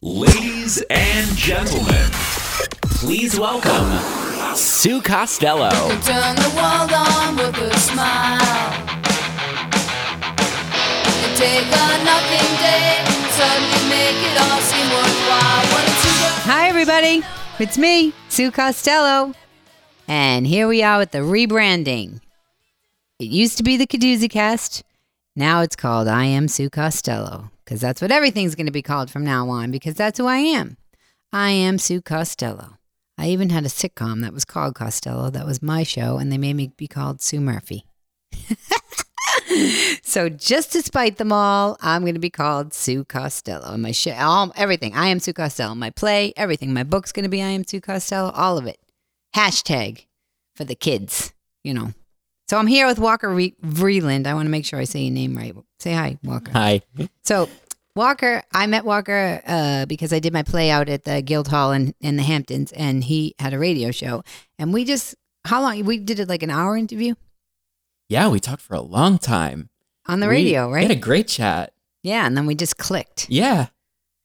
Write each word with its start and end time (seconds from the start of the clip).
Ladies 0.00 0.80
and 0.90 1.26
gentlemen, 1.36 2.08
please 2.82 3.36
welcome 3.36 4.54
Sue 4.54 5.02
Costello. 5.02 5.70
Turn 5.70 6.36
the 6.36 6.52
world 6.54 6.92
on 6.92 7.34
with 7.34 7.58
a 7.58 7.76
smile. 7.80 8.38
You 11.18 11.36
take 11.36 11.66
a 11.66 12.04
nothing 12.04 12.48
day, 12.62 13.02
suddenly 13.32 13.88
make 13.90 14.14
it 14.22 14.40
all 14.40 14.60
seem 14.60 14.88
worthwhile. 14.88 15.66
When 15.74 15.84
it's 15.88 16.04
you 16.04 16.52
Hi, 16.52 16.68
everybody. 16.68 17.24
It's 17.58 17.76
me, 17.76 18.12
Sue 18.28 18.52
Costello. 18.52 19.34
And 20.06 20.46
here 20.46 20.68
we 20.68 20.80
are 20.80 20.98
with 20.98 21.10
the 21.10 21.18
rebranding. 21.18 22.20
It 23.18 23.30
used 23.30 23.56
to 23.56 23.64
be 23.64 23.76
the 23.76 23.88
Caduzy 23.88 24.30
Cast. 24.30 24.84
Now 25.34 25.62
it's 25.62 25.74
called 25.74 26.06
I 26.06 26.26
Am 26.26 26.46
Sue 26.46 26.70
Costello 26.70 27.50
because 27.68 27.82
that's 27.82 28.00
what 28.00 28.10
everything's 28.10 28.54
going 28.54 28.64
to 28.64 28.72
be 28.72 28.80
called 28.80 29.10
from 29.10 29.24
now 29.24 29.50
on 29.50 29.70
because 29.70 29.94
that's 29.94 30.18
who 30.18 30.26
I 30.26 30.38
am. 30.38 30.78
I 31.34 31.50
am 31.50 31.76
Sue 31.76 32.00
Costello. 32.00 32.78
I 33.18 33.28
even 33.28 33.50
had 33.50 33.66
a 33.66 33.68
sitcom 33.68 34.22
that 34.22 34.32
was 34.32 34.46
called 34.46 34.74
Costello. 34.74 35.28
That 35.28 35.44
was 35.44 35.60
my 35.60 35.82
show, 35.82 36.16
and 36.16 36.32
they 36.32 36.38
made 36.38 36.56
me 36.56 36.72
be 36.78 36.88
called 36.88 37.20
Sue 37.20 37.40
Murphy. 37.40 37.84
so 40.02 40.30
just 40.30 40.72
to 40.72 40.80
spite 40.80 41.18
them 41.18 41.30
all, 41.30 41.76
I'm 41.82 42.02
going 42.02 42.14
to 42.14 42.20
be 42.20 42.30
called 42.30 42.72
Sue 42.72 43.04
Costello. 43.04 43.76
My 43.76 43.92
show, 43.92 44.12
all, 44.12 44.50
everything. 44.56 44.94
I 44.94 45.08
am 45.08 45.20
Sue 45.20 45.34
Costello. 45.34 45.74
My 45.74 45.90
play, 45.90 46.32
everything. 46.38 46.72
My 46.72 46.84
book's 46.84 47.12
going 47.12 47.24
to 47.24 47.28
be 47.28 47.42
I 47.42 47.48
am 47.48 47.64
Sue 47.66 47.82
Costello. 47.82 48.30
All 48.30 48.56
of 48.56 48.66
it. 48.66 48.80
Hashtag 49.36 50.06
for 50.54 50.64
the 50.64 50.74
kids. 50.74 51.34
You 51.62 51.74
know. 51.74 51.92
So 52.48 52.56
I'm 52.56 52.66
here 52.66 52.86
with 52.86 52.98
Walker 52.98 53.28
Re- 53.28 53.54
Vreeland. 53.62 54.26
I 54.26 54.32
want 54.32 54.46
to 54.46 54.50
make 54.50 54.64
sure 54.64 54.78
I 54.78 54.84
say 54.84 55.00
your 55.00 55.12
name 55.12 55.36
right. 55.36 55.54
Say 55.78 55.92
hi, 55.92 56.16
Walker. 56.24 56.50
Hi. 56.52 56.80
So 57.22 57.48
Walker, 57.96 58.42
I 58.52 58.66
met 58.66 58.84
Walker 58.84 59.42
uh, 59.46 59.86
because 59.86 60.12
I 60.12 60.20
did 60.20 60.32
my 60.32 60.42
play 60.44 60.70
out 60.70 60.88
at 60.88 61.04
the 61.04 61.20
Guild 61.22 61.48
Hall 61.48 61.72
in, 61.72 61.94
in 62.00 62.16
the 62.16 62.22
Hamptons, 62.22 62.70
and 62.72 63.02
he 63.02 63.34
had 63.38 63.52
a 63.54 63.58
radio 63.58 63.90
show, 63.90 64.22
and 64.58 64.72
we 64.72 64.84
just 64.84 65.14
how 65.44 65.62
long 65.62 65.84
we 65.84 65.98
did 65.98 66.20
it 66.20 66.28
like 66.28 66.42
an 66.42 66.50
hour 66.50 66.76
interview 66.76 67.14
Yeah, 68.08 68.28
we 68.28 68.38
talked 68.40 68.62
for 68.62 68.74
a 68.74 68.80
long 68.80 69.18
time. 69.18 69.70
on 70.06 70.20
the 70.20 70.26
We- 70.28 70.34
radio, 70.34 70.70
right? 70.70 70.82
We 70.82 70.88
had 70.88 70.96
a 70.96 71.00
great 71.00 71.28
chat. 71.28 71.72
yeah, 72.02 72.24
and 72.26 72.36
then 72.36 72.46
we 72.46 72.54
just 72.54 72.76
clicked, 72.78 73.26
Yeah. 73.28 73.66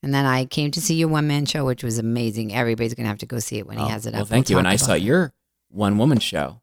and 0.03 0.13
then 0.13 0.25
I 0.25 0.45
came 0.45 0.69
to 0.71 0.81
see 0.81 0.95
your 0.95 1.07
one 1.09 1.27
man 1.27 1.45
show, 1.45 1.65
which 1.65 1.83
was 1.83 1.97
amazing. 1.97 2.53
Everybody's 2.53 2.93
gonna 2.93 3.09
have 3.09 3.17
to 3.19 3.25
go 3.25 3.39
see 3.39 3.57
it 3.57 3.65
when 3.67 3.77
he 3.79 3.83
Oh, 3.83 3.87
has 3.87 4.05
it 4.05 4.13
well, 4.13 4.21
up. 4.23 4.27
thank 4.27 4.47
We'll 4.49 4.55
you. 4.55 4.59
And 4.59 4.67
I 4.67 4.75
saw 4.75 4.93
it. 4.93 5.01
your 5.01 5.33
one 5.69 5.97
woman 5.97 6.19
show, 6.19 6.61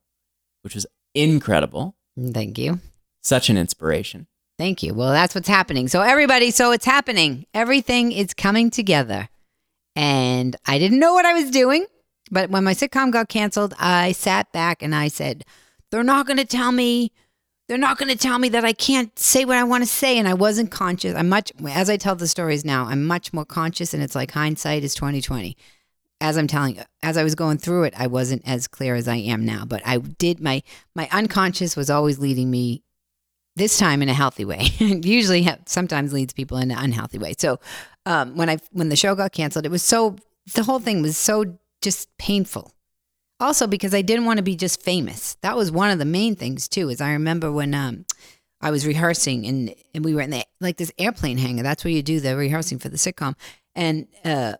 which 0.62 0.74
was 0.76 0.86
incredible. 1.14 1.96
Thank 2.32 2.56
you. 2.58 2.80
Such 3.22 3.50
an 3.50 3.56
inspiration. 3.58 4.26
Thank 4.60 4.82
you. 4.82 4.92
Well, 4.92 5.10
that's 5.10 5.34
what's 5.34 5.48
happening. 5.48 5.88
So, 5.88 6.02
everybody, 6.02 6.50
so 6.50 6.70
it's 6.70 6.84
happening. 6.84 7.46
Everything 7.54 8.12
is 8.12 8.34
coming 8.34 8.68
together. 8.68 9.30
And 9.96 10.54
I 10.66 10.78
didn't 10.78 10.98
know 10.98 11.14
what 11.14 11.24
I 11.24 11.32
was 11.32 11.50
doing. 11.50 11.86
But 12.30 12.50
when 12.50 12.64
my 12.64 12.74
sitcom 12.74 13.10
got 13.10 13.30
canceled, 13.30 13.72
I 13.78 14.12
sat 14.12 14.52
back 14.52 14.82
and 14.82 14.94
I 14.94 15.08
said, 15.08 15.46
they're 15.90 16.04
not 16.04 16.26
going 16.26 16.36
to 16.36 16.44
tell 16.44 16.72
me. 16.72 17.10
They're 17.68 17.78
not 17.78 17.96
going 17.96 18.10
to 18.10 18.18
tell 18.18 18.38
me 18.38 18.50
that 18.50 18.66
I 18.66 18.74
can't 18.74 19.18
say 19.18 19.46
what 19.46 19.56
I 19.56 19.64
want 19.64 19.82
to 19.82 19.88
say. 19.88 20.18
And 20.18 20.28
I 20.28 20.34
wasn't 20.34 20.70
conscious. 20.70 21.14
I'm 21.14 21.30
much, 21.30 21.52
as 21.66 21.88
I 21.88 21.96
tell 21.96 22.14
the 22.14 22.28
stories 22.28 22.62
now, 22.62 22.84
I'm 22.84 23.06
much 23.06 23.32
more 23.32 23.46
conscious. 23.46 23.94
And 23.94 24.02
it's 24.02 24.14
like 24.14 24.32
hindsight 24.32 24.84
is 24.84 24.94
2020. 24.94 25.56
As 26.20 26.36
I'm 26.36 26.46
telling 26.46 26.76
you, 26.76 26.82
as 27.02 27.16
I 27.16 27.24
was 27.24 27.34
going 27.34 27.56
through 27.56 27.84
it, 27.84 27.94
I 27.96 28.08
wasn't 28.08 28.46
as 28.46 28.68
clear 28.68 28.94
as 28.94 29.08
I 29.08 29.16
am 29.16 29.46
now. 29.46 29.64
But 29.64 29.80
I 29.86 29.96
did, 29.96 30.38
my, 30.38 30.62
my 30.94 31.08
unconscious 31.12 31.76
was 31.76 31.88
always 31.88 32.18
leading 32.18 32.50
me 32.50 32.82
this 33.60 33.78
time 33.78 34.02
in 34.02 34.08
a 34.08 34.14
healthy 34.14 34.44
way. 34.44 34.68
Usually, 34.78 35.48
sometimes 35.66 36.12
leads 36.12 36.32
people 36.32 36.56
in 36.56 36.70
an 36.70 36.78
unhealthy 36.78 37.18
way. 37.18 37.34
So, 37.38 37.60
um, 38.06 38.36
when 38.36 38.48
I 38.48 38.58
when 38.72 38.88
the 38.88 38.96
show 38.96 39.14
got 39.14 39.32
canceled, 39.32 39.66
it 39.66 39.70
was 39.70 39.82
so 39.82 40.16
the 40.54 40.64
whole 40.64 40.80
thing 40.80 41.02
was 41.02 41.16
so 41.16 41.58
just 41.80 42.08
painful. 42.18 42.72
Also, 43.38 43.66
because 43.66 43.94
I 43.94 44.02
didn't 44.02 44.24
want 44.24 44.38
to 44.38 44.42
be 44.42 44.56
just 44.56 44.82
famous. 44.82 45.36
That 45.42 45.56
was 45.56 45.70
one 45.70 45.90
of 45.90 45.98
the 45.98 46.04
main 46.04 46.36
things 46.36 46.68
too. 46.68 46.88
Is 46.88 47.00
I 47.00 47.12
remember 47.12 47.52
when 47.52 47.74
um, 47.74 48.06
I 48.60 48.70
was 48.70 48.86
rehearsing 48.86 49.46
and 49.46 49.74
and 49.94 50.04
we 50.04 50.14
were 50.14 50.22
in 50.22 50.30
the 50.30 50.44
like 50.60 50.78
this 50.78 50.92
airplane 50.98 51.38
hangar. 51.38 51.62
That's 51.62 51.84
where 51.84 51.92
you 51.92 52.02
do 52.02 52.18
the 52.18 52.36
rehearsing 52.36 52.78
for 52.78 52.88
the 52.88 52.96
sitcom. 52.96 53.34
And 53.74 54.08
uh, 54.24 54.54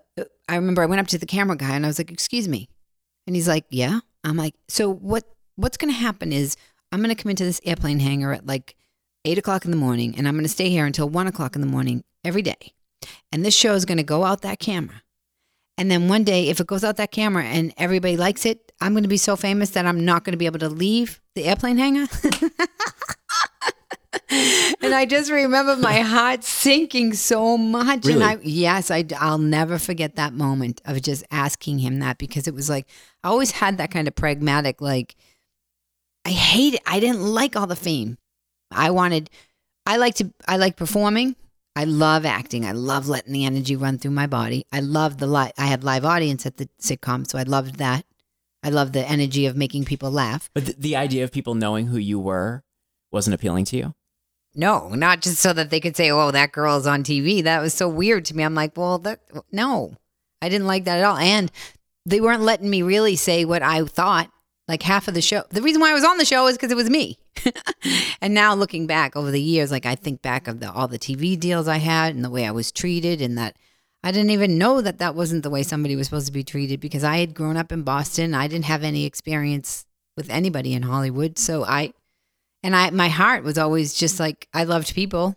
I 0.49 0.57
remember 0.57 0.83
I 0.83 0.87
went 0.87 1.01
up 1.01 1.09
to 1.09 1.19
the 1.19 1.27
camera 1.27 1.57
guy 1.57 1.75
and 1.75 1.85
I 1.85 1.89
was 1.89 1.99
like, 1.99 2.13
"Excuse 2.13 2.49
me," 2.49 2.69
and 3.27 3.35
he's 3.35 3.49
like, 3.49 3.65
"Yeah." 3.71 4.01
I'm 4.25 4.37
like, 4.37 4.55
"So 4.69 4.93
what? 4.93 5.25
What's 5.57 5.77
going 5.77 5.93
to 5.93 5.99
happen 5.99 6.33
is 6.33 6.57
I'm 6.93 7.03
going 7.03 7.15
to 7.15 7.21
come 7.21 7.31
into 7.31 7.45
this 7.45 7.61
airplane 7.65 8.01
hangar 8.01 8.33
at 8.33 8.47
like 8.47 8.77
eight 9.25 9.39
o'clock 9.39 9.65
in 9.65 9.71
the 9.71 9.77
morning, 9.77 10.15
and 10.17 10.27
I'm 10.27 10.35
going 10.35 10.45
to 10.45 10.49
stay 10.49 10.69
here 10.69 10.87
until 10.87 11.09
one 11.09 11.27
o'clock 11.27 11.55
in 11.55 11.61
the 11.61 11.67
morning 11.67 12.05
every 12.25 12.43
day. 12.43 12.73
And 13.33 13.45
this 13.45 13.55
show 13.55 13.75
is 13.75 13.85
going 13.85 13.99
to 13.99 14.05
go 14.05 14.25
out 14.25 14.43
that 14.43 14.59
camera. 14.59 15.03
And 15.79 15.91
then 15.91 16.09
one 16.09 16.25
day, 16.25 16.49
if 16.49 16.61
it 16.61 16.67
goes 16.67 16.85
out 16.85 16.97
that 16.97 17.11
camera 17.11 17.45
and 17.45 17.73
everybody 17.79 18.17
likes 18.17 18.45
it, 18.45 18.71
I'm 18.81 18.93
going 18.93 19.05
to 19.05 19.09
be 19.09 19.17
so 19.17 19.37
famous 19.37 19.71
that 19.71 19.87
I'm 19.87 20.05
not 20.05 20.25
going 20.25 20.33
to 20.33 20.39
be 20.39 20.47
able 20.47 20.59
to 20.59 20.69
leave 20.69 21.21
the 21.35 21.45
airplane 21.45 21.79
hangar. 21.79 22.07
and 24.83 24.95
I 24.95 25.07
just 25.09 25.31
remember 25.31 25.77
my 25.77 26.01
heart 26.01 26.45
sinking 26.45 27.15
so 27.15 27.57
much. 27.57 28.07
And 28.07 28.23
I, 28.23 28.39
yes, 28.43 28.91
I, 28.91 29.05
I'll 29.19 29.39
never 29.39 29.79
forget 29.79 30.17
that 30.17 30.35
moment 30.35 30.83
of 30.85 31.01
just 31.01 31.25
asking 31.31 31.79
him 31.79 32.01
that 32.01 32.19
because 32.19 32.47
it 32.47 32.55
was 32.55 32.69
like, 32.69 32.87
I 33.25 33.29
always 33.29 33.53
had 33.53 33.79
that 33.79 33.91
kind 33.91 34.07
of 34.07 34.15
pragmatic, 34.15 34.83
like, 34.83 35.17
I 36.27 36.31
hate 36.31 36.75
it. 36.75 36.83
I 36.87 37.01
didn't 37.01 37.23
like 37.23 37.57
all 37.57 37.67
the 37.67 37.75
fame. 37.75 38.19
I 38.71 38.91
wanted, 38.91 39.31
I 39.87 39.97
like 39.97 40.15
to, 40.17 40.33
I 40.47 40.57
like 40.57 40.77
performing. 40.77 41.37
I 41.77 41.85
love 41.85 42.27
acting. 42.27 42.65
I 42.65 42.73
love 42.73 43.09
letting 43.09 43.33
the 43.33 43.45
energy 43.45 43.77
run 43.77 43.99
through 43.99 44.11
my 44.11 44.27
body. 44.27 44.67
I 44.73 44.81
love 44.81 45.19
the 45.19 45.27
live. 45.27 45.53
I 45.57 45.67
had 45.67 45.85
live 45.85 46.05
audience 46.05 46.45
at 46.45 46.57
the 46.57 46.69
sitcom, 46.81 47.29
so 47.31 47.39
I 47.39 47.45
loved 47.45 47.77
that. 47.77 48.05
I 48.63 48.71
love 48.71 48.93
the 48.93 49.09
energy 49.09 49.47
of 49.47 49.57
making 49.57 49.85
people 49.85 50.11
laugh. 50.11 50.51
But 50.53 50.67
th- 50.67 50.77
the 50.79 50.97
idea 50.97 51.25
of 51.25 51.33
people 51.33 51.55
knowing 51.55 51.87
who 51.87 51.97
you 51.97 52.19
were 52.19 52.65
wasn't 53.11 53.35
appealing 53.35 53.65
to 53.67 53.77
you. 53.77 53.95
No, 54.55 54.89
not 54.91 55.23
just 55.23 55.39
so 55.39 55.53
that 55.53 55.71
they 55.71 55.81
could 55.81 55.97
say, 55.97 56.11
"Oh, 56.11 56.33
that 56.33 56.53
girl's 56.53 56.87
on 56.87 57.05
TV." 57.05 57.43
That 57.43 57.63
was 57.63 57.73
so 57.73 57.89
weird 57.89 58.25
to 58.27 58.37
me. 58.37 58.43
I'm 58.43 58.55
like, 58.55 58.77
"Well, 58.77 58.99
that 58.99 59.21
no, 59.53 59.95
I 60.43 60.49
didn't 60.49 60.67
like 60.67 60.85
that 60.85 60.99
at 60.99 61.05
all." 61.05 61.17
And 61.17 61.53
they 62.05 62.21
weren't 62.21 62.43
letting 62.43 62.69
me 62.69 62.83
really 62.83 63.17
say 63.17 63.45
what 63.45 63.63
I 63.63 63.85
thought. 63.85 64.31
Like 64.71 64.85
half 64.85 65.09
of 65.09 65.15
the 65.15 65.21
show, 65.21 65.43
the 65.51 65.63
reason 65.63 65.81
why 65.81 65.91
I 65.91 65.95
was 65.95 66.05
on 66.05 66.17
the 66.17 66.25
show 66.25 66.47
is 66.47 66.57
because 66.57 66.71
it 66.71 66.77
was 66.77 66.89
me. 66.89 67.19
and 68.21 68.33
now 68.33 68.55
looking 68.55 68.87
back 68.87 69.17
over 69.17 69.33
the 69.33 69.41
years, 69.41 69.73
like 69.73 69.85
I 69.85 69.97
think 69.97 70.23
back 70.23 70.47
of 70.47 70.61
the, 70.61 70.71
all 70.71 70.87
the 70.87 70.97
TV 70.97 71.37
deals 71.37 71.67
I 71.67 71.79
had 71.79 72.15
and 72.15 72.25
the 72.25 72.31
way 72.31 72.47
I 72.47 72.53
was 72.53 72.71
treated, 72.71 73.21
and 73.21 73.37
that 73.37 73.57
I 74.05 74.13
didn't 74.13 74.31
even 74.31 74.59
know 74.59 74.81
that 74.81 74.99
that 74.99 75.17
wasn't 75.17 75.43
the 75.43 75.51
way 75.51 75.65
somebody 75.65 75.97
was 75.97 76.07
supposed 76.07 76.29
to 76.29 76.33
be 76.33 76.45
treated 76.45 76.79
because 76.79 77.03
I 77.03 77.17
had 77.17 77.35
grown 77.35 77.57
up 77.57 77.73
in 77.73 77.83
Boston. 77.83 78.33
I 78.33 78.47
didn't 78.47 78.67
have 78.67 78.85
any 78.85 79.07
experience 79.07 79.87
with 80.17 80.31
anybody 80.31 80.73
in 80.73 80.85
Hollywood, 80.85 81.37
so 81.37 81.65
I 81.65 81.93
and 82.63 82.77
I 82.77 82.91
my 82.91 83.09
heart 83.09 83.43
was 83.43 83.59
always 83.59 83.93
just 83.93 84.21
like 84.21 84.47
I 84.55 84.63
loved 84.63 84.95
people. 84.95 85.35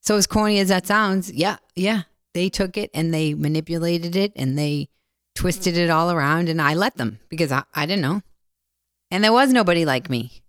So 0.00 0.16
as 0.16 0.26
corny 0.26 0.58
as 0.58 0.66
that 0.66 0.84
sounds, 0.84 1.30
yeah, 1.30 1.58
yeah, 1.76 2.02
they 2.34 2.48
took 2.48 2.76
it 2.76 2.90
and 2.92 3.14
they 3.14 3.34
manipulated 3.34 4.16
it 4.16 4.32
and 4.34 4.58
they 4.58 4.88
twisted 5.36 5.76
it 5.76 5.90
all 5.90 6.10
around 6.10 6.48
and 6.48 6.60
I 6.60 6.74
let 6.74 6.96
them 6.96 7.20
because 7.28 7.52
I, 7.52 7.62
I 7.72 7.86
didn't 7.86 8.02
know. 8.02 8.22
And 9.12 9.22
there 9.22 9.32
was 9.32 9.52
nobody 9.52 9.84
like 9.84 10.08
me. 10.08 10.42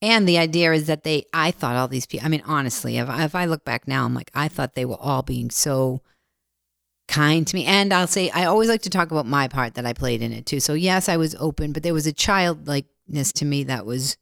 And 0.00 0.26
the 0.26 0.38
idea 0.38 0.72
is 0.72 0.86
that 0.86 1.04
they 1.04 1.26
I 1.32 1.50
thought 1.50 1.76
all 1.76 1.86
these 1.86 2.06
people 2.06 2.26
I 2.26 2.30
mean 2.30 2.42
honestly, 2.46 2.96
if 2.98 3.08
I, 3.08 3.24
if 3.24 3.34
I 3.34 3.44
look 3.44 3.64
back 3.64 3.86
now, 3.86 4.04
I'm 4.04 4.14
like 4.14 4.30
I 4.34 4.48
thought 4.48 4.74
they 4.74 4.86
were 4.86 5.00
all 5.00 5.22
being 5.22 5.50
so 5.50 6.02
kind 7.06 7.46
to 7.46 7.54
me. 7.54 7.66
And 7.66 7.92
I'll 7.92 8.06
say 8.06 8.30
I 8.30 8.46
always 8.46 8.70
like 8.70 8.82
to 8.82 8.90
talk 8.90 9.10
about 9.10 9.26
my 9.26 9.48
part 9.48 9.74
that 9.74 9.86
I 9.86 9.92
played 9.92 10.22
in 10.22 10.32
it 10.32 10.46
too. 10.46 10.60
So 10.60 10.72
yes, 10.72 11.08
I 11.08 11.18
was 11.18 11.36
open, 11.36 11.72
but 11.72 11.82
there 11.82 11.94
was 11.94 12.06
a 12.06 12.12
childlikeness 12.12 13.32
to 13.34 13.44
me 13.44 13.64
that 13.64 13.84
was 13.84 14.16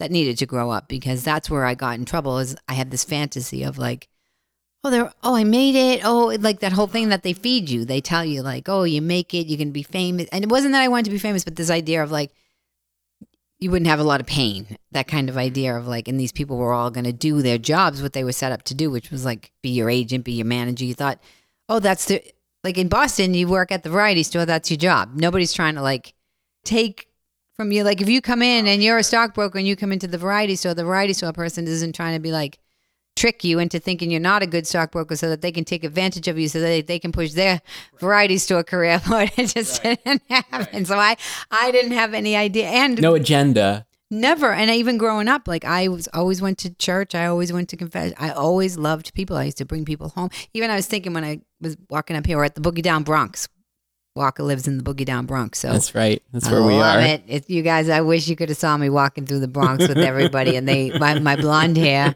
that 0.00 0.10
needed 0.10 0.36
to 0.38 0.46
grow 0.46 0.70
up 0.70 0.88
because 0.88 1.22
that's 1.22 1.48
where 1.48 1.64
I 1.64 1.74
got 1.74 1.98
in 1.98 2.04
trouble 2.04 2.38
is 2.38 2.56
I 2.68 2.74
had 2.74 2.90
this 2.90 3.04
fantasy 3.04 3.62
of 3.62 3.78
like, 3.78 4.08
oh, 4.82 4.90
they're, 4.90 5.12
oh, 5.22 5.36
I 5.36 5.44
made 5.44 5.76
it. 5.76 6.04
Oh, 6.04 6.36
like 6.40 6.60
that 6.60 6.72
whole 6.72 6.88
thing 6.88 7.10
that 7.10 7.22
they 7.22 7.32
feed 7.32 7.70
you. 7.70 7.84
They 7.84 8.00
tell 8.00 8.24
you 8.24 8.42
like, 8.42 8.68
oh, 8.68 8.82
you 8.82 9.00
make 9.00 9.34
it, 9.34 9.46
you 9.46 9.56
can 9.56 9.70
be 9.70 9.84
famous. 9.84 10.28
And 10.32 10.42
it 10.42 10.50
wasn't 10.50 10.72
that 10.72 10.82
I 10.82 10.88
wanted 10.88 11.06
to 11.06 11.10
be 11.12 11.18
famous, 11.18 11.44
but 11.44 11.54
this 11.54 11.70
idea 11.70 12.02
of 12.02 12.10
like, 12.10 12.32
you 13.58 13.70
wouldn't 13.70 13.88
have 13.88 14.00
a 14.00 14.04
lot 14.04 14.20
of 14.20 14.26
pain. 14.26 14.76
That 14.92 15.06
kind 15.06 15.28
of 15.28 15.36
idea 15.36 15.76
of 15.76 15.86
like, 15.86 16.08
and 16.08 16.18
these 16.18 16.32
people 16.32 16.56
were 16.56 16.72
all 16.72 16.90
going 16.90 17.04
to 17.04 17.12
do 17.12 17.42
their 17.42 17.58
jobs, 17.58 18.02
what 18.02 18.12
they 18.12 18.24
were 18.24 18.32
set 18.32 18.52
up 18.52 18.62
to 18.64 18.74
do, 18.74 18.90
which 18.90 19.10
was 19.10 19.24
like 19.24 19.52
be 19.62 19.70
your 19.70 19.88
agent, 19.88 20.24
be 20.24 20.32
your 20.32 20.46
manager. 20.46 20.84
You 20.84 20.94
thought, 20.94 21.20
oh, 21.68 21.78
that's 21.78 22.06
the, 22.06 22.22
like 22.62 22.78
in 22.78 22.88
Boston, 22.88 23.34
you 23.34 23.48
work 23.48 23.70
at 23.72 23.82
the 23.82 23.90
variety 23.90 24.22
store, 24.22 24.46
that's 24.46 24.70
your 24.70 24.78
job. 24.78 25.12
Nobody's 25.14 25.52
trying 25.52 25.74
to 25.76 25.82
like 25.82 26.14
take 26.64 27.08
from 27.54 27.72
you. 27.72 27.84
Like 27.84 28.00
if 28.00 28.08
you 28.08 28.20
come 28.20 28.42
in 28.42 28.66
and 28.66 28.82
you're 28.82 28.98
a 28.98 29.04
stockbroker 29.04 29.58
and 29.58 29.66
you 29.66 29.76
come 29.76 29.92
into 29.92 30.06
the 30.06 30.18
variety 30.18 30.56
store, 30.56 30.74
the 30.74 30.84
variety 30.84 31.12
store 31.12 31.32
person 31.32 31.66
isn't 31.66 31.94
trying 31.94 32.14
to 32.14 32.20
be 32.20 32.32
like 32.32 32.58
trick 33.16 33.44
you 33.44 33.58
into 33.58 33.78
thinking 33.78 34.10
you're 34.10 34.20
not 34.20 34.42
a 34.42 34.46
good 34.46 34.66
stockbroker 34.66 35.16
so 35.16 35.28
that 35.28 35.40
they 35.40 35.52
can 35.52 35.64
take 35.64 35.84
advantage 35.84 36.28
of 36.28 36.38
you 36.38 36.48
so 36.48 36.60
that 36.60 36.66
they, 36.66 36.82
they 36.82 36.98
can 36.98 37.12
push 37.12 37.32
their 37.32 37.60
variety 38.00 38.38
store 38.38 38.62
career 38.64 38.98
forward. 39.00 39.30
It 39.36 39.54
just 39.54 39.82
didn't 39.82 40.22
happen. 40.28 40.84
So 40.84 40.98
I, 40.98 41.16
I 41.50 41.70
didn't 41.70 41.92
have 41.92 42.14
any 42.14 42.36
idea. 42.36 42.66
And 42.66 43.00
No 43.00 43.14
agenda. 43.14 43.86
Never. 44.10 44.52
And 44.52 44.70
I, 44.70 44.76
even 44.76 44.98
growing 44.98 45.28
up, 45.28 45.48
like 45.48 45.64
I 45.64 45.88
was 45.88 46.08
always 46.08 46.40
went 46.40 46.58
to 46.58 46.74
church. 46.74 47.14
I 47.14 47.26
always 47.26 47.52
went 47.52 47.68
to 47.70 47.76
confess. 47.76 48.12
I 48.18 48.30
always 48.30 48.76
loved 48.78 49.14
people. 49.14 49.36
I 49.36 49.44
used 49.44 49.58
to 49.58 49.64
bring 49.64 49.84
people 49.84 50.10
home. 50.10 50.30
Even 50.52 50.70
I 50.70 50.76
was 50.76 50.86
thinking 50.86 51.14
when 51.14 51.24
I 51.24 51.40
was 51.60 51.76
walking 51.90 52.16
up 52.16 52.26
here, 52.26 52.36
we're 52.36 52.44
at 52.44 52.54
the 52.54 52.60
Boogie 52.60 52.82
Down 52.82 53.02
Bronx. 53.02 53.48
Walker 54.16 54.44
lives 54.44 54.68
in 54.68 54.78
the 54.78 54.84
Boogie 54.84 55.04
Down 55.04 55.26
Bronx. 55.26 55.58
So 55.58 55.72
That's 55.72 55.92
right. 55.92 56.22
That's 56.32 56.46
I 56.46 56.52
where 56.52 56.62
we 56.62 56.74
love 56.74 56.98
are. 56.98 57.00
It. 57.00 57.22
It, 57.26 57.50
you 57.50 57.62
guys, 57.62 57.88
I 57.88 58.00
wish 58.00 58.28
you 58.28 58.36
could 58.36 58.48
have 58.48 58.56
saw 58.56 58.76
me 58.76 58.88
walking 58.88 59.26
through 59.26 59.40
the 59.40 59.48
Bronx 59.48 59.88
with 59.88 59.98
everybody, 59.98 60.54
and 60.54 60.68
they, 60.68 60.96
my, 60.98 61.18
my 61.18 61.34
blonde 61.34 61.76
hair, 61.76 62.14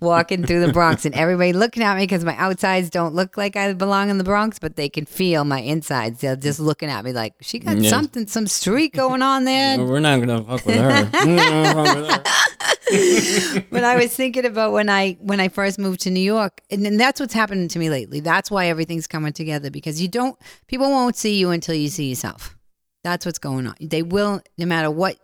walking 0.00 0.46
through 0.46 0.64
the 0.64 0.72
Bronx, 0.72 1.04
and 1.04 1.14
everybody 1.14 1.52
looking 1.52 1.82
at 1.82 1.96
me 1.98 2.04
because 2.04 2.24
my 2.24 2.34
outsides 2.38 2.88
don't 2.88 3.14
look 3.14 3.36
like 3.36 3.56
I 3.56 3.74
belong 3.74 4.08
in 4.08 4.16
the 4.16 4.24
Bronx, 4.24 4.58
but 4.58 4.76
they 4.76 4.88
can 4.88 5.04
feel 5.04 5.44
my 5.44 5.60
insides. 5.60 6.22
They're 6.22 6.34
just 6.34 6.60
looking 6.60 6.88
at 6.88 7.04
me 7.04 7.12
like 7.12 7.34
she 7.42 7.58
got 7.58 7.76
Yeah. 7.76 7.90
something, 7.90 8.26
some 8.26 8.46
streak 8.46 8.94
going 8.94 9.20
on 9.20 9.44
there. 9.44 9.78
We're 9.84 10.00
not 10.00 10.20
gonna 10.20 10.42
fuck 10.44 10.64
with 10.64 10.76
her. 10.76 12.22
But 13.70 13.84
I 13.84 13.96
was 13.96 14.14
thinking 14.14 14.44
about 14.44 14.72
when 14.72 14.88
I 14.88 15.12
when 15.20 15.40
I 15.40 15.48
first 15.48 15.78
moved 15.78 16.00
to 16.00 16.10
New 16.10 16.20
York, 16.20 16.60
and, 16.70 16.86
and 16.86 16.98
that's 16.98 17.20
what's 17.20 17.34
happening 17.34 17.68
to 17.68 17.78
me 17.78 17.90
lately. 17.90 18.20
That's 18.20 18.50
why 18.50 18.66
everything's 18.66 19.06
coming 19.06 19.32
together 19.32 19.70
because 19.70 20.00
you 20.00 20.08
don't 20.08 20.38
people 20.66 20.88
won't 20.88 21.16
see 21.16 21.38
you 21.38 21.50
until 21.50 21.74
you 21.74 21.88
see 21.88 22.08
yourself. 22.08 22.56
That's 23.04 23.26
what's 23.26 23.38
going 23.38 23.66
on. 23.66 23.74
They 23.80 24.02
will, 24.02 24.40
no 24.56 24.66
matter 24.66 24.90
what. 24.90 25.16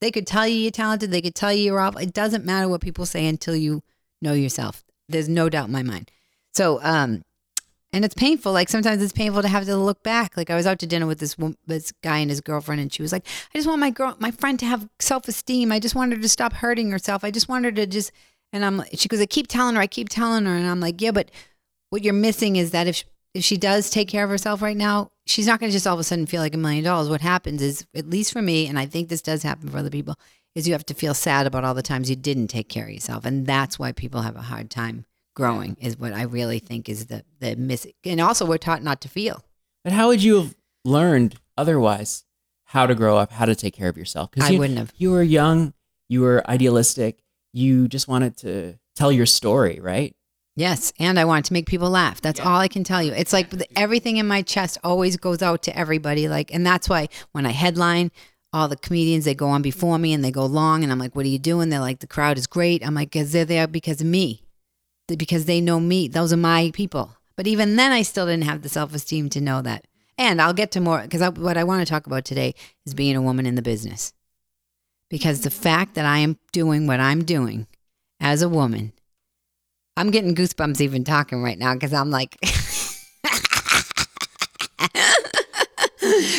They 0.00 0.10
could 0.10 0.26
tell 0.26 0.46
you 0.46 0.56
you're 0.56 0.70
talented. 0.70 1.10
They 1.10 1.22
could 1.22 1.34
tell 1.34 1.52
you 1.52 1.64
you're 1.64 1.80
off. 1.80 1.98
It 1.98 2.12
doesn't 2.12 2.44
matter 2.44 2.68
what 2.68 2.82
people 2.82 3.06
say 3.06 3.26
until 3.26 3.56
you 3.56 3.82
know 4.20 4.34
yourself. 4.34 4.84
There's 5.08 5.28
no 5.28 5.48
doubt 5.48 5.66
in 5.66 5.72
my 5.72 5.82
mind. 5.82 6.10
So, 6.52 6.80
um, 6.82 7.22
and 7.94 8.04
it's 8.04 8.14
painful. 8.14 8.52
Like 8.52 8.68
sometimes 8.68 9.00
it's 9.00 9.12
painful 9.12 9.42
to 9.42 9.48
have 9.48 9.66
to 9.66 9.76
look 9.76 10.02
back. 10.02 10.36
Like 10.36 10.50
I 10.50 10.56
was 10.56 10.66
out 10.66 10.80
to 10.80 10.86
dinner 10.86 11.06
with 11.06 11.20
this 11.20 11.36
this 11.66 11.92
guy 12.02 12.18
and 12.18 12.28
his 12.28 12.40
girlfriend, 12.40 12.80
and 12.80 12.92
she 12.92 13.02
was 13.02 13.12
like, 13.12 13.24
"I 13.54 13.58
just 13.58 13.68
want 13.68 13.78
my 13.78 13.90
girl, 13.90 14.16
my 14.18 14.32
friend, 14.32 14.58
to 14.58 14.66
have 14.66 14.88
self 14.98 15.28
esteem. 15.28 15.70
I 15.70 15.78
just 15.78 15.94
want 15.94 16.12
her 16.12 16.18
to 16.18 16.28
stop 16.28 16.54
hurting 16.54 16.90
herself. 16.90 17.22
I 17.22 17.30
just 17.30 17.48
want 17.48 17.64
her 17.64 17.72
to 17.72 17.86
just." 17.86 18.10
And 18.52 18.64
I'm, 18.64 18.82
she 18.94 19.08
goes, 19.08 19.20
"I 19.20 19.26
keep 19.26 19.46
telling 19.46 19.76
her, 19.76 19.80
I 19.80 19.86
keep 19.86 20.08
telling 20.08 20.44
her," 20.44 20.56
and 20.56 20.66
I'm 20.66 20.80
like, 20.80 21.00
"Yeah, 21.00 21.12
but 21.12 21.30
what 21.90 22.02
you're 22.02 22.12
missing 22.12 22.56
is 22.56 22.72
that 22.72 22.88
if 22.88 23.04
if 23.32 23.44
she 23.44 23.56
does 23.56 23.90
take 23.90 24.08
care 24.08 24.24
of 24.24 24.30
herself 24.30 24.60
right 24.60 24.76
now, 24.76 25.12
she's 25.26 25.46
not 25.46 25.60
going 25.60 25.70
to 25.70 25.74
just 25.74 25.86
all 25.86 25.94
of 25.94 26.00
a 26.00 26.04
sudden 26.04 26.26
feel 26.26 26.42
like 26.42 26.54
a 26.54 26.58
million 26.58 26.82
dollars. 26.82 27.08
What 27.08 27.20
happens 27.20 27.62
is, 27.62 27.86
at 27.94 28.10
least 28.10 28.32
for 28.32 28.42
me, 28.42 28.66
and 28.66 28.76
I 28.76 28.86
think 28.86 29.08
this 29.08 29.22
does 29.22 29.44
happen 29.44 29.68
for 29.68 29.78
other 29.78 29.90
people, 29.90 30.16
is 30.56 30.66
you 30.66 30.74
have 30.74 30.86
to 30.86 30.94
feel 30.94 31.14
sad 31.14 31.46
about 31.46 31.64
all 31.64 31.74
the 31.74 31.82
times 31.82 32.10
you 32.10 32.16
didn't 32.16 32.48
take 32.48 32.68
care 32.68 32.86
of 32.86 32.90
yourself, 32.90 33.24
and 33.24 33.46
that's 33.46 33.78
why 33.78 33.92
people 33.92 34.22
have 34.22 34.36
a 34.36 34.42
hard 34.42 34.68
time 34.68 35.04
growing. 35.34 35.76
Is 35.80 35.98
what 35.98 36.12
I 36.12 36.22
really 36.22 36.58
think 36.58 36.88
is 36.88 37.06
the 37.06 37.24
the 37.40 37.56
missing. 37.56 37.92
And 38.04 38.20
also, 38.20 38.46
we're 38.46 38.58
taught 38.58 38.82
not 38.82 39.00
to 39.02 39.08
feel. 39.08 39.44
But 39.82 39.92
how 39.92 40.08
would 40.08 40.22
you 40.22 40.36
have 40.36 40.54
learned 40.84 41.36
otherwise 41.56 42.24
how 42.64 42.86
to 42.86 42.94
grow 42.94 43.16
up, 43.16 43.32
how 43.32 43.44
to 43.44 43.54
take 43.54 43.74
care 43.74 43.88
of 43.88 43.96
yourself? 43.96 44.30
I 44.40 44.50
you, 44.50 44.58
wouldn't 44.58 44.78
have. 44.78 44.92
You 44.96 45.10
were 45.10 45.22
young, 45.22 45.74
you 46.08 46.22
were 46.22 46.48
idealistic, 46.48 47.22
you 47.52 47.88
just 47.88 48.08
wanted 48.08 48.36
to 48.38 48.78
tell 48.96 49.12
your 49.12 49.26
story, 49.26 49.80
right? 49.80 50.14
Yes, 50.56 50.92
and 51.00 51.18
I 51.18 51.24
wanted 51.24 51.46
to 51.46 51.52
make 51.52 51.66
people 51.66 51.90
laugh. 51.90 52.20
That's 52.20 52.38
all 52.38 52.60
I 52.60 52.68
can 52.68 52.84
tell 52.84 53.02
you. 53.02 53.12
It's 53.12 53.32
like 53.32 53.52
everything 53.74 54.18
in 54.18 54.28
my 54.28 54.42
chest 54.42 54.78
always 54.84 55.16
goes 55.16 55.42
out 55.42 55.62
to 55.64 55.76
everybody. 55.76 56.28
Like, 56.28 56.54
and 56.54 56.64
that's 56.64 56.88
why 56.88 57.08
when 57.32 57.44
I 57.44 57.50
headline, 57.50 58.12
all 58.52 58.68
the 58.68 58.76
comedians 58.76 59.24
they 59.24 59.34
go 59.34 59.48
on 59.48 59.62
before 59.62 59.98
me 59.98 60.12
and 60.12 60.24
they 60.24 60.30
go 60.30 60.46
long, 60.46 60.84
and 60.84 60.92
I'm 60.92 60.98
like, 61.00 61.16
"What 61.16 61.26
are 61.26 61.28
you 61.28 61.40
doing?" 61.40 61.70
They're 61.70 61.80
like, 61.80 61.98
"The 61.98 62.06
crowd 62.06 62.38
is 62.38 62.46
great." 62.46 62.86
I'm 62.86 62.94
like, 62.94 63.10
"Cause 63.10 63.32
they're 63.32 63.44
there 63.44 63.66
because 63.66 64.00
of 64.00 64.06
me, 64.06 64.43
because 65.06 65.44
they 65.44 65.60
know 65.60 65.80
me. 65.80 66.08
Those 66.08 66.32
are 66.32 66.38
my 66.38 66.70
people." 66.74 67.16
But 67.36 67.46
even 67.46 67.76
then, 67.76 67.92
I 67.92 68.02
still 68.02 68.26
didn't 68.26 68.44
have 68.44 68.62
the 68.62 68.68
self 68.68 68.94
esteem 68.94 69.28
to 69.30 69.40
know 69.40 69.62
that. 69.62 69.86
And 70.16 70.40
I'll 70.40 70.54
get 70.54 70.70
to 70.72 70.80
more 70.80 71.02
because 71.02 71.22
what 71.36 71.56
I 71.56 71.64
want 71.64 71.86
to 71.86 71.90
talk 71.90 72.06
about 72.06 72.24
today 72.24 72.54
is 72.86 72.94
being 72.94 73.16
a 73.16 73.22
woman 73.22 73.46
in 73.46 73.56
the 73.56 73.62
business. 73.62 74.12
Because 75.10 75.40
the 75.42 75.50
fact 75.50 75.94
that 75.94 76.06
I 76.06 76.18
am 76.18 76.38
doing 76.52 76.86
what 76.86 77.00
I'm 77.00 77.24
doing 77.24 77.66
as 78.20 78.42
a 78.42 78.48
woman 78.48 78.92
I'm 79.96 80.10
getting 80.10 80.34
goosebumps 80.34 80.80
even 80.80 81.04
talking 81.04 81.42
right 81.42 81.58
now 81.58 81.74
because 81.74 81.92
I'm 81.92 82.10
like. 82.10 82.36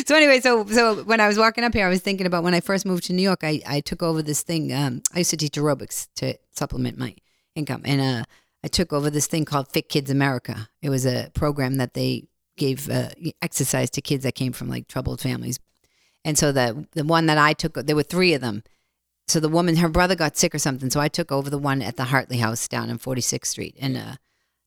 so 0.05 0.15
anyway, 0.15 0.41
so 0.41 0.65
so 0.65 1.03
when 1.03 1.21
I 1.21 1.27
was 1.27 1.37
walking 1.37 1.63
up 1.63 1.73
here, 1.73 1.85
I 1.85 1.89
was 1.89 2.01
thinking 2.01 2.27
about 2.27 2.43
when 2.43 2.53
I 2.53 2.59
first 2.59 2.85
moved 2.85 3.05
to 3.05 3.13
New 3.13 3.23
York. 3.23 3.43
I, 3.43 3.61
I 3.65 3.79
took 3.79 4.03
over 4.03 4.21
this 4.21 4.41
thing. 4.41 4.73
Um, 4.73 5.01
I 5.13 5.19
used 5.19 5.29
to 5.29 5.37
teach 5.37 5.53
aerobics 5.53 6.07
to 6.15 6.37
supplement 6.51 6.97
my 6.97 7.15
income, 7.55 7.83
and 7.85 8.01
uh, 8.01 8.25
I 8.65 8.67
took 8.67 8.91
over 8.91 9.09
this 9.09 9.27
thing 9.27 9.45
called 9.45 9.69
Fit 9.69 9.87
Kids 9.87 10.11
America. 10.11 10.67
It 10.81 10.89
was 10.89 11.05
a 11.05 11.29
program 11.33 11.75
that 11.75 11.93
they 11.93 12.27
gave 12.57 12.89
uh, 12.89 13.09
exercise 13.41 13.89
to 13.91 14.01
kids 14.01 14.23
that 14.23 14.35
came 14.35 14.51
from 14.51 14.67
like 14.67 14.87
troubled 14.87 15.21
families. 15.21 15.59
And 16.25 16.37
so 16.37 16.51
the 16.51 16.87
the 16.93 17.05
one 17.05 17.27
that 17.27 17.37
I 17.37 17.53
took, 17.53 17.75
there 17.75 17.95
were 17.95 18.03
three 18.03 18.33
of 18.33 18.41
them 18.41 18.63
so 19.27 19.39
the 19.39 19.49
woman, 19.49 19.77
her 19.77 19.89
brother 19.89 20.15
got 20.15 20.37
sick 20.37 20.53
or 20.53 20.59
something. 20.59 20.89
So 20.89 20.99
I 20.99 21.07
took 21.07 21.31
over 21.31 21.49
the 21.49 21.57
one 21.57 21.81
at 21.81 21.97
the 21.97 22.05
Hartley 22.05 22.37
House 22.37 22.67
down 22.67 22.89
in 22.89 22.99
46th 22.99 23.47
Street, 23.47 23.75
and 23.79 23.97
uh, 23.97 24.15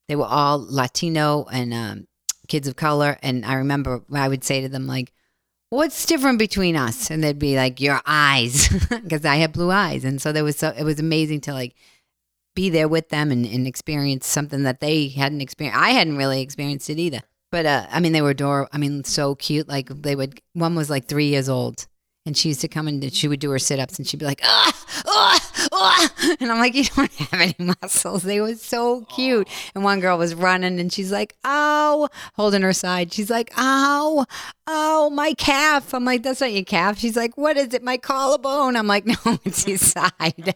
they 0.08 0.16
were 0.16 0.26
all 0.26 0.58
Latino 0.58 1.44
and 1.52 1.72
um, 1.72 2.06
kids 2.48 2.66
of 2.66 2.76
color. 2.76 3.18
And 3.22 3.44
I 3.44 3.54
remember 3.54 4.02
I 4.12 4.28
would 4.28 4.42
say 4.42 4.60
to 4.60 4.68
them 4.68 4.86
like, 4.86 5.12
"What's 5.70 6.06
different 6.06 6.40
between 6.40 6.74
us?" 6.74 7.10
And 7.10 7.22
they'd 7.22 7.38
be 7.38 7.56
like, 7.56 7.80
"Your 7.80 8.00
eyes," 8.04 8.68
because 8.88 9.24
I 9.24 9.36
had 9.36 9.52
blue 9.52 9.70
eyes, 9.70 10.04
and 10.04 10.20
so 10.20 10.32
there 10.32 10.44
was 10.44 10.56
so 10.56 10.74
it 10.76 10.84
was 10.84 10.98
amazing 10.98 11.42
to 11.42 11.52
like 11.52 11.76
be 12.58 12.70
there 12.70 12.88
with 12.88 13.08
them 13.10 13.30
and, 13.30 13.46
and 13.46 13.68
experience 13.68 14.26
something 14.26 14.64
that 14.64 14.80
they 14.80 15.06
hadn't 15.06 15.40
experienced. 15.40 15.80
I 15.80 15.90
hadn't 15.90 16.16
really 16.16 16.40
experienced 16.40 16.90
it 16.90 16.98
either. 16.98 17.20
But 17.52 17.66
uh, 17.66 17.86
I 17.88 18.00
mean, 18.00 18.10
they 18.10 18.20
were 18.20 18.30
adorable. 18.30 18.68
I 18.72 18.78
mean, 18.78 19.04
so 19.04 19.36
cute. 19.36 19.68
Like 19.68 19.88
they 19.88 20.16
would. 20.16 20.40
One 20.54 20.74
was 20.74 20.90
like 20.90 21.06
three 21.06 21.28
years 21.28 21.48
old, 21.48 21.86
and 22.28 22.36
she 22.36 22.48
used 22.48 22.60
to 22.60 22.68
come 22.68 22.86
and 22.86 23.10
she 23.12 23.26
would 23.26 23.40
do 23.40 23.50
her 23.50 23.58
sit 23.58 23.80
ups, 23.80 23.98
and 23.98 24.06
she'd 24.06 24.20
be 24.20 24.26
like, 24.26 24.40
ah, 24.44 24.86
ah, 25.06 25.68
ah, 25.72 26.36
and 26.40 26.52
I'm 26.52 26.58
like, 26.58 26.74
you 26.74 26.84
don't 26.84 27.10
have 27.14 27.40
any 27.40 27.74
muscles. 27.82 28.22
They 28.22 28.40
were 28.40 28.54
so 28.54 29.06
cute. 29.06 29.48
And 29.74 29.82
one 29.82 30.00
girl 30.00 30.18
was 30.18 30.34
running, 30.34 30.78
and 30.78 30.92
she's 30.92 31.10
like, 31.10 31.34
ow, 31.44 32.08
holding 32.34 32.62
her 32.62 32.74
side. 32.74 33.14
She's 33.14 33.30
like, 33.30 33.50
ow, 33.56 34.26
ow, 34.68 35.08
my 35.08 35.32
calf. 35.34 35.94
I'm 35.94 36.04
like, 36.04 36.22
that's 36.22 36.42
not 36.42 36.52
your 36.52 36.64
calf. 36.64 36.98
She's 36.98 37.16
like, 37.16 37.38
what 37.38 37.56
is 37.56 37.72
it? 37.72 37.82
My 37.82 37.96
collarbone. 37.96 38.76
I'm 38.76 38.86
like, 38.86 39.06
no, 39.06 39.16
it's 39.46 39.66
your 39.66 39.78
side. 39.78 40.54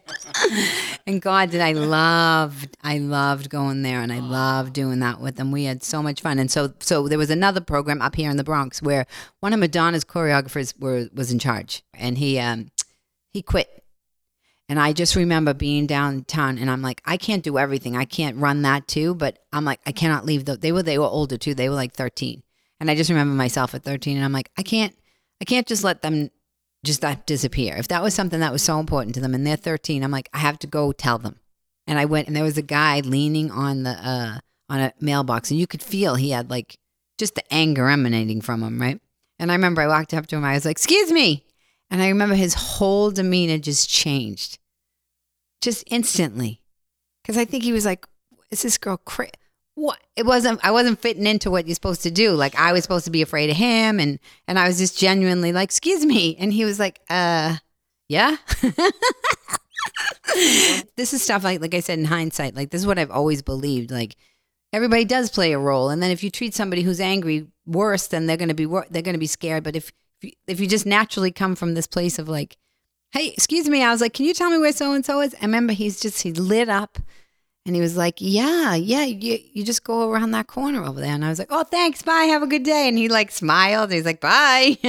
and 1.07 1.21
God, 1.21 1.49
did 1.49 1.61
I 1.61 1.73
loved, 1.73 2.77
I 2.83 2.99
loved 2.99 3.49
going 3.49 3.81
there, 3.81 4.01
and 4.01 4.13
I 4.13 4.19
loved 4.19 4.73
doing 4.73 4.99
that 4.99 5.19
with 5.19 5.37
them. 5.37 5.51
We 5.51 5.63
had 5.63 5.83
so 5.83 6.03
much 6.03 6.21
fun. 6.21 6.37
And 6.37 6.51
so, 6.51 6.73
so 6.79 7.07
there 7.07 7.17
was 7.17 7.31
another 7.31 7.61
program 7.61 7.99
up 7.99 8.15
here 8.15 8.29
in 8.29 8.37
the 8.37 8.43
Bronx 8.43 8.79
where 8.79 9.07
one 9.39 9.53
of 9.53 9.59
Madonna's 9.59 10.05
choreographers 10.05 10.79
were 10.79 11.09
was 11.15 11.31
in 11.31 11.39
charge, 11.39 11.62
and 11.93 12.17
he 12.17 12.39
um 12.39 12.71
he 13.31 13.41
quit. 13.41 13.69
And 14.69 14.79
I 14.79 14.93
just 14.93 15.15
remember 15.15 15.53
being 15.53 15.87
downtown, 15.87 16.57
and 16.57 16.69
I'm 16.69 16.81
like, 16.81 17.01
I 17.05 17.17
can't 17.17 17.43
do 17.43 17.57
everything. 17.57 17.97
I 17.97 18.05
can't 18.05 18.37
run 18.37 18.61
that 18.61 18.87
too, 18.87 19.13
but 19.13 19.39
I'm 19.51 19.65
like, 19.65 19.81
I 19.85 19.91
cannot 19.91 20.25
leave. 20.25 20.45
The, 20.45 20.55
they 20.55 20.71
were 20.71 20.83
they 20.83 20.97
were 20.97 21.05
older 21.05 21.37
too. 21.37 21.53
They 21.53 21.69
were 21.69 21.75
like 21.75 21.93
13, 21.93 22.41
and 22.79 22.89
I 22.89 22.95
just 22.95 23.09
remember 23.09 23.33
myself 23.33 23.75
at 23.75 23.83
13, 23.83 24.15
and 24.15 24.25
I'm 24.25 24.31
like, 24.31 24.49
I 24.57 24.63
can't, 24.63 24.95
I 25.41 25.45
can't 25.45 25.67
just 25.67 25.83
let 25.83 26.01
them 26.01 26.29
just 26.85 27.01
that 27.01 27.25
disappear. 27.25 27.75
If 27.75 27.89
that 27.89 28.03
was 28.03 28.13
something 28.13 28.39
that 28.39 28.51
was 28.51 28.63
so 28.63 28.79
important 28.79 29.15
to 29.15 29.21
them, 29.21 29.33
and 29.33 29.45
they're 29.45 29.57
13, 29.57 30.03
I'm 30.03 30.11
like, 30.11 30.29
I 30.33 30.39
have 30.39 30.59
to 30.59 30.67
go 30.67 30.91
tell 30.91 31.17
them. 31.17 31.39
And 31.85 31.99
I 31.99 32.05
went, 32.05 32.27
and 32.27 32.35
there 32.35 32.43
was 32.43 32.57
a 32.57 32.63
guy 32.63 33.01
leaning 33.01 33.51
on 33.51 33.83
the 33.83 33.91
uh 33.91 34.39
on 34.69 34.79
a 34.79 34.93
mailbox, 34.99 35.51
and 35.51 35.59
you 35.59 35.67
could 35.67 35.83
feel 35.83 36.15
he 36.15 36.29
had 36.29 36.49
like 36.49 36.77
just 37.17 37.35
the 37.35 37.53
anger 37.53 37.89
emanating 37.89 38.41
from 38.41 38.63
him, 38.63 38.81
right? 38.81 38.99
And 39.39 39.51
I 39.51 39.55
remember 39.55 39.81
I 39.81 39.87
walked 39.87 40.13
up 40.13 40.27
to 40.27 40.37
him. 40.37 40.45
I 40.45 40.53
was 40.53 40.65
like, 40.65 40.77
"Excuse 40.77 41.11
me," 41.11 41.45
and 41.93 42.01
I 42.01 42.09
remember 42.09 42.33
his 42.33 42.55
whole 42.55 43.11
demeanor 43.11 43.59
just 43.59 43.87
changed, 43.87 44.57
just 45.61 45.83
instantly, 45.91 46.59
because 47.21 47.37
I 47.37 47.45
think 47.45 47.63
he 47.63 47.71
was 47.71 47.85
like, 47.85 48.07
"Is 48.49 48.63
this 48.63 48.79
girl 48.79 48.97
crazy?" 48.97 49.31
What? 49.75 49.99
It 50.15 50.25
wasn't. 50.25 50.59
I 50.63 50.71
wasn't 50.71 50.99
fitting 50.99 51.27
into 51.27 51.51
what 51.51 51.67
you're 51.67 51.75
supposed 51.75 52.01
to 52.03 52.11
do. 52.11 52.31
Like 52.31 52.59
I 52.59 52.73
was 52.73 52.81
supposed 52.81 53.05
to 53.05 53.11
be 53.11 53.21
afraid 53.21 53.51
of 53.51 53.57
him, 53.57 53.99
and 53.99 54.17
and 54.47 54.57
I 54.57 54.67
was 54.67 54.79
just 54.79 54.97
genuinely 54.97 55.53
like, 55.53 55.65
"Excuse 55.65 56.03
me," 56.03 56.35
and 56.39 56.51
he 56.51 56.65
was 56.65 56.79
like, 56.79 56.99
"Uh, 57.11 57.57
yeah." 58.09 58.37
this 60.95 61.13
is 61.13 61.21
stuff 61.21 61.43
like 61.43 61.61
like 61.61 61.75
I 61.75 61.79
said 61.79 61.99
in 61.99 62.05
hindsight, 62.05 62.55
like 62.55 62.71
this 62.71 62.81
is 62.81 62.87
what 62.87 62.97
I've 62.97 63.11
always 63.11 63.43
believed. 63.43 63.91
Like 63.91 64.15
everybody 64.73 65.05
does 65.05 65.29
play 65.29 65.53
a 65.53 65.59
role, 65.59 65.89
and 65.89 66.01
then 66.01 66.09
if 66.09 66.23
you 66.23 66.31
treat 66.31 66.55
somebody 66.55 66.81
who's 66.81 66.99
angry 66.99 67.45
worse, 67.67 68.07
then 68.07 68.25
they're 68.25 68.37
gonna 68.37 68.55
be 68.55 68.65
wor- 68.65 68.87
they're 68.89 69.03
gonna 69.03 69.19
be 69.19 69.27
scared. 69.27 69.63
But 69.63 69.75
if 69.75 69.91
if 70.47 70.59
you, 70.59 70.67
just 70.67 70.85
naturally 70.85 71.31
come 71.31 71.55
from 71.55 71.73
this 71.73 71.87
place 71.87 72.19
of 72.19 72.29
like, 72.29 72.57
hey, 73.11 73.29
excuse 73.29 73.69
me, 73.69 73.83
I 73.83 73.91
was 73.91 74.01
like, 74.01 74.13
can 74.13 74.25
you 74.25 74.33
tell 74.33 74.49
me 74.49 74.57
where 74.57 74.71
so 74.71 74.93
and 74.93 75.05
so 75.05 75.21
is? 75.21 75.35
I 75.35 75.45
remember 75.45 75.73
he's 75.73 75.99
just 75.99 76.21
he 76.21 76.31
lit 76.31 76.69
up. 76.69 76.97
And 77.65 77.75
he 77.75 77.81
was 77.81 77.95
like, 77.95 78.15
"Yeah, 78.17 78.75
yeah, 78.75 79.05
you 79.05 79.39
you 79.53 79.63
just 79.63 79.85
go 79.85 80.11
around 80.11 80.31
that 80.31 80.47
corner 80.47 80.83
over 80.83 80.99
there." 80.99 81.13
And 81.13 81.23
I 81.23 81.29
was 81.29 81.39
like, 81.39 81.47
"Oh, 81.49 81.63
thanks, 81.63 82.01
bye, 82.01 82.23
have 82.23 82.43
a 82.43 82.47
good 82.47 82.63
day." 82.63 82.89
And 82.89 82.97
he 82.97 83.07
like 83.07 83.31
smiled. 83.31 83.89
He's 83.89 84.03
like, 84.03 84.19
"Bye." 84.19 84.77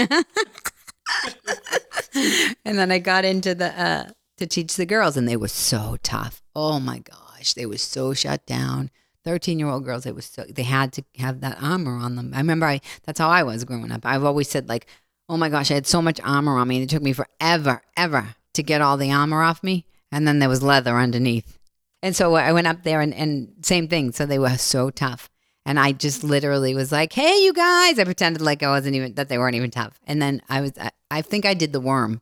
and 2.64 2.78
then 2.78 2.90
I 2.90 2.98
got 2.98 3.24
into 3.24 3.54
the 3.54 3.80
uh, 3.80 4.10
to 4.38 4.46
teach 4.46 4.74
the 4.74 4.86
girls, 4.86 5.16
and 5.16 5.28
they 5.28 5.36
were 5.36 5.48
so 5.48 5.98
tough. 6.02 6.42
Oh 6.56 6.80
my 6.80 6.98
gosh, 6.98 7.54
they 7.54 7.66
were 7.66 7.78
so 7.78 8.12
shut 8.12 8.44
down. 8.46 8.90
Thirteen 9.24 9.58
year 9.58 9.68
old 9.68 9.84
girls, 9.84 10.02
they 10.04 10.12
was 10.12 10.26
so 10.26 10.44
they 10.44 10.64
had 10.64 10.92
to 10.94 11.04
have 11.18 11.40
that 11.40 11.62
armor 11.62 11.96
on 11.96 12.16
them. 12.16 12.32
I 12.34 12.38
remember 12.38 12.66
I 12.66 12.80
that's 13.04 13.20
how 13.20 13.28
I 13.28 13.44
was 13.44 13.64
growing 13.64 13.92
up. 13.92 14.04
I've 14.04 14.24
always 14.24 14.48
said 14.48 14.68
like, 14.68 14.86
"Oh 15.28 15.36
my 15.36 15.48
gosh, 15.48 15.70
I 15.70 15.74
had 15.74 15.86
so 15.86 16.02
much 16.02 16.20
armor 16.22 16.58
on 16.58 16.68
me, 16.68 16.76
and 16.76 16.84
it 16.84 16.90
took 16.90 17.02
me 17.02 17.12
forever, 17.12 17.82
ever." 17.96 18.34
to 18.54 18.62
get 18.62 18.80
all 18.80 18.96
the 18.96 19.12
armor 19.12 19.42
off 19.42 19.62
me, 19.62 19.84
and 20.10 20.26
then 20.26 20.38
there 20.38 20.48
was 20.48 20.62
leather 20.62 20.96
underneath. 20.96 21.58
And 22.02 22.14
so 22.16 22.34
I 22.34 22.52
went 22.52 22.66
up 22.66 22.82
there 22.82 23.00
and, 23.00 23.12
and 23.14 23.52
same 23.62 23.88
thing. 23.88 24.12
So 24.12 24.26
they 24.26 24.38
were 24.38 24.56
so 24.56 24.90
tough. 24.90 25.30
And 25.66 25.80
I 25.80 25.92
just 25.92 26.22
literally 26.22 26.74
was 26.74 26.92
like, 26.92 27.12
hey, 27.12 27.42
you 27.42 27.52
guys. 27.52 27.98
I 27.98 28.04
pretended 28.04 28.42
like 28.42 28.62
I 28.62 28.68
wasn't 28.68 28.94
even, 28.94 29.14
that 29.14 29.28
they 29.28 29.38
weren't 29.38 29.56
even 29.56 29.70
tough. 29.70 29.98
And 30.06 30.20
then 30.20 30.42
I 30.48 30.60
was, 30.60 30.72
I, 30.78 30.90
I 31.10 31.22
think 31.22 31.46
I 31.46 31.54
did 31.54 31.72
the 31.72 31.80
worm. 31.80 32.20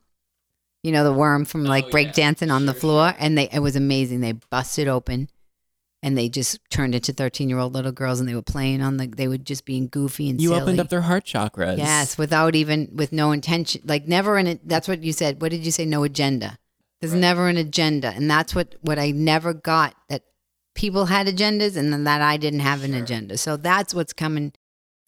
You 0.84 0.92
know, 0.92 1.04
the 1.04 1.12
worm 1.12 1.44
from 1.44 1.66
oh, 1.66 1.68
like 1.68 1.86
Oh, 1.86 1.90
break 1.90 2.16
yeah. 2.16 2.28
on 2.28 2.66
the 2.66 2.72
Sure, 2.72 2.80
floor. 2.80 3.14
And 3.18 3.36
they, 3.36 3.48
it 3.52 3.58
was 3.58 3.74
amazing. 3.76 4.20
They 4.20 4.32
busted 4.32 4.86
open 4.88 5.28
and 6.02 6.18
they 6.18 6.28
just 6.28 6.58
turned 6.70 6.94
into 6.94 7.12
13 7.12 7.48
year 7.48 7.58
old 7.58 7.72
little 7.72 7.92
girls 7.92 8.18
and 8.18 8.28
they 8.28 8.34
were 8.34 8.42
playing 8.42 8.82
on 8.82 8.96
the, 8.96 9.06
they 9.06 9.28
were 9.28 9.38
just 9.38 9.64
being 9.64 9.88
goofy 9.88 10.28
and 10.28 10.40
stuff. 10.40 10.42
You 10.42 10.48
silly. 10.48 10.62
opened 10.62 10.80
up 10.80 10.88
their 10.88 11.02
heart 11.02 11.24
chakras. 11.24 11.78
Yes, 11.78 12.18
without 12.18 12.54
even 12.54 12.90
with 12.94 13.12
no 13.12 13.32
intention, 13.32 13.82
like 13.84 14.08
never 14.08 14.36
in 14.38 14.46
it. 14.46 14.68
That's 14.68 14.88
what 14.88 15.02
you 15.02 15.12
said. 15.12 15.40
What 15.40 15.50
did 15.50 15.64
you 15.64 15.70
say? 15.70 15.84
No 15.84 16.02
agenda. 16.02 16.58
There's 17.00 17.14
never 17.14 17.48
an 17.48 17.56
agenda, 17.56 18.12
and 18.14 18.30
that's 18.30 18.54
what 18.54 18.76
what 18.80 18.96
I 18.96 19.10
never 19.10 19.52
got. 19.52 19.96
That 20.08 20.22
people 20.76 21.06
had 21.06 21.26
agendas, 21.26 21.76
and 21.76 21.92
then 21.92 22.04
that 22.04 22.22
I 22.22 22.36
didn't 22.36 22.60
have 22.60 22.84
an 22.84 22.94
agenda. 22.94 23.38
So 23.38 23.56
that's 23.56 23.92
what's 23.92 24.12
coming 24.12 24.52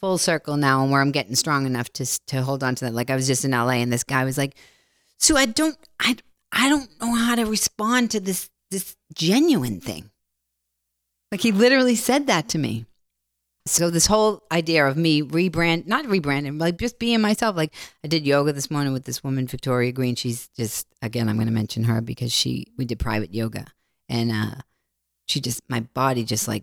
full 0.00 0.18
circle 0.18 0.56
now, 0.56 0.82
and 0.82 0.90
where 0.90 1.00
I'm 1.00 1.12
getting 1.12 1.36
strong 1.36 1.66
enough 1.66 1.92
to 1.92 2.06
to 2.26 2.42
hold 2.42 2.64
on 2.64 2.74
to 2.74 2.86
that. 2.86 2.94
Like 2.94 3.10
I 3.10 3.14
was 3.14 3.28
just 3.28 3.44
in 3.44 3.52
LA, 3.52 3.74
and 3.74 3.92
this 3.92 4.02
guy 4.02 4.24
was 4.24 4.36
like, 4.36 4.56
"So 5.18 5.36
I 5.36 5.46
don't, 5.46 5.78
I 6.00 6.16
I 6.50 6.68
don't 6.68 6.90
know 7.00 7.14
how 7.14 7.36
to 7.36 7.44
respond 7.44 8.10
to 8.10 8.18
this 8.20 8.50
this 8.72 8.96
genuine 9.14 9.80
thing." 9.80 10.10
Like 11.34 11.40
he 11.40 11.50
literally 11.50 11.96
said 11.96 12.28
that 12.28 12.48
to 12.50 12.58
me. 12.58 12.86
So 13.66 13.90
this 13.90 14.06
whole 14.06 14.44
idea 14.52 14.86
of 14.86 14.96
me 14.96 15.20
rebrand, 15.20 15.84
not 15.84 16.04
rebranding, 16.04 16.60
like 16.60 16.78
just 16.78 17.00
being 17.00 17.20
myself. 17.20 17.56
Like 17.56 17.74
I 18.04 18.06
did 18.06 18.24
yoga 18.24 18.52
this 18.52 18.70
morning 18.70 18.92
with 18.92 19.04
this 19.04 19.24
woman, 19.24 19.48
Victoria 19.48 19.90
Green. 19.90 20.14
She's 20.14 20.46
just 20.56 20.86
again, 21.02 21.28
I'm 21.28 21.34
going 21.34 21.48
to 21.48 21.52
mention 21.52 21.82
her 21.82 22.00
because 22.00 22.32
she 22.32 22.68
we 22.78 22.84
did 22.84 23.00
private 23.00 23.34
yoga, 23.34 23.66
and 24.08 24.30
uh, 24.30 24.60
she 25.26 25.40
just 25.40 25.60
my 25.68 25.80
body 25.80 26.22
just 26.22 26.46
like 26.46 26.62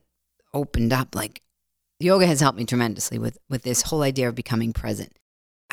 opened 0.53 0.93
up. 0.93 1.15
Like 1.15 1.41
yoga 1.99 2.25
has 2.25 2.39
helped 2.39 2.57
me 2.57 2.63
tremendously 2.63 3.19
with 3.19 3.37
with 3.49 3.63
this 3.63 3.81
whole 3.81 4.03
idea 4.03 4.29
of 4.29 4.35
becoming 4.35 4.71
present. 4.71 5.11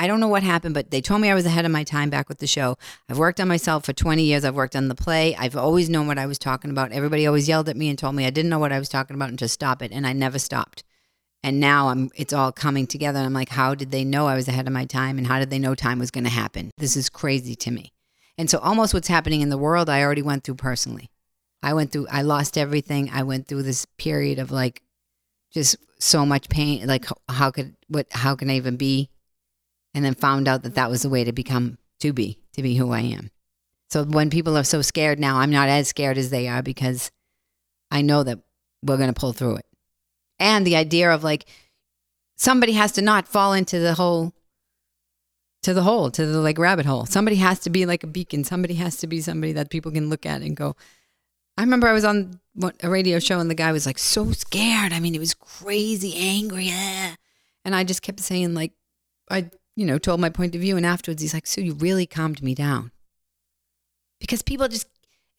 I 0.00 0.06
don't 0.06 0.20
know 0.20 0.28
what 0.28 0.44
happened, 0.44 0.74
but 0.74 0.92
they 0.92 1.00
told 1.00 1.20
me 1.20 1.28
I 1.28 1.34
was 1.34 1.44
ahead 1.44 1.64
of 1.64 1.72
my 1.72 1.82
time 1.82 2.08
back 2.08 2.28
with 2.28 2.38
the 2.38 2.46
show. 2.46 2.78
I've 3.08 3.18
worked 3.18 3.40
on 3.40 3.48
myself 3.48 3.84
for 3.84 3.92
20 3.92 4.22
years. 4.22 4.44
I've 4.44 4.54
worked 4.54 4.76
on 4.76 4.86
the 4.86 4.94
play. 4.94 5.34
I've 5.34 5.56
always 5.56 5.90
known 5.90 6.06
what 6.06 6.18
I 6.18 6.26
was 6.26 6.38
talking 6.38 6.70
about. 6.70 6.92
Everybody 6.92 7.26
always 7.26 7.48
yelled 7.48 7.68
at 7.68 7.76
me 7.76 7.88
and 7.88 7.98
told 7.98 8.14
me 8.14 8.24
I 8.24 8.30
didn't 8.30 8.48
know 8.48 8.60
what 8.60 8.72
I 8.72 8.78
was 8.78 8.88
talking 8.88 9.16
about 9.16 9.30
and 9.30 9.38
to 9.40 9.48
stop 9.48 9.82
it, 9.82 9.90
and 9.90 10.06
I 10.06 10.12
never 10.12 10.38
stopped. 10.38 10.84
And 11.42 11.58
now 11.58 11.88
I'm 11.88 12.10
it's 12.14 12.32
all 12.32 12.52
coming 12.52 12.86
together. 12.86 13.18
And 13.18 13.26
I'm 13.26 13.32
like 13.32 13.48
how 13.48 13.74
did 13.74 13.90
they 13.90 14.04
know 14.04 14.28
I 14.28 14.36
was 14.36 14.48
ahead 14.48 14.66
of 14.68 14.72
my 14.72 14.84
time? 14.84 15.18
And 15.18 15.26
how 15.26 15.40
did 15.40 15.50
they 15.50 15.58
know 15.58 15.74
time 15.74 15.98
was 15.98 16.10
going 16.12 16.24
to 16.24 16.30
happen? 16.30 16.70
This 16.78 16.96
is 16.96 17.08
crazy 17.08 17.54
to 17.56 17.70
me. 17.70 17.92
And 18.36 18.48
so 18.48 18.58
almost 18.58 18.94
what's 18.94 19.08
happening 19.08 19.40
in 19.40 19.48
the 19.48 19.58
world 19.58 19.88
I 19.90 20.02
already 20.02 20.22
went 20.22 20.44
through 20.44 20.56
personally. 20.56 21.10
I 21.62 21.74
went 21.74 21.90
through 21.90 22.06
I 22.08 22.22
lost 22.22 22.56
everything. 22.56 23.10
I 23.12 23.24
went 23.24 23.48
through 23.48 23.64
this 23.64 23.84
period 23.98 24.38
of 24.38 24.50
like 24.52 24.82
just 25.52 25.76
so 25.98 26.24
much 26.24 26.48
pain. 26.48 26.86
Like 26.86 27.06
how 27.28 27.50
could 27.50 27.74
what 27.88 28.06
how 28.12 28.36
can 28.36 28.50
I 28.50 28.56
even 28.56 28.76
be 28.76 29.10
and 29.94 30.04
then 30.04 30.14
found 30.14 30.48
out 30.48 30.62
that 30.62 30.74
that 30.74 30.90
was 30.90 31.02
the 31.02 31.08
way 31.08 31.24
to 31.24 31.32
become 31.32 31.78
to 32.00 32.12
be 32.12 32.38
to 32.52 32.62
be 32.62 32.76
who 32.76 32.92
I 32.92 33.00
am. 33.00 33.30
So 33.90 34.04
when 34.04 34.30
people 34.30 34.56
are 34.56 34.64
so 34.64 34.82
scared 34.82 35.18
now 35.18 35.38
I'm 35.38 35.50
not 35.50 35.68
as 35.68 35.88
scared 35.88 36.18
as 36.18 36.30
they 36.30 36.48
are 36.48 36.62
because 36.62 37.10
I 37.90 38.02
know 38.02 38.22
that 38.22 38.38
we're 38.82 38.96
going 38.96 39.12
to 39.12 39.18
pull 39.18 39.32
through 39.32 39.56
it. 39.56 39.66
And 40.38 40.66
the 40.66 40.76
idea 40.76 41.10
of 41.10 41.24
like 41.24 41.46
somebody 42.36 42.72
has 42.72 42.92
to 42.92 43.02
not 43.02 43.26
fall 43.26 43.52
into 43.52 43.78
the 43.78 43.94
hole 43.94 44.32
to 45.62 45.74
the 45.74 45.82
hole 45.82 46.10
to 46.12 46.24
the 46.26 46.40
like 46.40 46.58
rabbit 46.58 46.86
hole. 46.86 47.06
Somebody 47.06 47.36
has 47.36 47.58
to 47.60 47.70
be 47.70 47.86
like 47.86 48.04
a 48.04 48.06
beacon. 48.06 48.44
Somebody 48.44 48.74
has 48.74 48.96
to 48.98 49.06
be 49.06 49.20
somebody 49.20 49.52
that 49.54 49.70
people 49.70 49.90
can 49.90 50.08
look 50.08 50.24
at 50.26 50.42
and 50.42 50.56
go 50.56 50.76
i 51.58 51.62
remember 51.62 51.88
i 51.88 51.92
was 51.92 52.04
on 52.04 52.40
a 52.82 52.88
radio 52.88 53.18
show 53.18 53.40
and 53.40 53.50
the 53.50 53.54
guy 53.54 53.72
was 53.72 53.84
like 53.84 53.98
so 53.98 54.30
scared. 54.32 54.92
I 54.92 55.00
mean 55.00 55.12
he 55.12 55.18
was 55.18 55.34
crazy 55.34 56.14
angry 56.16 56.68
eh. 56.68 57.14
and 57.64 57.74
i 57.74 57.84
just 57.84 58.02
kept 58.02 58.20
saying 58.20 58.54
like 58.54 58.72
i 59.30 59.50
you 59.78 59.86
know 59.86 59.96
told 59.96 60.18
my 60.18 60.28
point 60.28 60.56
of 60.56 60.60
view 60.60 60.76
and 60.76 60.84
afterwards 60.84 61.22
he's 61.22 61.32
like 61.32 61.46
sue 61.46 61.62
you 61.62 61.74
really 61.74 62.04
calmed 62.04 62.42
me 62.42 62.54
down. 62.54 62.90
Because 64.18 64.42
people 64.42 64.66
just 64.66 64.88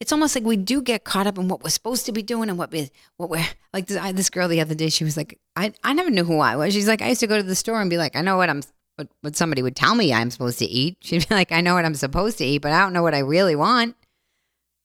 it's 0.00 0.12
almost 0.12 0.34
like 0.34 0.44
we 0.44 0.56
do 0.56 0.80
get 0.80 1.04
caught 1.04 1.26
up 1.26 1.36
in 1.36 1.46
what 1.46 1.62
we're 1.62 1.68
supposed 1.68 2.06
to 2.06 2.12
be 2.12 2.22
doing 2.22 2.48
and 2.48 2.58
what 2.58 2.72
we 2.72 2.90
what 3.18 3.28
we're 3.28 3.46
like 3.74 3.86
this, 3.86 3.98
I, 3.98 4.12
this 4.12 4.30
girl 4.30 4.48
the 4.48 4.62
other 4.62 4.74
day 4.74 4.88
she 4.88 5.04
was 5.04 5.16
like 5.16 5.38
I, 5.56 5.74
I 5.84 5.92
never 5.92 6.10
knew 6.10 6.24
who 6.24 6.38
I 6.38 6.56
was. 6.56 6.72
She's 6.72 6.88
like 6.88 7.02
I 7.02 7.08
used 7.08 7.20
to 7.20 7.26
go 7.26 7.36
to 7.36 7.42
the 7.42 7.54
store 7.54 7.82
and 7.82 7.90
be 7.90 7.98
like 7.98 8.16
I 8.16 8.22
know 8.22 8.38
what 8.38 8.48
I'm 8.48 8.62
what, 8.96 9.08
what 9.20 9.36
somebody 9.36 9.62
would 9.62 9.76
tell 9.76 9.94
me 9.94 10.12
I'm 10.12 10.30
supposed 10.30 10.58
to 10.60 10.64
eat. 10.64 10.96
She'd 11.02 11.28
be 11.28 11.34
like 11.34 11.52
I 11.52 11.60
know 11.60 11.74
what 11.74 11.84
I'm 11.84 11.94
supposed 11.94 12.38
to 12.38 12.46
eat 12.46 12.62
but 12.62 12.72
I 12.72 12.80
don't 12.80 12.94
know 12.94 13.02
what 13.02 13.14
I 13.14 13.20
really 13.20 13.56
want. 13.56 13.94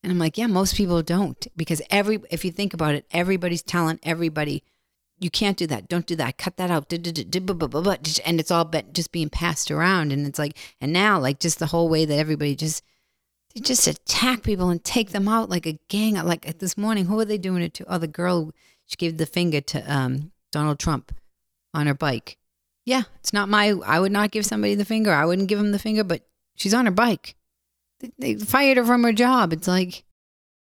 And 0.04 0.12
I'm 0.12 0.20
like 0.20 0.38
yeah 0.38 0.48
most 0.48 0.76
people 0.76 1.02
don't 1.02 1.48
because 1.56 1.82
every 1.90 2.20
if 2.30 2.44
you 2.44 2.52
think 2.52 2.74
about 2.74 2.94
it 2.96 3.06
everybody's 3.12 3.64
telling 3.64 4.00
everybody 4.04 4.64
you 5.20 5.30
can't 5.30 5.58
do 5.58 5.66
that 5.68 5.88
don't 5.88 6.06
do 6.06 6.16
that 6.16 6.38
cut 6.38 6.58
that 6.58 6.70
out 6.70 6.92
and 6.92 8.40
it's 8.40 8.52
all 8.52 8.66
but 8.66 8.94
just 8.94 9.12
being 9.12 9.30
passed 9.30 9.72
around 9.72 10.12
and 10.12 10.28
it's 10.28 10.40
like 10.40 10.58
and 10.82 10.92
now 10.92 11.20
like 11.20 11.40
just 11.40 11.60
the 11.60 11.68
whole 11.68 11.88
way 11.88 12.06
that 12.06 12.18
everybody 12.18 12.56
just 12.56 12.84
they 13.56 13.62
just 13.62 13.88
attack 13.88 14.44
people 14.44 14.70
and 14.70 14.84
take 14.84 15.12
them 15.12 15.30
out 15.30 15.50
like 15.50 15.66
a 15.66 15.80
gang. 15.88 16.16
Like 16.16 16.60
this 16.60 16.78
morning, 16.78 17.06
who 17.06 17.18
are 17.20 17.26
they 17.26 17.38
doing 17.38 17.64
it 17.64 17.74
to? 17.76 17.86
Oh, 17.88 17.98
the 17.98 18.08
girl, 18.08 18.52
she 18.86 18.98
gave 18.98 19.18
the 19.18 19.26
finger 19.26 19.62
to 19.62 19.80
um, 19.92 20.34
Donald 20.52 20.78
Trump 20.78 21.16
on 21.74 21.88
her 21.88 21.94
bike. 21.94 22.38
Yeah, 22.84 23.04
it's 23.22 23.34
not 23.34 23.50
my, 23.50 23.74
I 23.86 24.00
would 24.00 24.12
not 24.12 24.32
give 24.32 24.46
somebody 24.46 24.76
the 24.76 24.86
finger. 24.86 25.12
I 25.12 25.26
wouldn't 25.26 25.48
give 25.48 25.58
him 25.58 25.72
the 25.72 25.80
finger, 25.80 26.04
but 26.04 26.28
she's 26.56 26.74
on 26.74 26.86
her 26.86 26.92
bike. 26.92 27.36
They, 28.02 28.12
they 28.20 28.36
fired 28.36 28.78
her 28.78 28.86
from 28.86 29.04
her 29.04 29.14
job. 29.14 29.54
It's 29.54 29.68
like, 29.68 30.04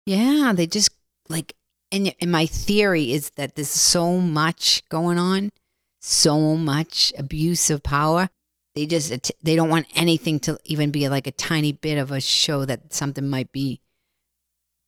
yeah, 0.05 0.53
they 0.55 0.67
just 0.67 0.91
like, 1.29 1.55
and, 1.93 2.15
and 2.21 2.33
my 2.33 2.47
theory 2.47 3.13
is 3.13 3.31
that 3.31 3.55
there's 3.55 3.69
so 3.69 4.19
much 4.19 4.83
going 4.89 5.19
on, 5.19 5.53
so 6.01 6.57
much 6.57 7.13
abuse 7.17 7.71
of 7.71 7.83
power 7.83 8.31
they 8.75 8.87
just 8.87 9.33
they 9.43 9.55
don't 9.55 9.69
want 9.69 9.87
anything 9.95 10.41
to 10.41 10.59
even 10.65 10.91
be 10.91 11.09
like 11.09 11.27
a 11.27 11.33
tiny 11.33 11.73
bit 11.73 11.99
of 11.99 12.11
a 12.11 12.21
show 12.21 12.65
that 12.65 12.93
something 12.93 13.29
might 13.29 13.53
be 13.53 13.81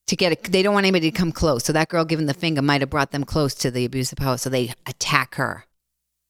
to 0.07 0.17
get 0.17 0.33
a, 0.33 0.51
they 0.51 0.63
don't 0.63 0.75
want 0.75 0.85
anybody 0.85 1.11
to 1.11 1.17
come 1.17 1.33
close. 1.33 1.65
So 1.65 1.73
that 1.73 1.89
girl 1.89 2.05
giving 2.05 2.27
the 2.27 2.35
finger 2.35 2.63
might 2.63 2.83
have 2.83 2.91
brought 2.91 3.11
them 3.11 3.25
close 3.25 3.55
to 3.57 3.71
the 3.71 3.85
abuse 3.85 4.13
of 4.13 4.19
power 4.19 4.37
so 4.37 4.51
they 4.51 4.73
attack 4.87 5.37
her. 5.37 5.65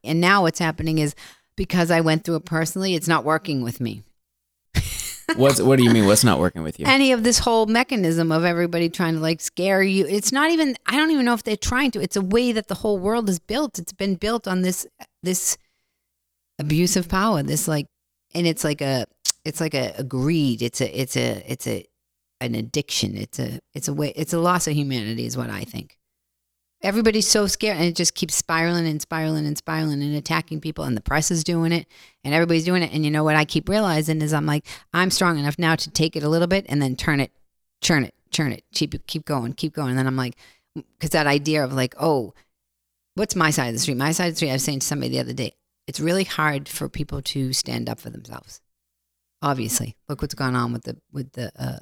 And 0.03 0.21
now 0.21 0.43
what's 0.43 0.59
happening 0.59 0.99
is 0.99 1.15
because 1.57 1.91
i 1.91 2.01
went 2.01 2.25
through 2.25 2.35
it 2.35 2.45
personally 2.45 2.97
it's 2.97 3.07
not 3.07 3.25
working 3.25 3.63
with 3.63 3.81
me 3.81 4.03
What's 5.37 5.61
what 5.61 5.79
do 5.79 5.85
you 5.85 5.91
mean? 5.91 6.07
What's 6.07 6.25
not 6.25 6.39
working 6.39 6.63
with 6.63 6.79
you? 6.79 6.87
any 6.87 7.13
of 7.13 7.23
this 7.23 7.39
whole 7.39 7.67
mechanism 7.67 8.31
of 8.31 8.45
everybody 8.45 8.89
trying 8.89 9.15
to 9.15 9.21
like 9.21 9.41
scare 9.41 9.83
you. 9.83 10.07
It's 10.07 10.33
not 10.33 10.51
even 10.51 10.77
i 10.87 10.97
don't 10.97 11.11
even 11.11 11.25
know 11.25 11.35
if 11.35 11.43
they're 11.43 11.57
trying 11.57 11.91
to. 11.93 12.01
It's 12.01 12.17
a 12.17 12.23
way 12.23 12.53
that 12.53 12.69
the 12.69 12.75
whole 12.75 12.99
world 12.99 13.29
is 13.29 13.39
built. 13.39 13.79
It's 13.79 13.93
been 13.93 14.17
built 14.17 14.47
on 14.47 14.63
this 14.63 14.87
this 15.23 15.57
abuse 16.59 16.97
of 16.97 17.09
power 17.09 17.43
this 17.43 17.67
like 17.67 17.87
and 18.33 18.47
it's 18.47 18.63
like 18.63 18.81
a 18.81 19.07
it's 19.45 19.61
like 19.61 19.75
a, 19.75 19.95
a 19.99 20.05
greed. 20.05 20.63
It's 20.63 20.81
a 20.81 21.01
it's 21.01 21.17
a 21.17 21.45
it's 21.51 21.67
a 21.67 21.85
an 22.41 22.55
addiction. 22.55 23.17
It's 23.17 23.39
a 23.39 23.61
it's 23.75 23.89
a 23.89 23.95
way 23.95 24.13
it's 24.17 24.33
a 24.33 24.39
loss 24.39 24.67
of 24.67 24.75
humanity 24.75 25.27
is 25.27 25.37
what 25.37 25.51
i 25.51 25.65
think 25.65 25.97
everybody's 26.85 27.27
so 27.27 27.47
scared 27.47 27.77
and 27.77 27.87
it 27.87 27.97
just 27.97 28.15
keeps 28.15 28.35
spiraling 28.35 28.87
and 28.87 29.01
spiraling 29.01 29.47
and 29.47 29.59
spiraling 29.59 30.03
and 30.03 30.15
attacking 30.15 30.61
people 30.61 30.85
and 30.85 30.97
the 30.97 31.01
press 31.01 31.31
is 31.31 31.43
doing 31.43 31.73
it 31.73 31.87
and 32.23 32.35
everybody's 32.35 32.65
doing 32.65 32.83
it. 32.83 32.93
And 32.93 33.05
you 33.05 33.11
know 33.11 33.25
what 33.25 33.37
i 33.37 33.45
keep 33.45 33.69
realizing 33.69 34.23
is 34.23 34.33
i'm 34.33 34.47
like 34.47 34.67
i'm 34.93 35.11
strong 35.11 35.39
enough 35.39 35.59
now 35.59 35.75
to 35.75 35.91
take 35.91 36.15
it 36.15 36.23
a 36.23 36.29
little 36.29 36.47
bit 36.47 36.67
and 36.69 36.81
then 36.81 36.95
turn 36.95 37.21
it 37.21 37.33
churn 37.81 38.05
it 38.05 38.15
churn 38.31 38.53
it 38.53 38.65
keep 38.73 39.07
keep 39.07 39.25
going 39.25 39.53
keep 39.55 39.75
going. 39.75 39.91
And 39.91 39.99
then 39.99 40.07
i'm 40.07 40.17
like 40.17 40.37
because 40.75 41.11
that 41.11 41.27
idea 41.27 41.65
of 41.65 41.73
like 41.73 41.95
oh 41.99 42.35
what's 43.15 43.37
my 43.37 43.51
side 43.51 43.69
of 43.69 43.75
the 43.75 43.79
street? 43.79 43.97
My 43.97 44.13
side 44.13 44.27
of 44.27 44.33
the 44.33 44.37
street 44.37 44.51
i 44.51 44.55
was 44.55 44.65
saying 44.65 44.81
to 44.81 44.87
somebody 44.87 45.11
the 45.11 45.21
other 45.21 45.33
day 45.33 45.55
it's 45.87 46.01
really 46.01 46.25
hard 46.25 46.69
for 46.69 46.89
people 46.89 47.23
to 47.23 47.53
stand 47.53 47.89
up 47.89 47.99
for 47.99 48.11
themselves 48.11 48.61
obviously. 49.45 49.95
Look 50.09 50.23
what's 50.23 50.35
gone 50.35 50.57
on 50.57 50.73
with 50.73 50.85
the 50.85 50.97
with 51.13 51.33
the 51.33 51.53
uh, 51.57 51.79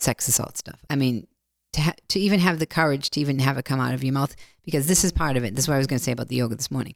sex 0.00 0.26
assault 0.26 0.56
stuff. 0.56 0.80
I 0.90 0.96
mean 0.96 1.26
to, 1.74 1.80
ha- 1.82 1.94
to 2.08 2.18
even 2.20 2.40
have 2.40 2.58
the 2.58 2.66
courage 2.66 3.10
to 3.10 3.20
even 3.20 3.38
have 3.40 3.58
it 3.58 3.64
come 3.64 3.80
out 3.80 3.94
of 3.94 4.02
your 4.04 4.12
mouth 4.14 4.34
because 4.64 4.86
this 4.86 5.04
is 5.04 5.12
part 5.12 5.36
of 5.36 5.44
it 5.44 5.54
this 5.54 5.64
is 5.64 5.68
what 5.68 5.74
i 5.74 5.78
was 5.78 5.86
going 5.86 5.98
to 5.98 6.04
say 6.04 6.12
about 6.12 6.28
the 6.28 6.36
yoga 6.36 6.54
this 6.56 6.70
morning 6.70 6.94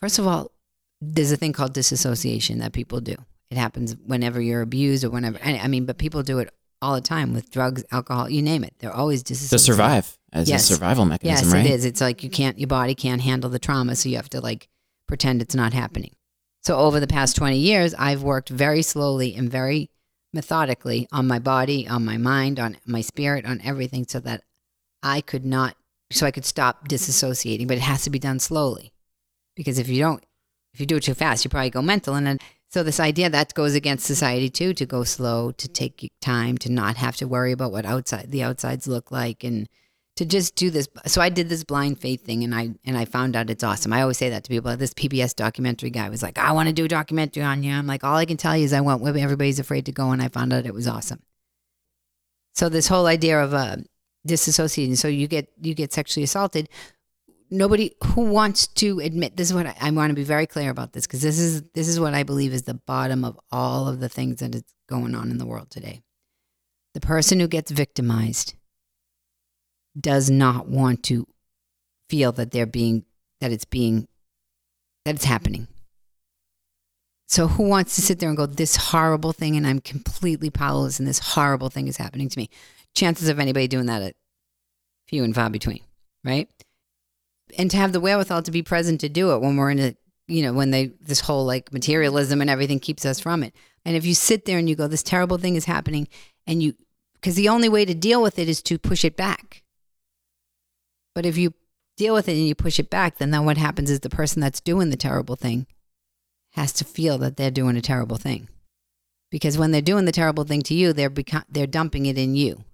first 0.00 0.18
of 0.18 0.26
all 0.26 0.50
there's 1.00 1.32
a 1.32 1.36
thing 1.36 1.52
called 1.52 1.72
disassociation 1.74 2.58
that 2.58 2.72
people 2.72 3.00
do 3.00 3.14
it 3.50 3.56
happens 3.58 3.94
whenever 4.06 4.40
you're 4.40 4.62
abused 4.62 5.04
or 5.04 5.10
whenever 5.10 5.38
i 5.44 5.66
mean 5.68 5.84
but 5.86 5.98
people 5.98 6.22
do 6.22 6.38
it 6.38 6.50
all 6.82 6.94
the 6.94 7.00
time 7.00 7.32
with 7.32 7.50
drugs 7.50 7.84
alcohol 7.92 8.28
you 8.28 8.42
name 8.42 8.64
it 8.64 8.74
they're 8.78 8.92
always 8.94 9.22
to 9.22 9.34
survive 9.34 10.18
as 10.32 10.48
Yes. 10.50 10.68
a 10.68 10.74
survival 10.74 11.04
mechanism, 11.04 11.46
Yes, 11.46 11.54
right? 11.54 11.64
it 11.64 11.70
is. 11.70 11.84
It's 11.84 12.00
like 12.00 12.24
you 12.24 12.28
can't, 12.28 12.58
your 12.58 12.66
body 12.66 12.96
can't 12.96 13.22
handle 13.22 13.48
the 13.48 13.60
trauma, 13.60 13.94
so 13.94 14.08
you 14.08 14.16
have 14.16 14.28
to 14.30 14.40
like 14.40 14.66
pretend 15.06 15.40
it's 15.40 15.54
not 15.54 15.72
happening. 15.72 16.16
So 16.64 16.76
over 16.76 16.98
the 16.98 17.06
past 17.06 17.36
20 17.36 17.56
years, 17.56 17.94
I've 17.94 18.24
worked 18.24 18.48
very 18.48 18.82
slowly 18.82 19.32
and 19.36 19.48
very 19.48 19.90
methodically 20.34 21.08
on 21.12 21.26
my 21.26 21.38
body, 21.38 21.88
on 21.88 22.04
my 22.04 22.18
mind, 22.18 22.60
on 22.60 22.76
my 22.84 23.00
spirit, 23.00 23.46
on 23.46 23.60
everything 23.62 24.04
so 24.06 24.20
that 24.20 24.42
I 25.02 25.20
could 25.20 25.44
not, 25.46 25.76
so 26.10 26.26
I 26.26 26.30
could 26.30 26.44
stop 26.44 26.88
disassociating, 26.88 27.68
but 27.68 27.76
it 27.76 27.82
has 27.82 28.02
to 28.02 28.10
be 28.10 28.18
done 28.18 28.40
slowly. 28.40 28.92
Because 29.54 29.78
if 29.78 29.88
you 29.88 30.00
don't, 30.00 30.22
if 30.72 30.80
you 30.80 30.86
do 30.86 30.96
it 30.96 31.04
too 31.04 31.14
fast, 31.14 31.44
you 31.44 31.50
probably 31.50 31.70
go 31.70 31.80
mental. 31.80 32.14
And 32.16 32.26
then 32.26 32.38
So 32.74 32.82
this 32.82 32.98
idea 32.98 33.30
that 33.30 33.54
goes 33.54 33.76
against 33.76 34.04
society 34.04 34.50
too, 34.50 34.74
to 34.74 34.84
go 34.84 35.04
slow, 35.04 35.52
to 35.52 35.68
take 35.68 36.10
time, 36.20 36.58
to 36.58 36.72
not 36.72 36.96
have 36.96 37.14
to 37.18 37.28
worry 37.28 37.52
about 37.52 37.70
what 37.70 37.86
outside 37.86 38.32
the 38.32 38.42
outsides 38.42 38.88
look 38.88 39.12
like, 39.12 39.44
and 39.44 39.68
to 40.16 40.24
just 40.24 40.54
do 40.54 40.70
this. 40.70 40.88
So 41.06 41.20
I 41.20 41.28
did 41.28 41.48
this 41.48 41.64
blind 41.64 41.98
faith 41.98 42.24
thing, 42.24 42.44
and 42.44 42.54
I 42.54 42.70
and 42.84 42.96
I 42.96 43.04
found 43.04 43.34
out 43.34 43.50
it's 43.50 43.64
awesome. 43.64 43.92
I 43.92 44.02
always 44.02 44.18
say 44.18 44.30
that 44.30 44.44
to 44.44 44.48
people. 44.48 44.76
This 44.76 44.94
PBS 44.94 45.34
documentary 45.34 45.90
guy 45.90 46.08
was 46.08 46.22
like, 46.22 46.38
"I 46.38 46.52
want 46.52 46.68
to 46.68 46.72
do 46.72 46.84
a 46.84 46.88
documentary 46.88 47.42
on 47.42 47.62
you." 47.62 47.72
I'm 47.72 47.86
like, 47.86 48.04
all 48.04 48.16
I 48.16 48.24
can 48.24 48.36
tell 48.36 48.56
you 48.56 48.64
is 48.64 48.72
I 48.72 48.80
went 48.80 49.00
where 49.00 49.16
everybody's 49.16 49.58
afraid 49.58 49.86
to 49.86 49.92
go, 49.92 50.10
and 50.10 50.22
I 50.22 50.28
found 50.28 50.52
out 50.52 50.66
it 50.66 50.74
was 50.74 50.86
awesome. 50.86 51.22
So 52.54 52.68
this 52.68 52.86
whole 52.86 53.06
idea 53.06 53.42
of 53.42 53.52
uh, 53.52 53.76
disassociating, 54.26 54.96
so 54.96 55.08
you 55.08 55.26
get 55.26 55.48
you 55.60 55.74
get 55.74 55.92
sexually 55.92 56.24
assaulted. 56.24 56.68
Nobody 57.50 57.92
who 58.04 58.22
wants 58.22 58.66
to 58.66 59.00
admit 59.00 59.36
this 59.36 59.48
is 59.48 59.54
what 59.54 59.66
I, 59.66 59.76
I 59.80 59.90
want 59.90 60.10
to 60.10 60.14
be 60.14 60.24
very 60.24 60.46
clear 60.46 60.70
about 60.70 60.92
this 60.92 61.06
because 61.06 61.22
this 61.22 61.38
is 61.38 61.62
this 61.74 61.88
is 61.88 61.98
what 61.98 62.14
I 62.14 62.22
believe 62.22 62.52
is 62.52 62.62
the 62.62 62.74
bottom 62.74 63.24
of 63.24 63.38
all 63.50 63.88
of 63.88 64.00
the 64.00 64.08
things 64.08 64.40
that 64.40 64.54
is 64.54 64.62
going 64.88 65.14
on 65.14 65.30
in 65.30 65.38
the 65.38 65.46
world 65.46 65.70
today. 65.70 66.02
The 66.94 67.00
person 67.00 67.40
who 67.40 67.48
gets 67.48 67.72
victimized 67.72 68.54
does 69.98 70.30
not 70.30 70.68
want 70.68 71.02
to 71.04 71.26
feel 72.08 72.32
that 72.32 72.50
they're 72.50 72.66
being 72.66 73.04
that 73.40 73.52
it's 73.52 73.64
being 73.64 74.08
that 75.04 75.14
it's 75.14 75.24
happening. 75.24 75.68
So 77.26 77.48
who 77.48 77.64
wants 77.64 77.96
to 77.96 78.02
sit 78.02 78.18
there 78.18 78.28
and 78.28 78.38
go 78.38 78.46
this 78.46 78.76
horrible 78.76 79.32
thing 79.32 79.56
and 79.56 79.66
I'm 79.66 79.80
completely 79.80 80.50
powerless 80.50 80.98
and 80.98 81.08
this 81.08 81.18
horrible 81.18 81.70
thing 81.70 81.88
is 81.88 81.96
happening 81.96 82.28
to 82.28 82.38
me? 82.38 82.48
Chances 82.94 83.28
of 83.28 83.38
anybody 83.38 83.66
doing 83.66 83.86
that 83.86 84.02
are 84.02 84.12
few 85.08 85.24
and 85.24 85.34
far 85.34 85.50
between, 85.50 85.80
right? 86.22 86.48
And 87.58 87.70
to 87.70 87.76
have 87.76 87.92
the 87.92 88.00
wherewithal 88.00 88.42
to 88.42 88.50
be 88.50 88.62
present 88.62 89.00
to 89.00 89.08
do 89.08 89.32
it 89.32 89.40
when 89.40 89.56
we're 89.56 89.70
in 89.70 89.80
a 89.80 89.96
you 90.26 90.42
know 90.42 90.54
when 90.54 90.70
they 90.70 90.86
this 91.00 91.20
whole 91.20 91.44
like 91.44 91.72
materialism 91.72 92.40
and 92.40 92.48
everything 92.48 92.78
keeps 92.78 93.04
us 93.04 93.20
from 93.20 93.42
it. 93.42 93.54
And 93.84 93.96
if 93.96 94.06
you 94.06 94.14
sit 94.14 94.44
there 94.44 94.58
and 94.58 94.68
you 94.68 94.76
go 94.76 94.86
this 94.86 95.02
terrible 95.02 95.38
thing 95.38 95.56
is 95.56 95.66
happening 95.66 96.08
and 96.46 96.62
you 96.62 96.74
because 97.14 97.34
the 97.34 97.48
only 97.48 97.68
way 97.68 97.84
to 97.84 97.94
deal 97.94 98.22
with 98.22 98.38
it 98.38 98.48
is 98.48 98.62
to 98.62 98.78
push 98.78 99.04
it 99.04 99.16
back 99.16 99.63
but 101.14 101.26
if 101.26 101.36
you 101.36 101.54
deal 101.96 102.14
with 102.14 102.28
it 102.28 102.32
and 102.32 102.46
you 102.46 102.54
push 102.54 102.78
it 102.78 102.90
back, 102.90 103.18
then 103.18 103.30
then 103.30 103.44
what 103.44 103.56
happens 103.56 103.90
is 103.90 104.00
the 104.00 104.10
person 104.10 104.40
that's 104.40 104.60
doing 104.60 104.90
the 104.90 104.96
terrible 104.96 105.36
thing 105.36 105.66
has 106.52 106.72
to 106.74 106.84
feel 106.84 107.18
that 107.18 107.36
they're 107.36 107.50
doing 107.50 107.76
a 107.76 107.82
terrible 107.82 108.16
thing. 108.16 108.48
Because 109.30 109.58
when 109.58 109.72
they're 109.72 109.82
doing 109.82 110.04
the 110.04 110.12
terrible 110.12 110.44
thing 110.44 110.62
to 110.62 110.74
you, 110.74 110.92
they're 110.92 111.12
they're 111.48 111.66
dumping 111.66 112.06
it 112.06 112.18
in 112.18 112.34
you. 112.34 112.64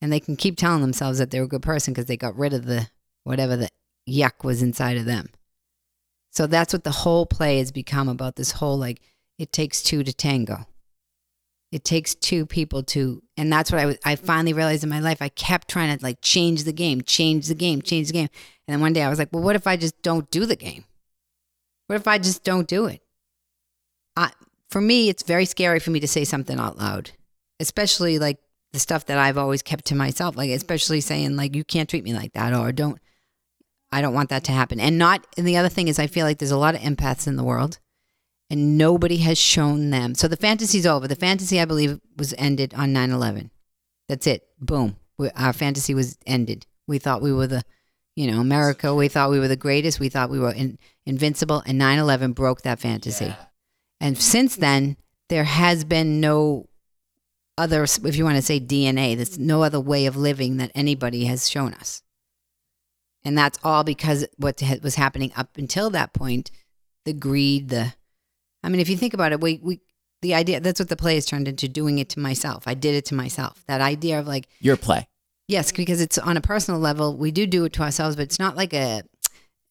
And 0.00 0.12
they 0.12 0.20
can 0.20 0.36
keep 0.36 0.56
telling 0.56 0.80
themselves 0.80 1.18
that 1.18 1.30
they're 1.30 1.42
a 1.42 1.48
good 1.48 1.62
person 1.62 1.92
because 1.92 2.06
they 2.06 2.16
got 2.16 2.38
rid 2.38 2.52
of 2.52 2.66
the 2.66 2.88
whatever 3.24 3.56
the 3.56 3.68
yuck 4.08 4.44
was 4.44 4.62
inside 4.62 4.96
of 4.96 5.04
them. 5.04 5.28
So 6.30 6.46
that's 6.46 6.72
what 6.72 6.84
the 6.84 6.90
whole 6.90 7.26
play 7.26 7.58
has 7.58 7.72
become 7.72 8.08
about 8.08 8.36
this 8.36 8.52
whole 8.52 8.78
like 8.78 9.00
it 9.38 9.52
takes 9.52 9.82
two 9.82 10.04
to 10.04 10.12
tango. 10.12 10.66
It 11.72 11.84
takes 11.84 12.16
two 12.16 12.46
people 12.46 12.82
to, 12.84 13.22
and 13.36 13.52
that's 13.52 13.70
what 13.70 13.80
I 13.80 13.86
was, 13.86 13.98
I 14.04 14.16
finally 14.16 14.52
realized 14.52 14.82
in 14.82 14.90
my 14.90 14.98
life. 15.00 15.22
I 15.22 15.28
kept 15.28 15.68
trying 15.68 15.96
to 15.96 16.02
like 16.02 16.18
change 16.20 16.64
the 16.64 16.72
game, 16.72 17.02
change 17.02 17.46
the 17.46 17.54
game, 17.54 17.80
change 17.80 18.08
the 18.08 18.12
game. 18.12 18.28
And 18.66 18.74
then 18.74 18.80
one 18.80 18.92
day 18.92 19.02
I 19.02 19.08
was 19.08 19.18
like, 19.18 19.28
well, 19.32 19.42
what 19.42 19.56
if 19.56 19.66
I 19.66 19.76
just 19.76 20.00
don't 20.02 20.28
do 20.30 20.46
the 20.46 20.56
game? 20.56 20.84
What 21.86 21.96
if 21.96 22.08
I 22.08 22.18
just 22.18 22.42
don't 22.42 22.66
do 22.66 22.86
it? 22.86 23.02
I, 24.16 24.32
for 24.68 24.80
me, 24.80 25.08
it's 25.08 25.22
very 25.22 25.44
scary 25.44 25.78
for 25.78 25.90
me 25.90 26.00
to 26.00 26.08
say 26.08 26.24
something 26.24 26.58
out 26.58 26.78
loud, 26.78 27.12
especially 27.60 28.18
like 28.18 28.38
the 28.72 28.78
stuff 28.78 29.06
that 29.06 29.18
I've 29.18 29.38
always 29.38 29.62
kept 29.62 29.86
to 29.86 29.94
myself, 29.94 30.36
like 30.36 30.50
especially 30.50 31.00
saying 31.00 31.36
like 31.36 31.54
you 31.54 31.64
can't 31.64 31.88
treat 31.88 32.04
me 32.04 32.14
like 32.14 32.32
that 32.32 32.52
or 32.52 32.72
don't. 32.72 32.98
I 33.92 34.02
don't 34.02 34.14
want 34.14 34.28
that 34.30 34.44
to 34.44 34.52
happen. 34.52 34.78
And 34.78 34.98
not. 34.98 35.26
And 35.36 35.46
the 35.46 35.56
other 35.56 35.68
thing 35.68 35.88
is, 35.88 35.98
I 35.98 36.06
feel 36.06 36.24
like 36.24 36.38
there's 36.38 36.52
a 36.52 36.56
lot 36.56 36.74
of 36.76 36.80
empaths 36.80 37.26
in 37.26 37.36
the 37.36 37.44
world 37.44 37.80
and 38.50 38.76
nobody 38.76 39.18
has 39.18 39.38
shown 39.38 39.90
them. 39.90 40.14
So 40.14 40.26
the 40.26 40.36
fantasy's 40.36 40.84
over. 40.84 41.06
The 41.06 41.16
fantasy, 41.16 41.60
I 41.60 41.64
believe, 41.64 42.00
was 42.16 42.34
ended 42.36 42.74
on 42.74 42.92
9 42.92 43.10
11. 43.10 43.50
That's 44.08 44.26
it. 44.26 44.48
Boom. 44.58 44.96
We, 45.16 45.30
our 45.30 45.52
fantasy 45.52 45.94
was 45.94 46.18
ended. 46.26 46.66
We 46.88 46.98
thought 46.98 47.22
we 47.22 47.32
were 47.32 47.46
the, 47.46 47.62
you 48.16 48.30
know, 48.30 48.40
America. 48.40 48.92
We 48.92 49.08
thought 49.08 49.30
we 49.30 49.38
were 49.38 49.48
the 49.48 49.56
greatest. 49.56 50.00
We 50.00 50.08
thought 50.08 50.30
we 50.30 50.40
were 50.40 50.52
in, 50.52 50.78
invincible. 51.06 51.62
And 51.64 51.78
9 51.78 51.98
11 52.00 52.32
broke 52.32 52.62
that 52.62 52.80
fantasy. 52.80 53.26
Yeah. 53.26 53.36
And 54.00 54.18
since 54.18 54.56
then, 54.56 54.96
there 55.28 55.44
has 55.44 55.84
been 55.84 56.20
no 56.20 56.68
other, 57.56 57.84
if 57.84 58.16
you 58.16 58.24
want 58.24 58.36
to 58.36 58.42
say 58.42 58.58
DNA, 58.58 59.14
there's 59.14 59.38
no 59.38 59.62
other 59.62 59.78
way 59.78 60.06
of 60.06 60.16
living 60.16 60.56
that 60.56 60.72
anybody 60.74 61.26
has 61.26 61.48
shown 61.48 61.74
us. 61.74 62.02
And 63.22 63.36
that's 63.36 63.58
all 63.62 63.84
because 63.84 64.26
what 64.38 64.60
was 64.82 64.94
happening 64.94 65.30
up 65.36 65.56
until 65.56 65.90
that 65.90 66.12
point 66.12 66.50
the 67.04 67.12
greed, 67.12 67.68
the 67.70 67.94
I 68.62 68.68
mean, 68.68 68.80
if 68.80 68.88
you 68.88 68.96
think 68.96 69.14
about 69.14 69.32
it, 69.32 69.40
we, 69.40 69.58
we, 69.62 69.80
the 70.22 70.34
idea 70.34 70.60
that's 70.60 70.80
what 70.80 70.88
the 70.88 70.96
play 70.96 71.14
has 71.14 71.26
turned 71.26 71.48
into 71.48 71.68
doing 71.68 71.98
it 71.98 72.08
to 72.10 72.20
myself. 72.20 72.64
I 72.66 72.74
did 72.74 72.94
it 72.94 73.06
to 73.06 73.14
myself. 73.14 73.64
That 73.66 73.80
idea 73.80 74.18
of 74.18 74.26
like, 74.26 74.48
Your 74.60 74.76
play. 74.76 75.08
yes, 75.48 75.72
because 75.72 76.00
it's 76.00 76.18
on 76.18 76.36
a 76.36 76.40
personal 76.40 76.78
level, 76.80 77.16
we 77.16 77.30
do 77.30 77.46
do 77.46 77.64
it 77.64 77.72
to 77.74 77.82
ourselves, 77.82 78.16
but 78.16 78.22
it's 78.22 78.38
not 78.38 78.56
like 78.56 78.74
a, 78.74 79.02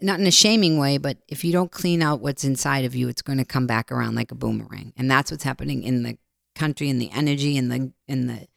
not 0.02 0.20
in 0.20 0.26
a 0.26 0.32
shaming 0.32 0.80
way, 0.80 0.98
but 0.98 1.18
if 1.28 1.44
you 1.44 1.52
don't 1.52 1.72
clean 1.72 2.02
out 2.02 2.22
what's 2.22 2.44
inside 2.44 2.86
of 2.86 2.96
you, 2.96 3.10
it's 3.10 3.22
going 3.22 3.38
to 3.38 3.46
come 3.46 3.68
back 3.68 3.92
around 3.92 4.16
like 4.16 4.32
a 4.32 4.36
boomerang. 4.36 4.94
And 4.98 5.12
that's 5.12 5.30
what's 5.30 5.44
happening 5.44 5.84
in 5.84 6.04
the 6.04 6.18
country 6.56 6.90
and 6.90 7.02
the 7.02 7.12
energy 7.12 7.58
and 7.58 7.72
the, 7.72 7.92
in 8.08 8.28
the, 8.28 8.48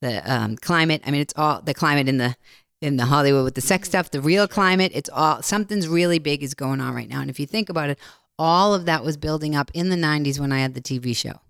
the 0.00 0.32
um, 0.32 0.56
climate. 0.56 1.02
I 1.06 1.10
mean, 1.10 1.22
it's 1.22 1.34
all 1.36 1.62
the 1.62 1.74
climate 1.74 2.08
in 2.08 2.18
the, 2.18 2.36
in 2.82 2.98
the 2.98 3.06
Hollywood 3.06 3.44
with 3.44 3.54
the 3.54 3.60
sex 3.60 3.88
stuff, 3.88 4.10
the 4.10 4.20
real 4.20 4.46
climate. 4.46 4.92
It's 4.94 5.08
all, 5.08 5.42
something's 5.42 5.88
really 5.88 6.18
big 6.18 6.42
is 6.42 6.54
going 6.54 6.80
on 6.80 6.94
right 6.94 7.08
now. 7.08 7.20
And 7.20 7.30
if 7.30 7.40
you 7.40 7.46
think 7.46 7.68
about 7.68 7.90
it, 7.90 7.98
all 8.38 8.74
of 8.74 8.86
that 8.86 9.04
was 9.04 9.16
building 9.16 9.54
up 9.54 9.70
in 9.74 9.88
the 9.88 9.96
90s 9.96 10.38
when 10.40 10.52
I 10.52 10.60
had 10.60 10.74
the 10.74 10.80
TV 10.80 11.14
show. 11.16 11.40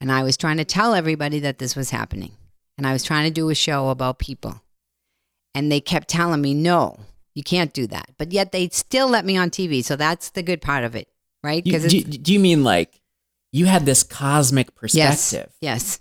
And 0.00 0.12
I 0.12 0.22
was 0.22 0.36
trying 0.36 0.58
to 0.58 0.64
tell 0.64 0.94
everybody 0.94 1.38
that 1.40 1.58
this 1.58 1.74
was 1.74 1.90
happening. 1.90 2.32
And 2.76 2.86
I 2.86 2.92
was 2.92 3.02
trying 3.02 3.24
to 3.24 3.30
do 3.30 3.48
a 3.48 3.54
show 3.54 3.88
about 3.88 4.18
people. 4.18 4.60
And 5.54 5.72
they 5.72 5.80
kept 5.80 6.08
telling 6.08 6.42
me, 6.42 6.52
no, 6.52 6.98
you 7.34 7.42
can't 7.42 7.72
do 7.72 7.86
that. 7.86 8.10
But 8.18 8.32
yet 8.32 8.52
they 8.52 8.68
still 8.68 9.08
let 9.08 9.24
me 9.24 9.36
on 9.38 9.50
TV. 9.50 9.82
So 9.82 9.96
that's 9.96 10.30
the 10.30 10.42
good 10.42 10.60
part 10.60 10.84
of 10.84 10.94
it, 10.94 11.08
right? 11.42 11.66
You, 11.66 11.78
do, 11.78 12.00
do 12.02 12.32
you 12.32 12.38
mean 12.40 12.62
like 12.62 13.00
you 13.52 13.64
had 13.64 13.86
this 13.86 14.02
cosmic 14.02 14.74
perspective? 14.74 15.50
yes. 15.62 16.00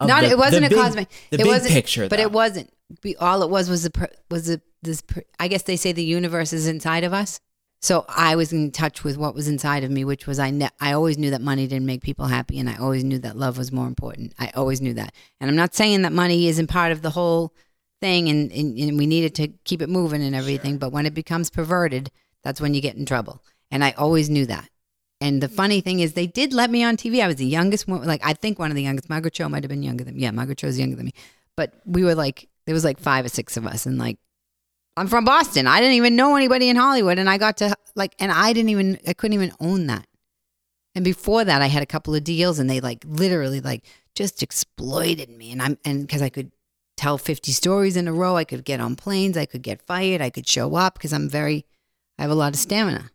of 0.00 0.08
Not 0.08 0.22
the- 0.22 0.30
it 0.30 0.38
wasn't 0.38 0.64
a 0.64 0.68
big- 0.70 0.78
cosmic. 0.78 1.08
The 1.28 1.34
it 1.34 1.38
big 1.38 1.46
wasn't, 1.46 1.72
picture, 1.72 2.08
but 2.08 2.16
though. 2.16 2.22
it 2.22 2.32
wasn't. 2.32 2.72
All 3.20 3.42
it 3.42 3.50
was 3.50 3.68
was 3.68 3.82
the 3.84 4.08
was 4.30 4.46
the 4.46 4.60
this. 4.82 5.02
I 5.38 5.46
guess 5.48 5.62
they 5.62 5.76
say 5.76 5.92
the 5.92 6.02
universe 6.02 6.52
is 6.54 6.66
inside 6.66 7.04
of 7.04 7.12
us. 7.12 7.40
So 7.82 8.04
I 8.08 8.36
was 8.36 8.52
in 8.52 8.72
touch 8.72 9.04
with 9.04 9.16
what 9.16 9.34
was 9.34 9.48
inside 9.48 9.84
of 9.84 9.90
me, 9.90 10.04
which 10.04 10.26
was 10.26 10.38
I. 10.38 10.50
Ne- 10.50 10.68
I 10.80 10.92
always 10.92 11.16
knew 11.16 11.30
that 11.30 11.40
money 11.40 11.66
didn't 11.66 11.86
make 11.86 12.02
people 12.02 12.26
happy, 12.26 12.58
and 12.58 12.68
I 12.68 12.76
always 12.76 13.04
knew 13.04 13.18
that 13.20 13.38
love 13.38 13.56
was 13.56 13.72
more 13.72 13.86
important. 13.86 14.34
I 14.38 14.50
always 14.54 14.82
knew 14.82 14.92
that, 14.94 15.14
and 15.40 15.48
I'm 15.48 15.56
not 15.56 15.74
saying 15.74 16.02
that 16.02 16.12
money 16.12 16.46
isn't 16.48 16.66
part 16.66 16.92
of 16.92 17.00
the 17.00 17.10
whole 17.10 17.54
thing, 18.02 18.28
and 18.28 18.52
and, 18.52 18.78
and 18.78 18.98
we 18.98 19.06
needed 19.06 19.34
to 19.36 19.48
keep 19.64 19.80
it 19.80 19.88
moving 19.88 20.22
and 20.22 20.34
everything. 20.34 20.76
But 20.76 20.92
when 20.92 21.06
it 21.06 21.14
becomes 21.14 21.48
perverted, 21.48 22.10
that's 22.44 22.60
when 22.60 22.74
you 22.74 22.82
get 22.82 22.96
in 22.96 23.06
trouble, 23.06 23.42
and 23.70 23.82
I 23.82 23.92
always 23.92 24.28
knew 24.28 24.44
that. 24.46 24.68
And 25.22 25.42
the 25.42 25.48
funny 25.48 25.80
thing 25.80 26.00
is, 26.00 26.12
they 26.12 26.26
did 26.26 26.52
let 26.52 26.70
me 26.70 26.82
on 26.84 26.98
TV. 26.98 27.22
I 27.22 27.26
was 27.26 27.36
the 27.36 27.46
youngest 27.46 27.88
one, 27.88 28.04
like 28.04 28.20
I 28.22 28.34
think 28.34 28.58
one 28.58 28.70
of 28.70 28.76
the 28.76 28.82
youngest. 28.82 29.08
Margaret 29.08 29.32
Cho 29.32 29.48
might 29.48 29.62
have 29.62 29.70
been 29.70 29.82
younger 29.82 30.04
than 30.04 30.16
me. 30.16 30.22
Yeah, 30.22 30.32
Margaret 30.32 30.58
Cho 30.58 30.66
was 30.66 30.78
younger 30.78 30.96
than 30.96 31.06
me, 31.06 31.14
but 31.56 31.72
we 31.86 32.04
were 32.04 32.14
like 32.14 32.46
there 32.66 32.74
was 32.74 32.84
like 32.84 32.98
five 32.98 33.24
or 33.24 33.30
six 33.30 33.56
of 33.56 33.66
us, 33.66 33.86
and 33.86 33.96
like 33.96 34.18
I'm 34.96 35.06
from 35.06 35.24
Boston. 35.24 35.66
I 35.66 35.80
didn't 35.80 35.94
even 35.94 36.16
know 36.16 36.36
anybody 36.36 36.68
in 36.68 36.76
Hollywood, 36.76 37.18
and 37.18 37.30
I 37.30 37.38
got 37.38 37.58
to 37.58 37.74
like, 37.94 38.14
and 38.18 38.30
I 38.30 38.52
didn't 38.52 38.70
even, 38.70 38.98
I 39.06 39.12
couldn't 39.12 39.34
even 39.34 39.52
own 39.60 39.86
that. 39.86 40.06
And 40.94 41.04
before 41.04 41.44
that, 41.44 41.62
I 41.62 41.66
had 41.66 41.82
a 41.82 41.86
couple 41.86 42.14
of 42.14 42.24
deals, 42.24 42.58
and 42.58 42.68
they 42.68 42.80
like 42.80 43.04
literally 43.06 43.60
like 43.60 43.84
just 44.14 44.42
exploited 44.42 45.30
me. 45.30 45.52
And 45.52 45.62
I'm 45.62 45.78
and 45.84 46.06
because 46.06 46.22
I 46.22 46.28
could 46.28 46.50
tell 46.96 47.16
50 47.16 47.52
stories 47.52 47.96
in 47.96 48.08
a 48.08 48.12
row, 48.12 48.36
I 48.36 48.44
could 48.44 48.64
get 48.64 48.80
on 48.80 48.94
planes, 48.94 49.36
I 49.36 49.46
could 49.46 49.62
get 49.62 49.80
fired, 49.80 50.20
I 50.20 50.28
could 50.28 50.46
show 50.46 50.74
up 50.74 50.94
because 50.94 51.14
I'm 51.14 51.30
very, 51.30 51.64
I 52.18 52.22
have 52.22 52.30
a 52.30 52.34
lot 52.34 52.52
of 52.52 52.58
stamina. 52.58 53.10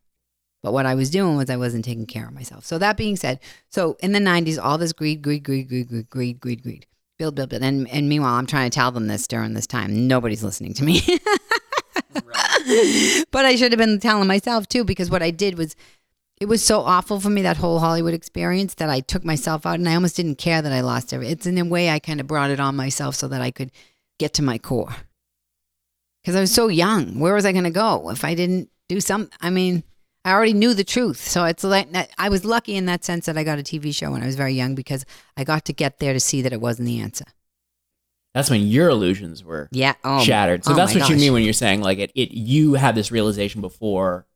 But 0.64 0.74
what 0.74 0.88
I 0.88 0.96
was 0.96 1.12
doing 1.12 1.38
was 1.38 1.52
I 1.52 1.58
wasn't 1.58 1.86
taking 1.86 2.08
care 2.08 2.26
of 2.26 2.34
myself. 2.34 2.66
So 2.66 2.80
that 2.80 2.98
being 2.98 3.16
said, 3.16 3.40
so 3.70 3.96
in 4.00 4.14
the 4.14 4.20
90s, 4.20 4.58
all 4.60 4.80
this 4.80 4.94
greed, 4.94 5.22
greed, 5.22 5.44
greed, 5.44 5.70
greed, 5.70 5.88
greed, 5.88 6.10
greed, 6.10 6.40
greed, 6.40 6.64
greed. 6.64 6.88
Build, 7.20 7.36
build, 7.36 7.50
build. 7.50 7.62
And, 7.62 7.88
and 7.90 8.10
meanwhile, 8.10 8.34
I'm 8.34 8.48
trying 8.48 8.72
to 8.72 8.76
tell 8.76 8.92
them 8.92 9.06
this 9.06 9.28
during 9.28 9.54
this 9.54 9.68
time. 9.68 10.08
Nobody's 10.08 10.44
listening 10.44 10.74
to 10.74 10.84
me. 10.84 11.02
but 13.32 13.46
I 13.46 13.56
should 13.56 13.72
have 13.72 13.80
been 13.80 14.00
telling 14.00 14.28
myself 14.28 14.68
too, 14.68 14.84
because 14.84 15.10
what 15.10 15.24
I 15.24 15.32
did 15.32 15.58
was, 15.58 15.76
it 16.40 16.48
was 16.48 16.64
so 16.64 16.82
awful 16.82 17.20
for 17.20 17.30
me 17.30 17.42
that 17.44 17.58
whole 17.58 17.80
Hollywood 17.80 18.14
experience 18.14 18.74
that 18.76 18.90
I 18.90 19.00
took 19.00 19.24
myself 19.24 19.66
out, 19.66 19.80
and 19.80 19.88
I 19.88 19.96
almost 19.96 20.18
didn't 20.18 20.38
care 20.38 20.62
that 20.62 20.74
I 20.74 20.82
lost 20.82 21.14
everything. 21.14 21.34
It's 21.34 21.46
in 21.46 21.58
a 21.58 21.66
way 21.66 21.90
I 21.90 22.00
kind 22.00 22.20
of 22.20 22.28
brought 22.28 22.52
it 22.52 22.60
on 22.60 22.76
myself 22.76 23.16
so 23.16 23.28
that 23.30 23.42
I 23.42 23.52
could 23.52 23.72
get 24.20 24.34
to 24.36 24.44
my 24.44 24.58
core. 24.58 24.96
Because 26.22 26.36
I 26.36 26.42
was 26.42 26.54
so 26.54 26.68
young, 26.68 27.20
where 27.20 27.36
was 27.36 27.46
I 27.46 27.52
going 27.52 27.66
to 27.66 27.70
go 27.70 28.10
if 28.10 28.26
I 28.26 28.34
didn't 28.34 28.70
do 28.90 29.00
some? 29.00 29.30
I 29.42 29.50
mean, 29.50 29.84
I 30.26 30.32
already 30.32 30.54
knew 30.54 30.74
the 30.74 30.84
truth, 30.84 31.22
so 31.22 31.46
it's 31.46 31.64
like 31.64 31.88
I 32.18 32.30
was 32.30 32.44
lucky 32.44 32.76
in 32.76 32.88
that 32.88 33.06
sense 33.06 33.28
that 33.28 33.38
I 33.38 33.44
got 33.44 33.60
a 33.60 33.64
TV 33.64 33.94
show 33.94 34.12
when 34.12 34.24
I 34.24 34.26
was 34.26 34.36
very 34.36 34.54
young 34.54 34.74
because 34.74 35.06
I 35.38 35.44
got 35.44 35.66
to 35.66 35.74
get 35.74 36.00
there 36.00 36.14
to 36.14 36.20
see 36.20 36.42
that 36.42 36.52
it 36.52 36.60
wasn't 36.60 36.88
the 36.88 37.00
answer. 37.00 37.26
That's 38.36 38.50
when 38.50 38.68
your 38.68 38.90
illusions 38.90 39.46
were 39.46 39.70
Yeah, 39.72 39.94
oh, 40.04 40.22
shattered. 40.22 40.66
So 40.66 40.74
oh 40.74 40.76
that's 40.76 40.94
what 40.94 41.08
you 41.08 41.16
mean 41.16 41.32
when 41.32 41.44
you're 41.44 41.54
saying 41.54 41.80
like 41.80 42.00
it, 42.00 42.12
it. 42.16 42.32
You 42.32 42.74
had 42.74 42.94
this 42.94 43.10
realization 43.10 43.62
before 43.62 44.28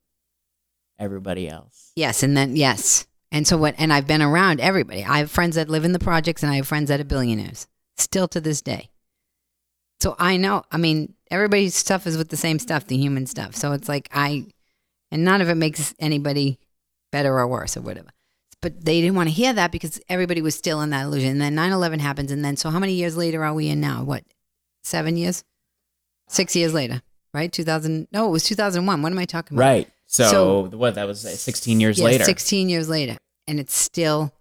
everybody 0.97 1.49
else. 1.49 1.91
Yes, 1.97 2.23
and 2.23 2.35
then 2.35 2.55
yes, 2.55 3.05
And 3.29 3.45
so 3.45 3.57
what? 3.57 3.75
And 3.77 3.91
I've 3.91 4.07
been 4.07 4.21
around 4.21 4.61
everybody. 4.61 5.03
I 5.03 5.17
have 5.17 5.29
friends 5.29 5.57
that 5.57 5.67
live 5.67 5.83
in 5.83 5.91
the 5.91 5.99
projects, 5.99 6.43
and 6.43 6.51
I 6.51 6.55
have 6.55 6.67
friends 6.67 6.87
that 6.87 7.01
are 7.01 7.03
billionaires 7.03 7.67
still 7.97 8.29
to 8.29 8.39
this 8.39 8.61
day. 8.61 8.89
So 9.99 10.15
I 10.17 10.37
know. 10.37 10.63
I 10.71 10.77
mean, 10.77 11.13
everybody's 11.29 11.75
stuff 11.75 12.07
is 12.07 12.15
with 12.15 12.29
the 12.29 12.37
same 12.37 12.57
stuff, 12.57 12.87
the 12.87 12.95
human 12.95 13.27
stuff. 13.27 13.53
So 13.53 13.73
it's 13.73 13.89
like 13.89 14.07
I, 14.13 14.45
and 15.11 15.25
none 15.25 15.41
of 15.41 15.49
it 15.49 15.55
makes 15.55 15.93
anybody 15.99 16.57
better 17.11 17.37
or 17.37 17.47
worse 17.49 17.75
or 17.75 17.81
whatever. 17.81 18.11
But 18.61 18.83
they 18.83 18.99
didn't 18.99 19.15
want 19.15 19.29
to 19.29 19.33
hear 19.33 19.53
that 19.53 19.71
because 19.71 20.01
everybody 20.09 20.41
was 20.41 20.53
still 20.55 20.81
in 20.81 20.89
that 20.89 21.05
illusion. 21.05 21.31
And 21.31 21.41
then 21.41 21.55
9 21.55 21.71
11 21.71 21.99
happens. 21.99 22.31
And 22.31 22.43
then, 22.43 22.57
so 22.57 22.69
how 22.69 22.79
many 22.79 22.93
years 22.93 23.15
later 23.15 23.43
are 23.45 23.53
we 23.53 23.69
in 23.69 23.79
now? 23.79 24.03
What, 24.03 24.23
seven 24.83 25.15
years? 25.15 25.43
Six 26.27 26.55
years 26.55 26.73
later, 26.73 27.01
right? 27.33 27.51
2000. 27.51 28.07
No, 28.11 28.27
it 28.27 28.31
was 28.31 28.43
2001. 28.43 29.01
What 29.01 29.11
am 29.11 29.17
I 29.17 29.25
talking 29.25 29.57
about? 29.57 29.63
Right. 29.65 29.89
So, 30.07 30.29
So- 30.29 30.77
what 30.77 30.95
that 30.95 31.07
was 31.07 31.25
uh, 31.25 31.29
16 31.29 31.79
years 31.79 31.99
Yeah, 31.99 32.05
later. 32.05 32.23
16 32.25 32.67
years 32.69 32.89
later. 32.89 33.17
And 33.47 33.59
it's 33.59 33.75
still, 33.75 34.33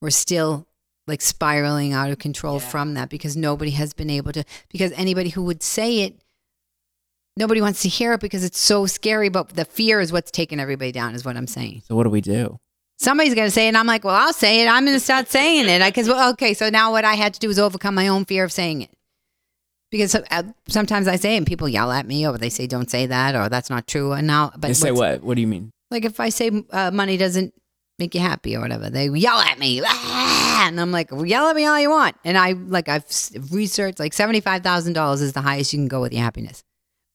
we're 0.00 0.10
still 0.10 0.66
like 1.06 1.20
spiraling 1.20 1.92
out 1.92 2.10
of 2.10 2.18
control 2.18 2.60
from 2.60 2.94
that 2.94 3.10
because 3.10 3.36
nobody 3.36 3.72
has 3.72 3.92
been 3.92 4.08
able 4.08 4.32
to, 4.32 4.44
because 4.70 4.92
anybody 4.92 5.30
who 5.30 5.42
would 5.42 5.62
say 5.62 6.00
it, 6.02 6.14
nobody 7.36 7.60
wants 7.60 7.82
to 7.82 7.88
hear 7.88 8.12
it 8.14 8.20
because 8.20 8.44
it's 8.44 8.58
so 8.60 8.86
scary. 8.86 9.28
But 9.28 9.50
the 9.50 9.64
fear 9.64 10.00
is 10.00 10.12
what's 10.12 10.30
taking 10.30 10.60
everybody 10.60 10.92
down, 10.92 11.14
is 11.14 11.24
what 11.24 11.36
I'm 11.36 11.46
saying. 11.48 11.82
So 11.88 11.96
what 11.96 12.04
do 12.04 12.10
we 12.10 12.20
do? 12.20 12.58
Somebody's 12.98 13.34
going 13.34 13.46
to 13.46 13.50
say 13.50 13.66
it. 13.66 13.68
And 13.68 13.76
I'm 13.76 13.86
like, 13.86 14.04
well, 14.04 14.14
I'll 14.14 14.32
say 14.32 14.62
it. 14.62 14.68
I'm 14.68 14.84
going 14.84 14.96
to 14.96 15.00
start 15.00 15.28
saying 15.28 15.68
it. 15.68 15.84
Because, 15.84 16.08
well, 16.08 16.30
okay, 16.32 16.54
so 16.54 16.70
now 16.70 16.92
what 16.92 17.04
I 17.04 17.14
had 17.14 17.34
to 17.34 17.40
do 17.40 17.48
was 17.48 17.58
overcome 17.58 17.94
my 17.94 18.08
own 18.08 18.24
fear 18.24 18.44
of 18.44 18.52
saying 18.52 18.82
it. 18.82 18.90
Because 19.90 20.14
uh, 20.14 20.42
sometimes 20.68 21.06
I 21.06 21.16
say 21.16 21.34
it 21.34 21.38
and 21.38 21.46
people 21.46 21.68
yell 21.68 21.92
at 21.92 22.06
me 22.06 22.26
or 22.26 22.36
they 22.38 22.48
say, 22.50 22.66
don't 22.66 22.90
say 22.90 23.06
that 23.06 23.34
or 23.34 23.48
that's 23.48 23.70
not 23.70 23.86
true. 23.86 24.12
And 24.12 24.26
now, 24.26 24.50
but 24.56 24.68
They 24.68 24.74
say 24.74 24.90
what? 24.92 25.22
What 25.22 25.34
do 25.34 25.40
you 25.40 25.46
mean? 25.46 25.70
like 25.90 26.04
if 26.04 26.18
I 26.18 26.30
say 26.30 26.50
uh, 26.70 26.90
money 26.90 27.16
doesn't 27.16 27.54
make 28.00 28.14
you 28.16 28.20
happy 28.20 28.56
or 28.56 28.60
whatever, 28.60 28.90
they 28.90 29.08
yell 29.08 29.38
at 29.38 29.60
me, 29.60 29.80
"Ah!" 29.84 30.64
and 30.66 30.80
I'm 30.80 30.90
like, 30.90 31.12
well, 31.12 31.24
yell 31.24 31.46
at 31.48 31.54
me 31.54 31.66
all 31.66 31.78
you 31.78 31.90
want. 31.90 32.16
And 32.24 32.36
I 32.36 32.52
like 32.52 32.88
I've 32.88 33.04
researched 33.52 34.00
like 34.00 34.12
seventy 34.12 34.40
five 34.40 34.64
thousand 34.64 34.94
dollars 34.94 35.20
is 35.20 35.34
the 35.34 35.40
highest 35.42 35.72
you 35.72 35.78
can 35.78 35.86
go 35.86 36.00
with 36.00 36.12
your 36.12 36.22
happiness. 36.22 36.64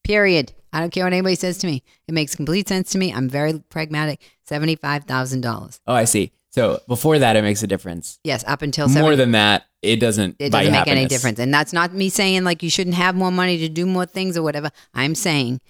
Period. 0.06 0.54
I 0.72 0.80
don't 0.80 0.92
care 0.92 1.04
what 1.04 1.12
anybody 1.12 1.36
says 1.36 1.58
to 1.58 1.68
me. 1.68 1.84
It 2.08 2.14
makes 2.14 2.36
complete 2.36 2.70
sense 2.70 2.92
to 2.92 2.98
me. 2.98 3.12
I'm 3.12 3.28
very 3.28 3.60
pragmatic. 3.70 4.22
Seventy 4.50 4.76
five 4.76 5.04
thousand 5.04 5.42
dollars. 5.42 5.80
Oh, 5.86 5.94
I 5.94 6.06
see. 6.06 6.32
So 6.50 6.82
before 6.88 7.20
that, 7.20 7.36
it 7.36 7.44
makes 7.44 7.62
a 7.62 7.68
difference. 7.68 8.20
Yes, 8.24 8.44
up 8.48 8.64
until 8.64 8.90
More 8.90 9.16
than 9.16 9.34
that, 9.34 9.66
it 9.84 9.98
doesn't. 9.98 10.38
it 10.40 10.52
doesn't 10.52 10.74
make 10.74 10.88
any 10.88 11.06
difference. 11.06 11.38
And 11.38 11.54
that's 11.54 11.72
not 11.72 11.94
me 11.94 12.10
saying 12.10 12.44
like 12.44 12.64
you 12.64 12.70
shouldn't 12.72 12.96
have 12.96 13.14
more 13.14 13.32
money 13.32 13.60
to 13.60 13.70
do 13.70 13.86
more 13.86 14.08
things 14.08 14.36
or 14.36 14.42
whatever. 14.42 14.72
I'm 14.96 15.14
saying 15.14 15.62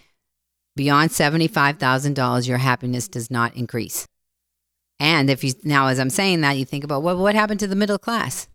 beyond 0.78 1.10
$75,000, 1.10 2.48
your 2.48 2.58
happiness 2.60 3.10
does 3.10 3.30
not 3.30 3.54
increase. 3.54 4.08
And 4.98 5.30
if 5.30 5.44
you 5.44 5.52
now, 5.66 5.88
as 5.88 6.00
I'm 6.00 6.10
saying 6.10 6.40
that, 6.42 6.58
you 6.58 6.64
think 6.64 6.86
about 6.86 7.04
well, 7.04 7.18
what 7.18 7.36
happened 7.36 7.60
to 7.60 7.68
the 7.68 7.76
middle 7.76 8.00
class? 8.00 8.48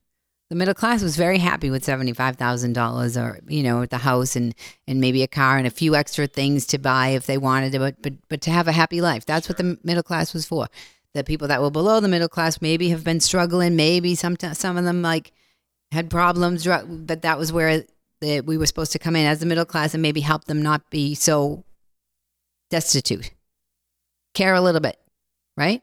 The 0.51 0.57
middle 0.57 0.75
class 0.75 1.03
was 1.03 1.17
very 1.17 1.39
happy 1.39 1.71
with 1.71 1.85
seventy-five 1.85 2.37
thousand 2.37 2.75
dollars, 2.75 3.17
or 3.17 3.41
you 3.49 3.63
know, 3.63 3.83
at 3.83 3.91
the 3.91 3.99
house 3.99 4.37
and 4.37 4.55
and 4.87 5.01
maybe 5.01 5.23
a 5.23 5.29
car 5.29 5.57
and 5.57 5.67
a 5.67 5.71
few 5.71 5.97
extra 5.97 6.27
things 6.27 6.67
to 6.67 6.79
buy 6.79 7.09
if 7.09 7.27
they 7.27 7.39
wanted 7.39 7.73
to, 7.73 7.79
but 7.79 8.03
but 8.03 8.13
but 8.29 8.41
to 8.43 8.51
have 8.51 8.69
a 8.69 8.73
happy 8.73 9.01
life. 9.01 9.25
That's 9.25 9.49
what 9.49 9.59
the 9.59 9.79
middle 9.83 10.03
class 10.03 10.35
was 10.35 10.47
for. 10.47 10.69
The 11.15 11.25
people 11.25 11.49
that 11.49 11.63
were 11.63 11.71
below 11.71 12.01
the 12.01 12.09
middle 12.09 12.29
class 12.29 12.61
maybe 12.61 12.91
have 12.91 13.05
been 13.05 13.21
struggling. 13.21 13.75
Maybe 13.75 14.15
some 14.15 14.37
some 14.53 14.77
of 14.77 14.85
them 14.85 15.01
like 15.01 15.33
had 15.93 16.11
problems, 16.11 16.67
but 16.67 17.23
that 17.23 17.39
was 17.39 17.53
where 17.53 17.85
the, 18.21 18.41
we 18.41 18.59
were 18.59 18.67
supposed 18.67 18.93
to 18.93 18.99
come 18.99 19.17
in 19.17 19.27
as 19.27 19.41
the 19.41 19.47
middle 19.47 19.65
class 19.65 19.95
and 19.95 20.03
maybe 20.03 20.21
help 20.21 20.45
them 20.45 20.61
not 20.63 20.91
be 20.91 21.15
so 21.15 21.65
destitute. 22.71 23.31
Care 24.35 24.55
a 24.55 24.61
little 24.61 24.81
bit, 24.81 24.99
right? 25.57 25.83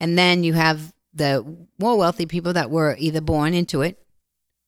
And 0.00 0.18
then 0.18 0.42
you 0.42 0.54
have 0.54 0.91
the 1.14 1.44
more 1.78 1.96
wealthy 1.96 2.26
people 2.26 2.52
that 2.52 2.70
were 2.70 2.96
either 2.98 3.20
born 3.20 3.54
into 3.54 3.82
it 3.82 3.98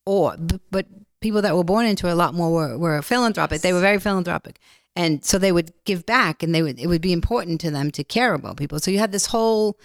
or, 0.05 0.35
but 0.71 0.87
people 1.21 1.41
that 1.41 1.55
were 1.55 1.63
born 1.63 1.85
into 1.85 2.07
it 2.07 2.11
a 2.11 2.15
lot 2.15 2.33
more 2.33 2.51
were, 2.51 2.77
were 2.77 3.01
philanthropic. 3.01 3.61
They 3.61 3.73
were 3.73 3.79
very 3.79 3.99
philanthropic. 3.99 4.59
And 4.95 5.25
so 5.25 5.37
they 5.37 5.51
would 5.51 5.73
give 5.85 6.05
back 6.05 6.43
and 6.43 6.53
they 6.53 6.61
would, 6.61 6.79
it 6.79 6.87
would 6.87 7.01
be 7.01 7.11
important 7.11 7.59
to 7.61 7.71
them 7.71 7.91
to 7.91 8.03
care 8.03 8.33
about 8.33 8.57
people. 8.57 8.79
So 8.79 8.91
you 8.91 8.99
had 8.99 9.11
this 9.11 9.27
whole 9.27 9.77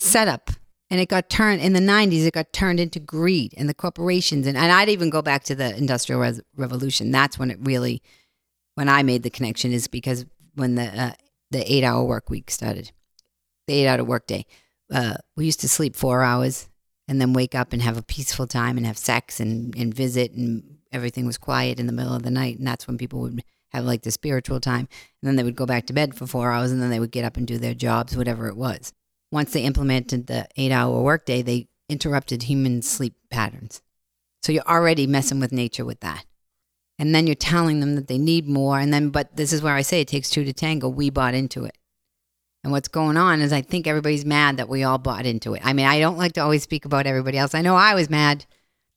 setup 0.00 0.50
and 0.92 1.00
it 1.00 1.08
got 1.08 1.30
turned 1.30 1.62
in 1.62 1.72
the 1.72 1.80
90s 1.80 2.26
it 2.26 2.34
got 2.34 2.52
turned 2.52 2.78
into 2.78 3.00
greed 3.00 3.54
and 3.56 3.68
the 3.68 3.74
corporations 3.74 4.46
and, 4.46 4.56
and 4.56 4.70
i'd 4.70 4.88
even 4.88 5.10
go 5.10 5.22
back 5.22 5.42
to 5.42 5.54
the 5.54 5.74
industrial 5.76 6.20
Res- 6.20 6.42
revolution 6.56 7.10
that's 7.10 7.38
when 7.38 7.50
it 7.50 7.58
really 7.62 8.02
when 8.74 8.88
i 8.88 9.02
made 9.02 9.22
the 9.22 9.30
connection 9.30 9.72
is 9.72 9.88
because 9.88 10.26
when 10.54 10.74
the 10.74 10.84
uh, 10.84 11.12
the 11.50 11.72
eight 11.72 11.82
hour 11.82 12.04
work 12.04 12.28
week 12.28 12.50
started 12.50 12.92
the 13.66 13.74
eight 13.74 13.88
hour 13.88 14.04
work 14.04 14.26
day 14.26 14.44
uh, 14.92 15.14
we 15.36 15.44
used 15.44 15.60
to 15.60 15.68
sleep 15.68 15.96
four 15.96 16.22
hours 16.22 16.68
and 17.08 17.20
then 17.20 17.32
wake 17.32 17.54
up 17.54 17.72
and 17.72 17.82
have 17.82 17.96
a 17.96 18.02
peaceful 18.02 18.46
time 18.46 18.76
and 18.76 18.86
have 18.86 18.98
sex 18.98 19.40
and, 19.40 19.74
and 19.76 19.94
visit 19.94 20.32
and 20.32 20.78
everything 20.92 21.26
was 21.26 21.38
quiet 21.38 21.80
in 21.80 21.86
the 21.86 21.92
middle 21.92 22.14
of 22.14 22.22
the 22.22 22.30
night 22.30 22.58
and 22.58 22.66
that's 22.66 22.86
when 22.86 22.98
people 22.98 23.20
would 23.20 23.42
have 23.70 23.84
like 23.84 24.02
the 24.02 24.10
spiritual 24.10 24.60
time 24.60 24.86
and 25.20 25.28
then 25.28 25.36
they 25.36 25.42
would 25.42 25.56
go 25.56 25.66
back 25.66 25.86
to 25.86 25.92
bed 25.92 26.14
for 26.14 26.26
four 26.26 26.52
hours 26.52 26.70
and 26.70 26.82
then 26.82 26.90
they 26.90 27.00
would 27.00 27.10
get 27.10 27.24
up 27.24 27.36
and 27.36 27.46
do 27.46 27.58
their 27.58 27.74
jobs 27.74 28.16
whatever 28.16 28.46
it 28.48 28.56
was 28.56 28.92
once 29.32 29.52
they 29.52 29.62
implemented 29.62 30.26
the 30.26 30.46
eight 30.56 30.70
hour 30.70 31.02
workday, 31.02 31.42
they 31.42 31.68
interrupted 31.88 32.44
human 32.44 32.82
sleep 32.82 33.14
patterns. 33.30 33.82
So 34.42 34.52
you're 34.52 34.62
already 34.68 35.06
messing 35.06 35.40
with 35.40 35.50
nature 35.50 35.84
with 35.84 36.00
that. 36.00 36.26
And 36.98 37.14
then 37.14 37.26
you're 37.26 37.34
telling 37.34 37.80
them 37.80 37.96
that 37.96 38.06
they 38.06 38.18
need 38.18 38.46
more. 38.46 38.78
And 38.78 38.92
then, 38.92 39.08
but 39.08 39.36
this 39.36 39.52
is 39.52 39.62
where 39.62 39.74
I 39.74 39.82
say 39.82 40.02
it 40.02 40.08
takes 40.08 40.30
two 40.30 40.44
to 40.44 40.52
tango. 40.52 40.88
We 40.88 41.10
bought 41.10 41.34
into 41.34 41.64
it. 41.64 41.76
And 42.64 42.70
what's 42.72 42.88
going 42.88 43.16
on 43.16 43.40
is 43.40 43.52
I 43.52 43.62
think 43.62 43.86
everybody's 43.86 44.24
mad 44.24 44.56
that 44.58 44.68
we 44.68 44.84
all 44.84 44.98
bought 44.98 45.26
into 45.26 45.54
it. 45.54 45.62
I 45.64 45.72
mean, 45.72 45.86
I 45.86 45.98
don't 45.98 46.16
like 46.16 46.34
to 46.34 46.40
always 46.40 46.62
speak 46.62 46.84
about 46.84 47.06
everybody 47.06 47.36
else. 47.36 47.54
I 47.54 47.60
know 47.60 47.74
I 47.74 47.94
was 47.94 48.08
mad 48.08 48.46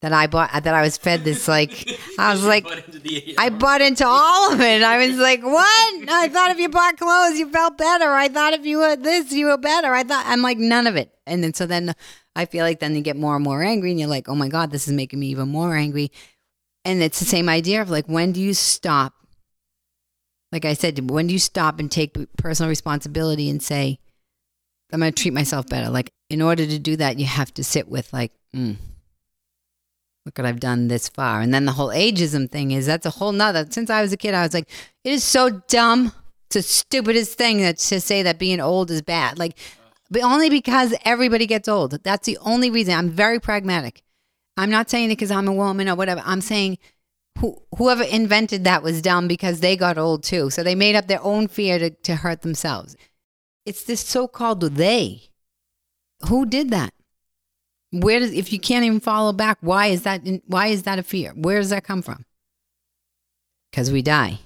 that 0.02 0.14
I 0.14 0.28
bought, 0.28 0.52
that 0.52 0.68
I 0.74 0.82
was 0.82 0.98
fed 0.98 1.24
this, 1.24 1.48
like, 1.48 1.90
I 2.20 2.32
was 2.32 2.46
like, 2.46 2.68
I 3.40 3.50
bought 3.50 3.82
into 3.82 4.06
all 4.06 4.54
of 4.54 4.62
it. 4.62 4.84
I 4.84 5.08
was 5.08 5.18
like, 5.18 5.42
what? 5.42 6.10
I 6.10 6.28
thought 6.28 6.52
if 6.52 6.60
you 6.60 6.70
bought 6.70 6.98
clothes, 6.98 7.40
you 7.40 7.50
felt 7.50 7.78
better. 7.78 8.12
I 8.12 8.28
thought 8.28 8.54
if 8.54 8.68
you 8.68 8.82
had 8.82 9.04
this, 9.04 9.32
you 9.32 9.48
were 9.48 9.58
better. 9.58 9.94
I 9.94 10.04
thought, 10.04 10.26
I'm 10.28 10.44
like, 10.44 10.60
none 10.60 10.86
of 10.86 10.96
it. 10.96 11.12
And 11.26 11.44
then, 11.44 11.56
so 11.56 11.66
then 11.66 11.96
I 12.36 12.46
feel 12.46 12.66
like 12.66 12.80
then 12.80 12.96
you 12.96 13.02
get 13.02 13.16
more 13.16 13.36
and 13.36 13.44
more 13.44 13.64
angry 13.64 13.90
and 13.90 14.00
you're 14.00 14.10
like, 14.10 14.30
oh 14.30 14.36
my 14.36 14.48
God, 14.48 14.70
this 14.70 14.88
is 14.88 14.94
making 14.94 15.20
me 15.20 15.28
even 15.28 15.50
more 15.50 15.76
angry. 15.76 16.12
And 16.84 17.02
it's 17.02 17.18
the 17.18 17.26
same 17.26 17.50
idea 17.50 17.82
of 17.82 17.90
like, 17.90 18.06
when 18.06 18.32
do 18.32 18.42
you 18.42 18.54
stop? 18.54 19.14
Like 20.56 20.64
I 20.64 20.74
said, 20.74 21.12
when 21.12 21.28
do 21.28 21.34
you 21.34 21.40
stop 21.40 21.82
and 21.82 21.92
take 21.92 22.16
personal 22.38 22.70
responsibility 22.70 23.50
and 23.50 23.62
say, 23.62 24.00
I'm 24.94 25.02
going 25.02 25.12
to 25.12 25.22
treat 25.22 25.34
myself 25.34 25.68
better? 25.68 25.90
Like, 25.90 26.14
in 26.30 26.42
order 26.42 26.66
to 26.66 26.80
do 26.80 26.96
that, 26.96 27.20
you 27.20 27.26
have 27.26 27.54
to 27.56 27.64
sit 27.66 27.90
with, 27.90 28.14
like, 28.14 28.32
mm, 28.56 28.78
look 30.26 30.38
what 30.38 30.48
I've 30.48 30.62
done 30.62 30.88
this 30.88 31.10
far. 31.10 31.42
And 31.42 31.54
then 31.54 31.66
the 31.66 31.74
whole 31.74 31.90
ageism 31.90 32.50
thing 32.50 32.72
is 32.72 32.86
that's 32.86 33.06
a 33.06 33.10
whole 33.10 33.34
nother. 33.34 33.68
Since 33.70 33.90
I 33.90 34.02
was 34.02 34.14
a 34.14 34.18
kid, 34.18 34.34
I 34.34 34.44
was 34.44 34.54
like, 34.54 34.70
it 35.04 35.12
is 35.12 35.26
so 35.26 35.50
dumb. 35.68 36.14
It's 36.46 36.56
the 36.56 36.62
stupidest 36.62 37.38
thing 37.38 37.58
that 37.58 37.78
to 37.80 38.00
say 38.00 38.24
that 38.24 38.40
being 38.40 38.62
old 38.62 38.90
is 38.92 39.02
bad. 39.02 39.38
Like, 39.38 39.58
but 40.10 40.22
only 40.22 40.50
because 40.50 40.96
everybody 41.04 41.48
gets 41.48 41.68
old. 41.68 42.02
That's 42.02 42.26
the 42.26 42.38
only 42.38 42.70
reason. 42.70 42.94
I'm 42.94 43.10
very 43.10 43.42
pragmatic. 43.42 44.04
I'm 44.56 44.70
not 44.70 44.90
saying 44.90 45.08
it 45.08 45.18
because 45.18 45.32
I'm 45.32 45.50
a 45.50 45.54
woman 45.54 45.90
or 45.90 45.96
whatever. 45.96 46.24
I'm 46.26 46.40
saying 46.40 46.78
who, 47.40 47.62
whoever 47.78 48.04
invented 48.04 48.64
that 48.64 48.84
was 48.84 49.02
dumb 49.02 49.28
because 49.28 49.60
they 49.60 49.76
got 49.76 49.98
old 49.98 50.24
too. 50.24 50.50
So 50.50 50.64
they 50.64 50.76
made 50.76 50.96
up 50.96 51.08
their 51.08 51.22
own 51.22 51.48
fear 51.48 51.78
to, 51.80 51.90
to 51.90 52.16
hurt 52.16 52.42
themselves. 52.42 52.96
It's 53.66 53.84
this 53.84 54.02
so 54.02 54.28
called 54.28 54.62
they. 54.62 55.24
Who 56.28 56.46
did 56.46 56.70
that? 56.72 56.94
Where 57.92 58.20
does 58.20 58.32
if 58.32 58.52
you 58.52 58.60
can't 58.60 58.86
even 58.86 59.00
follow 59.00 59.34
back, 59.34 59.58
why 59.62 59.88
is 59.88 60.04
that 60.04 60.22
why 60.48 60.68
is 60.68 60.84
that 60.84 61.00
a 61.00 61.04
fear? 61.04 61.32
Where 61.36 61.60
does 61.60 61.70
that 61.70 61.84
come 61.84 62.02
from? 62.02 62.26
Because 63.72 63.92
we 63.92 64.02
die. 64.02 64.40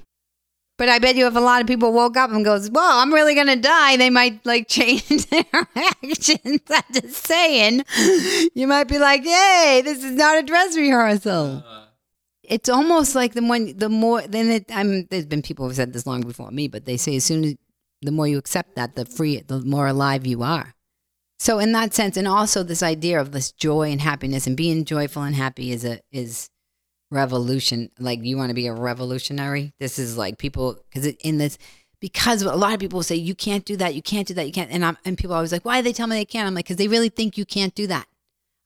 But 0.77 0.87
I 0.87 0.99
bet 0.99 1.17
you 1.17 1.27
if 1.27 1.35
a 1.35 1.41
lot 1.41 1.59
of 1.59 1.67
people 1.67 1.91
woke 1.91 2.15
up 2.15 2.31
and 2.31 2.45
goes, 2.45 2.71
Well, 2.71 2.99
I'm 2.99 3.13
really 3.13 3.35
gonna 3.35 3.55
die, 3.55 3.97
they 3.97 4.09
might 4.09 4.45
like 4.45 4.67
change 4.69 5.25
their 5.27 5.43
actions. 5.75 6.61
I'm 6.69 6.83
just 6.93 7.25
saying. 7.25 7.83
You 8.53 8.67
might 8.67 8.87
be 8.87 8.97
like, 8.97 9.23
Hey, 9.23 9.81
this 9.83 10.03
is 10.03 10.13
not 10.13 10.37
a 10.37 10.43
dress 10.43 10.77
rehearsal. 10.77 11.57
Uh-huh. 11.57 11.85
It's 12.49 12.67
almost 12.67 13.15
like 13.15 13.33
the 13.33 13.43
one 13.43 13.77
the 13.77 13.89
more 13.89 14.21
then 14.21 14.49
it 14.49 14.65
I'm 14.73 15.05
there's 15.05 15.27
been 15.27 15.43
people 15.43 15.67
who've 15.67 15.75
said 15.75 15.93
this 15.93 16.07
long 16.07 16.21
before 16.21 16.51
me, 16.51 16.67
but 16.67 16.85
they 16.85 16.97
say 16.97 17.15
as 17.15 17.23
soon 17.23 17.43
as 17.45 17.55
the 18.01 18.11
more 18.11 18.27
you 18.27 18.37
accept 18.37 18.75
that, 18.75 18.95
the 18.95 19.05
free 19.05 19.41
the 19.41 19.61
more 19.61 19.87
alive 19.87 20.25
you 20.25 20.41
are. 20.43 20.73
So 21.37 21.59
in 21.59 21.71
that 21.73 21.93
sense, 21.93 22.17
and 22.17 22.27
also 22.27 22.63
this 22.63 22.83
idea 22.83 23.21
of 23.21 23.31
this 23.31 23.51
joy 23.51 23.91
and 23.91 24.01
happiness 24.01 24.45
and 24.45 24.57
being 24.57 24.83
joyful 24.83 25.23
and 25.23 25.35
happy 25.35 25.71
is 25.71 25.85
a 25.85 25.99
is 26.11 26.49
revolution. 27.11 27.91
Like 27.99 28.23
you 28.23 28.35
want 28.35 28.49
to 28.49 28.55
be 28.55 28.67
a 28.67 28.73
revolutionary. 28.73 29.73
This 29.79 29.99
is 29.99 30.17
like 30.17 30.37
people 30.37 30.77
because 30.89 31.05
in 31.05 31.37
this 31.37 31.57
because 31.99 32.41
a 32.41 32.55
lot 32.55 32.73
of 32.73 32.79
people 32.79 33.03
say 33.03 33.15
you 33.15 33.35
can't 33.35 33.65
do 33.65 33.77
that, 33.77 33.93
you 33.93 34.01
can't 34.01 34.27
do 34.27 34.33
that, 34.33 34.45
you 34.45 34.51
can't. 34.51 34.71
And 34.71 34.83
I'm 34.83 34.97
and 35.05 35.17
people 35.17 35.33
are 35.33 35.37
always 35.37 35.51
like, 35.51 35.65
why 35.65 35.79
do 35.79 35.83
they 35.83 35.93
tell 35.93 36.07
me 36.07 36.15
they 36.15 36.25
can't? 36.25 36.47
I'm 36.47 36.55
like, 36.55 36.65
because 36.65 36.77
they 36.77 36.87
really 36.87 37.09
think 37.09 37.37
you 37.37 37.45
can't 37.45 37.75
do 37.75 37.87
that. 37.87 38.07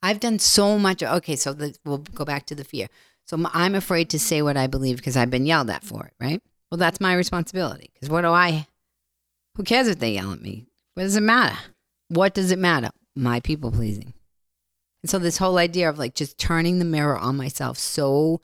I've 0.01 0.19
done 0.19 0.39
so 0.39 0.77
much. 0.77 1.01
Okay, 1.01 1.35
so 1.35 1.53
the, 1.53 1.75
we'll 1.85 1.99
go 1.99 2.25
back 2.25 2.45
to 2.47 2.55
the 2.55 2.63
fear. 2.63 2.87
So 3.25 3.41
I'm 3.53 3.75
afraid 3.75 4.09
to 4.11 4.19
say 4.19 4.41
what 4.41 4.57
I 4.57 4.67
believe 4.67 4.97
because 4.97 5.17
I've 5.17 5.31
been 5.31 5.45
yelled 5.45 5.69
at 5.69 5.83
for 5.83 6.05
it. 6.05 6.13
Right. 6.19 6.41
Well, 6.69 6.77
that's 6.77 6.99
my 6.99 7.13
responsibility. 7.13 7.91
Because 7.93 8.09
what 8.09 8.21
do 8.21 8.29
I? 8.29 8.67
Who 9.55 9.63
cares 9.63 9.87
if 9.87 9.99
they 9.99 10.13
yell 10.13 10.33
at 10.33 10.41
me? 10.41 10.65
What 10.95 11.03
does 11.03 11.15
it 11.15 11.21
matter? 11.21 11.57
What 12.09 12.33
does 12.33 12.51
it 12.51 12.59
matter? 12.59 12.89
my 13.15 13.39
people 13.39 13.71
pleasing. 13.71 14.13
And 15.01 15.09
so 15.09 15.19
this 15.19 15.37
whole 15.37 15.57
idea 15.57 15.89
of 15.89 15.99
like 15.99 16.15
just 16.15 16.37
turning 16.37 16.79
the 16.79 16.85
mirror 16.85 17.17
on 17.17 17.37
myself 17.37 17.77
so 17.77 18.41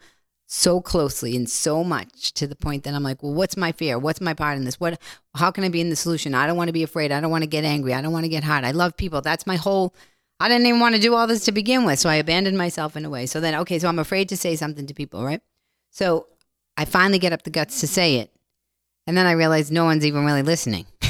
so 0.51 0.81
closely 0.81 1.35
and 1.35 1.47
so 1.47 1.83
much 1.83 2.33
to 2.33 2.47
the 2.47 2.55
point 2.55 2.83
that 2.83 2.95
I'm 2.95 3.03
like, 3.03 3.21
well, 3.21 3.35
what's 3.35 3.55
my 3.55 3.71
fear? 3.71 3.99
What's 3.99 4.19
my 4.19 4.33
part 4.33 4.57
in 4.57 4.65
this? 4.65 4.79
What 4.79 4.99
how 5.35 5.51
can 5.51 5.63
I 5.63 5.69
be 5.69 5.81
in 5.81 5.89
the 5.89 5.95
solution? 5.95 6.33
I 6.33 6.47
don't 6.47 6.57
want 6.57 6.69
to 6.69 6.73
be 6.73 6.83
afraid. 6.83 7.11
I 7.11 7.21
don't 7.21 7.31
want 7.31 7.43
to 7.43 7.49
get 7.49 7.63
angry. 7.63 7.93
I 7.93 8.01
don't 8.01 8.13
want 8.13 8.25
to 8.25 8.29
get 8.29 8.43
hot. 8.43 8.63
I 8.63 8.71
love 8.71 8.97
people. 8.97 9.21
That's 9.21 9.47
my 9.47 9.55
whole 9.55 9.93
I 10.39 10.47
didn't 10.47 10.67
even 10.67 10.79
want 10.79 10.95
to 10.95 11.01
do 11.01 11.15
all 11.15 11.27
this 11.27 11.43
to 11.45 11.51
begin 11.51 11.85
with. 11.85 11.99
So 11.99 12.09
I 12.09 12.15
abandoned 12.15 12.57
myself 12.57 12.95
in 12.95 13.05
a 13.05 13.09
way. 13.09 13.25
So 13.25 13.39
then 13.39 13.55
okay, 13.55 13.79
so 13.79 13.87
I'm 13.87 13.99
afraid 13.99 14.29
to 14.29 14.37
say 14.37 14.55
something 14.55 14.85
to 14.87 14.93
people, 14.93 15.25
right? 15.25 15.41
So 15.91 16.27
I 16.77 16.85
finally 16.85 17.19
get 17.19 17.33
up 17.33 17.43
the 17.43 17.49
guts 17.49 17.81
to 17.81 17.87
say 17.87 18.15
it. 18.15 18.31
And 19.05 19.17
then 19.17 19.25
I 19.25 19.31
realized 19.31 19.71
no 19.71 19.85
one's 19.85 20.05
even 20.05 20.23
really 20.23 20.43
listening. 20.43 20.85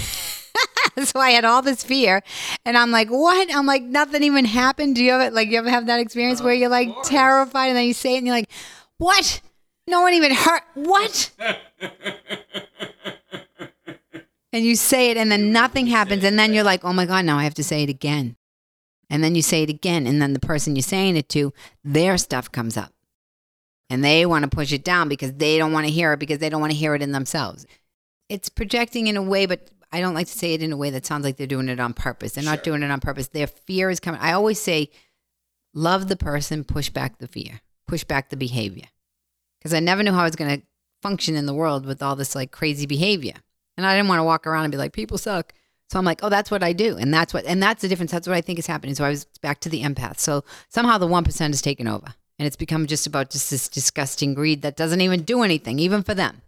so 1.04 1.20
I 1.20 1.32
had 1.32 1.46
all 1.46 1.62
this 1.62 1.84
fear, 1.84 2.24
and 2.65 2.78
I'm 2.78 2.92
like, 2.92 3.10
"What?" 3.10 3.54
I'm 3.54 3.65
like, 3.65 3.84
"Nothing 3.84 4.24
even 4.24 4.46
happened." 4.46 4.96
Do 4.96 5.04
you 5.04 5.12
ever? 5.12 5.30
Like, 5.32 5.50
you 5.50 5.58
ever 5.58 5.70
have 5.70 5.88
that 5.88 6.00
experience 6.00 6.42
where 6.42 6.54
you're 6.54 6.70
like 6.70 6.89
terrified, 7.04 7.68
and 7.68 7.78
then 7.78 7.86
you 7.86 7.94
say 7.94 8.15
it, 8.15 8.20
and 8.20 8.28
you're 8.28 8.36
like, 8.36 8.50
"What? 8.98 9.42
No 9.88 10.02
one 10.02 10.13
even 10.13 10.32
heard 10.34 10.62
what?" 10.76 11.32
and 14.54 14.65
you 14.65 14.76
say 14.76 15.12
it, 15.12 15.18
and 15.18 15.32
then 15.32 15.52
nothing 15.52 15.88
happens, 15.88 16.24
and 16.24 16.39
then 16.39 16.54
you're 16.54 16.63
like, 16.63 16.84
"Oh 16.86 16.94
my 16.94 17.06
god, 17.06 17.26
now 17.26 17.38
I 17.38 17.44
have 17.44 17.56
to 17.56 17.63
say 17.63 17.84
it 17.84 17.89
again." 17.89 18.38
And 19.10 19.24
then 19.24 19.36
you 19.36 19.41
say 19.41 19.63
it 19.63 19.69
again, 19.69 20.06
and 20.06 20.22
then 20.22 20.34
the 20.34 20.39
person 20.39 20.76
you're 20.76 20.84
saying 20.84 21.17
it 21.17 21.30
to, 21.30 21.52
their 21.84 22.17
stuff 22.17 22.52
comes 22.52 22.78
up, 22.78 22.93
and 23.89 24.04
they 24.04 24.26
want 24.26 24.43
to 24.43 24.56
push 24.56 24.72
it 24.72 24.84
down 24.84 25.10
because 25.10 25.34
they 25.34 25.58
don't 25.58 25.74
want 25.74 25.88
to 25.88 25.91
hear 25.91 26.13
it 26.13 26.19
because 26.19 26.38
they 26.38 26.50
don't 26.50 26.62
want 26.62 26.72
to 26.72 26.78
hear 26.78 26.93
it 26.93 27.02
in 27.02 27.12
themselves. 27.12 27.65
It's 28.30 28.50
projecting 28.50 29.08
in 29.08 29.17
a 29.17 29.24
way, 29.24 29.48
but 29.48 29.72
I 29.91 30.02
don't 30.02 30.13
like 30.13 30.28
to 30.28 30.38
say 30.38 30.54
it 30.54 30.62
in 30.62 30.72
a 30.72 30.78
way 30.78 30.91
that 30.91 31.06
sounds 31.06 31.24
like 31.24 31.38
they're 31.38 31.48
doing 31.48 31.69
it 31.69 31.80
on 31.80 31.93
purpose. 31.93 32.34
They're 32.34 32.43
not 32.43 32.63
doing 32.63 32.84
it 32.84 32.91
on 32.91 33.00
purpose. 33.00 33.30
Their 33.30 33.48
fear 33.48 33.89
is 33.89 34.00
coming. 34.00 34.22
I 34.22 34.34
always 34.34 34.62
say, 34.62 34.91
love 35.74 36.08
the 36.08 36.15
person, 36.15 36.63
push 36.63 36.89
back 36.89 37.17
the 37.17 37.28
fear, 37.28 37.62
push 37.88 38.04
back 38.04 38.30
the 38.30 38.38
behavior. 38.38 38.86
Because 39.60 39.74
I 39.74 39.80
never 39.80 40.04
knew 40.04 40.12
how 40.12 40.22
I 40.22 40.26
was 40.26 40.36
going 40.36 40.60
to 40.60 40.65
function 41.02 41.36
in 41.36 41.48
the 41.48 41.54
world 41.54 41.86
with 41.86 42.04
all 42.04 42.15
this 42.15 42.36
like 42.36 42.52
crazy 42.52 42.86
behavior. 42.86 43.34
And 43.76 43.86
I 43.86 43.95
didn't 43.95 44.10
want 44.10 44.19
to 44.19 44.24
walk 44.26 44.45
around 44.45 44.65
and 44.65 44.72
be 44.72 44.78
like, 44.78 44.93
people 44.93 45.17
suck. 45.17 45.54
So 45.89 45.97
I'm 45.97 46.06
like, 46.06 46.23
oh, 46.23 46.30
that's 46.30 46.52
what 46.52 46.63
I 46.63 46.73
do. 46.73 46.97
And 46.97 47.13
that's 47.13 47.34
what, 47.34 47.45
and 47.45 47.62
that's 47.62 47.82
the 47.82 47.88
difference. 47.88 48.12
That's 48.12 48.28
what 48.28 48.38
I 48.38 48.41
think 48.41 48.60
is 48.60 48.67
happening. 48.67 48.95
So 48.95 49.04
I 49.04 49.10
was 49.10 49.25
back 49.41 49.60
to 49.62 49.69
the 49.69 49.82
empath. 49.82 50.19
So 50.19 50.43
somehow 50.69 50.97
the 50.97 51.08
1% 51.08 51.39
has 51.47 51.62
taken 51.62 51.88
over 51.88 52.13
and 52.38 52.45
it's 52.45 52.56
become 52.56 52.86
just 52.86 53.08
about 53.08 53.32
just 53.32 53.49
this 53.49 53.67
disgusting 53.67 54.34
greed 54.34 54.62
that 54.62 54.75
doesn't 54.75 55.02
even 55.02 55.23
do 55.23 55.41
anything, 55.41 55.80
even 55.80 56.04
for 56.04 56.13
them 56.13 56.41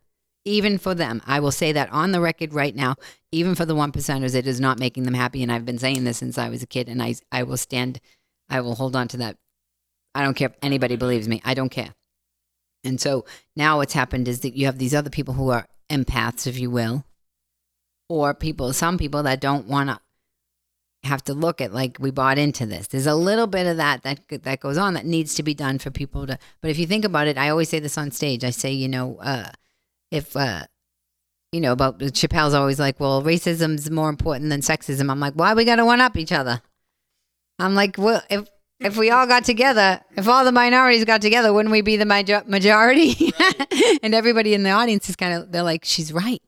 even 0.46 0.78
for 0.78 0.96
them. 0.96 1.22
I 1.26 1.40
will 1.40 1.52
say 1.52 1.72
that 1.72 1.92
on 1.92 2.12
the 2.12 2.22
record 2.22 2.54
right 2.54 2.76
now, 2.76 2.96
even 3.32 3.56
for 3.56 3.66
the 3.66 3.76
one 3.76 3.92
percenters, 3.92 4.36
it 4.36 4.48
is 4.48 4.60
not 4.60 4.80
making 4.80 5.04
them 5.04 5.14
happy. 5.14 5.44
And 5.44 5.52
I've 5.52 5.66
been 5.66 5.78
saying 5.78 6.04
this 6.04 6.18
since 6.18 6.38
I 6.38 6.50
was 6.50 6.64
a 6.64 6.68
kid, 6.68 6.90
and 6.90 7.02
I 7.02 7.16
I 7.32 7.44
will 7.44 7.58
stand, 7.58 8.00
I 8.50 8.62
will 8.62 8.76
hold 8.76 8.96
on 8.96 9.08
to 9.10 9.18
that. 9.18 9.38
I 10.14 10.24
don't 10.24 10.34
care 10.34 10.50
if 10.50 10.56
anybody 10.62 10.96
believes 10.96 11.28
me. 11.28 11.42
I 11.46 11.54
don't 11.54 11.70
care. 11.70 11.94
And 12.84 13.00
so 13.00 13.26
now 13.56 13.78
what's 13.78 13.94
happened 13.94 14.28
is 14.28 14.42
that 14.42 14.56
you 14.56 14.66
have 14.66 14.78
these 14.78 14.96
other 14.96 15.10
people 15.10 15.36
who 15.36 15.50
are 15.50 15.68
empaths, 15.90 16.48
if 16.48 16.60
you 16.60 16.72
will, 16.72 17.06
or 18.12 18.34
people, 18.34 18.74
some 18.74 18.98
people 18.98 19.24
that 19.24 19.40
don't 19.40 19.68
want 19.68 19.90
to 19.90 20.00
have 21.04 21.24
to 21.24 21.34
look 21.34 21.62
at 21.62 21.74
like 21.74 21.98
we 22.00 22.12
bought 22.12 22.38
into 22.38 22.66
this. 22.66 22.88
There's 22.88 23.08
a 23.08 23.16
little 23.16 23.48
bit 23.48 23.66
of 23.66 23.78
that 23.78 24.04
that 24.04 24.20
that 24.44 24.60
goes 24.60 24.78
on 24.78 24.94
that 24.94 25.06
needs 25.06 25.34
to 25.36 25.44
be 25.44 25.54
done 25.54 25.80
for 25.80 25.90
people 25.90 26.28
to. 26.28 26.38
But 26.62 26.72
if 26.72 26.78
you 26.78 26.86
think 26.86 27.06
about 27.06 27.28
it, 27.28 27.38
I 27.38 27.50
always 27.50 27.70
say 27.70 27.80
this 27.80 27.98
on 27.98 28.12
stage. 28.12 28.44
I 28.44 28.52
say, 28.52 28.72
you 28.72 28.88
know, 28.88 29.18
uh, 29.18 29.50
if 30.12 30.36
uh 30.36 30.66
you 31.52 31.62
know 31.62 31.72
about 31.72 32.00
Chappelle's 32.00 32.54
always 32.54 32.80
like, 32.80 33.00
well, 33.00 33.24
racism's 33.24 33.90
more 33.90 34.10
important 34.10 34.50
than 34.50 34.62
sexism. 34.62 35.10
I'm 35.10 35.20
like, 35.20 35.34
why 35.34 35.54
we 35.54 35.66
got 35.66 35.78
to 35.78 35.86
one 35.86 36.02
up 36.02 36.18
each 36.18 36.32
other? 36.32 36.62
I'm 37.58 37.76
like, 37.76 37.98
well, 37.98 38.22
if 38.30 38.48
if 38.80 38.98
we 38.98 39.10
all 39.10 39.26
got 39.26 39.44
together, 39.46 40.02
if 40.16 40.28
all 40.28 40.44
the 40.44 40.52
minorities 40.52 41.06
got 41.06 41.22
together, 41.22 41.54
wouldn't 41.54 41.72
we 41.72 41.82
be 41.82 41.98
the 41.98 42.06
major- 42.06 42.44
majority? 42.46 43.34
and 44.04 44.14
everybody 44.14 44.54
in 44.54 44.64
the 44.64 44.72
audience 44.72 45.10
is 45.10 45.16
kind 45.16 45.34
of 45.34 45.52
they're 45.52 45.64
like, 45.64 45.86
she's 45.86 46.12
right. 46.12 46.42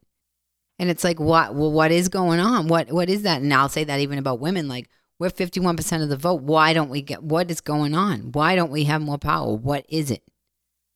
And 0.83 0.91
it's 0.91 1.05
like, 1.05 1.17
what? 1.17 1.55
Well, 1.55 1.71
what 1.71 1.91
is 1.93 2.09
going 2.09 2.41
on? 2.41 2.67
What 2.67 2.91
what 2.91 3.09
is 3.09 3.21
that? 3.21 3.41
And 3.41 3.53
I'll 3.53 3.69
say 3.69 3.85
that 3.85 4.01
even 4.01 4.17
about 4.17 4.41
women, 4.41 4.67
like 4.67 4.89
we're 5.17 5.29
51% 5.29 6.03
of 6.03 6.09
the 6.09 6.17
vote. 6.17 6.41
Why 6.41 6.73
don't 6.73 6.89
we 6.89 7.01
get 7.01 7.23
what 7.23 7.49
is 7.49 7.61
going 7.61 7.95
on? 7.95 8.33
Why 8.33 8.57
don't 8.57 8.69
we 8.69 8.83
have 8.83 9.01
more 9.01 9.17
power? 9.17 9.53
What 9.55 9.85
is 9.87 10.11
it? 10.11 10.23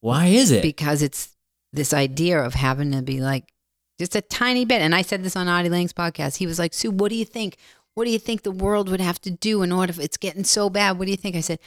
Why 0.02 0.26
is 0.26 0.52
it? 0.52 0.62
because 0.62 1.02
it's 1.02 1.38
this 1.72 1.94
idea 1.94 2.44
of 2.44 2.54
having 2.54 2.92
to 2.92 3.02
be 3.02 3.22
like 3.22 3.54
just 3.98 4.14
a 4.14 4.20
tiny 4.20 4.66
bit. 4.66 4.82
And 4.82 4.94
I 4.94 5.04
said 5.04 5.24
this 5.24 5.38
on 5.38 5.48
Artie 5.48 5.70
Lange's 5.70 5.94
podcast. 5.94 6.36
He 6.36 6.48
was 6.48 6.60
like, 6.60 6.74
Sue, 6.74 6.92
what 6.92 7.08
do 7.08 7.16
you 7.16 7.24
think? 7.24 7.56
What 7.94 8.04
do 8.04 8.12
you 8.12 8.20
think 8.20 8.42
the 8.42 8.52
world 8.52 8.90
would 8.90 9.00
have 9.00 9.22
to 9.22 9.32
do 9.32 9.62
in 9.62 9.72
order 9.72 9.92
if 9.92 10.00
it's 10.02 10.18
getting 10.18 10.44
so 10.44 10.70
bad? 10.70 11.00
What 11.00 11.06
do 11.06 11.12
you 11.12 11.18
think? 11.18 11.38
I 11.38 11.40
said, 11.40 11.60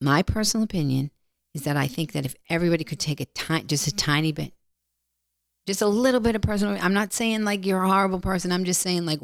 my 0.00 0.22
personal 0.22 0.64
opinion 0.64 1.10
is 1.52 1.64
that 1.64 1.76
I 1.76 1.86
think 1.86 2.12
that 2.12 2.24
if 2.24 2.34
everybody 2.48 2.82
could 2.82 2.98
take 2.98 3.20
a 3.20 3.26
tiny, 3.26 3.64
just 3.64 3.86
a 3.88 3.94
tiny 3.94 4.32
bit, 4.32 4.54
just 5.68 5.82
a 5.82 5.86
little 5.86 6.20
bit 6.20 6.34
of 6.34 6.40
personal, 6.40 6.78
I'm 6.80 6.94
not 6.94 7.12
saying 7.12 7.44
like 7.44 7.66
you're 7.66 7.82
a 7.82 7.88
horrible 7.88 8.20
person. 8.20 8.50
I'm 8.50 8.64
just 8.64 8.80
saying 8.80 9.04
like, 9.04 9.20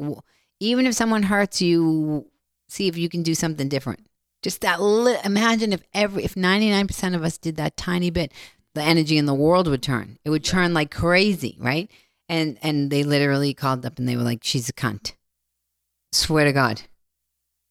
even 0.59 0.85
if 0.85 0.93
someone 0.93 1.23
hurts 1.23 1.59
you, 1.59 2.27
see 2.69 2.87
if 2.87 2.95
you 2.95 3.09
can 3.09 3.23
do 3.23 3.33
something 3.33 3.67
different. 3.67 4.05
Just 4.43 4.61
that 4.61 4.79
li- 4.79 5.17
imagine 5.25 5.73
if 5.73 5.81
every, 5.91 6.23
if 6.23 6.35
99% 6.35 7.15
of 7.15 7.23
us 7.23 7.39
did 7.39 7.55
that 7.55 7.75
tiny 7.75 8.11
bit, 8.11 8.31
the 8.75 8.83
energy 8.83 9.17
in 9.17 9.25
the 9.25 9.33
world 9.33 9.67
would 9.67 9.81
turn. 9.81 10.19
It 10.23 10.29
would 10.29 10.43
turn 10.43 10.71
like 10.71 10.91
crazy, 10.91 11.57
right? 11.59 11.89
And 12.29 12.59
and 12.61 12.91
they 12.91 13.03
literally 13.03 13.55
called 13.55 13.83
up 13.83 13.97
and 13.97 14.07
they 14.07 14.15
were 14.15 14.23
like, 14.23 14.43
"She's 14.43 14.69
a 14.69 14.73
cunt." 14.73 15.13
Swear 16.11 16.45
to 16.45 16.53
God. 16.53 16.81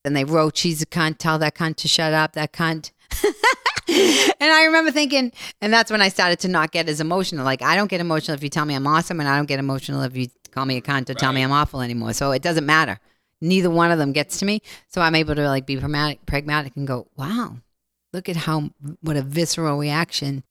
And 0.05 0.17
they 0.17 0.25
wrote, 0.25 0.57
"She's 0.57 0.83
a 0.83 0.87
cunt. 0.87 1.19
Tell 1.19 1.39
that 1.39 1.55
cunt 1.55 1.77
to 1.77 1.89
shut 1.89 2.13
up. 2.13 2.33
That 2.33 2.53
cunt." 2.53 2.91
and 3.89 4.35
I 4.41 4.65
remember 4.65 4.91
thinking, 4.91 5.33
and 5.61 5.73
that's 5.73 5.91
when 5.91 6.01
I 6.01 6.09
started 6.09 6.39
to 6.41 6.49
not 6.49 6.71
get 6.71 6.89
as 6.89 7.01
emotional. 7.01 7.45
Like 7.45 7.63
I 7.63 7.77
don't 7.77 7.89
get 7.89 8.01
emotional 8.01 8.35
if 8.35 8.43
you 8.43 8.49
tell 8.49 8.65
me 8.65 8.75
I'm 8.75 8.87
awesome, 8.87 9.21
and 9.21 9.29
I 9.29 9.37
don't 9.37 9.47
get 9.47 9.59
emotional 9.59 10.03
if 10.03 10.17
you 10.17 10.29
call 10.53 10.67
me 10.67 10.77
a 10.77 10.81
cunt 10.81 11.11
or 11.11 11.15
tell 11.15 11.33
me 11.33 11.43
I'm 11.43 11.53
awful 11.53 11.81
anymore. 11.81 12.13
So 12.13 12.33
it 12.33 12.43
doesn't 12.43 12.67
matter. 12.67 12.99
Neither 13.41 13.71
one 13.71 13.91
of 13.91 13.99
them 13.99 14.13
gets 14.13 14.39
to 14.39 14.47
me. 14.47 14.63
So 14.89 15.01
I'm 15.01 15.15
able 15.15 15.35
to 15.35 15.47
like 15.49 15.67
be 15.67 15.77
pragmatic, 15.77 16.25
pragmatic 16.27 16.77
and 16.77 16.87
go, 16.87 17.09
"Wow, 17.17 17.59
look 18.13 18.29
at 18.29 18.37
how 18.37 18.71
what 19.01 19.17
a 19.17 19.23
visceral 19.23 19.79
reaction 19.79 20.45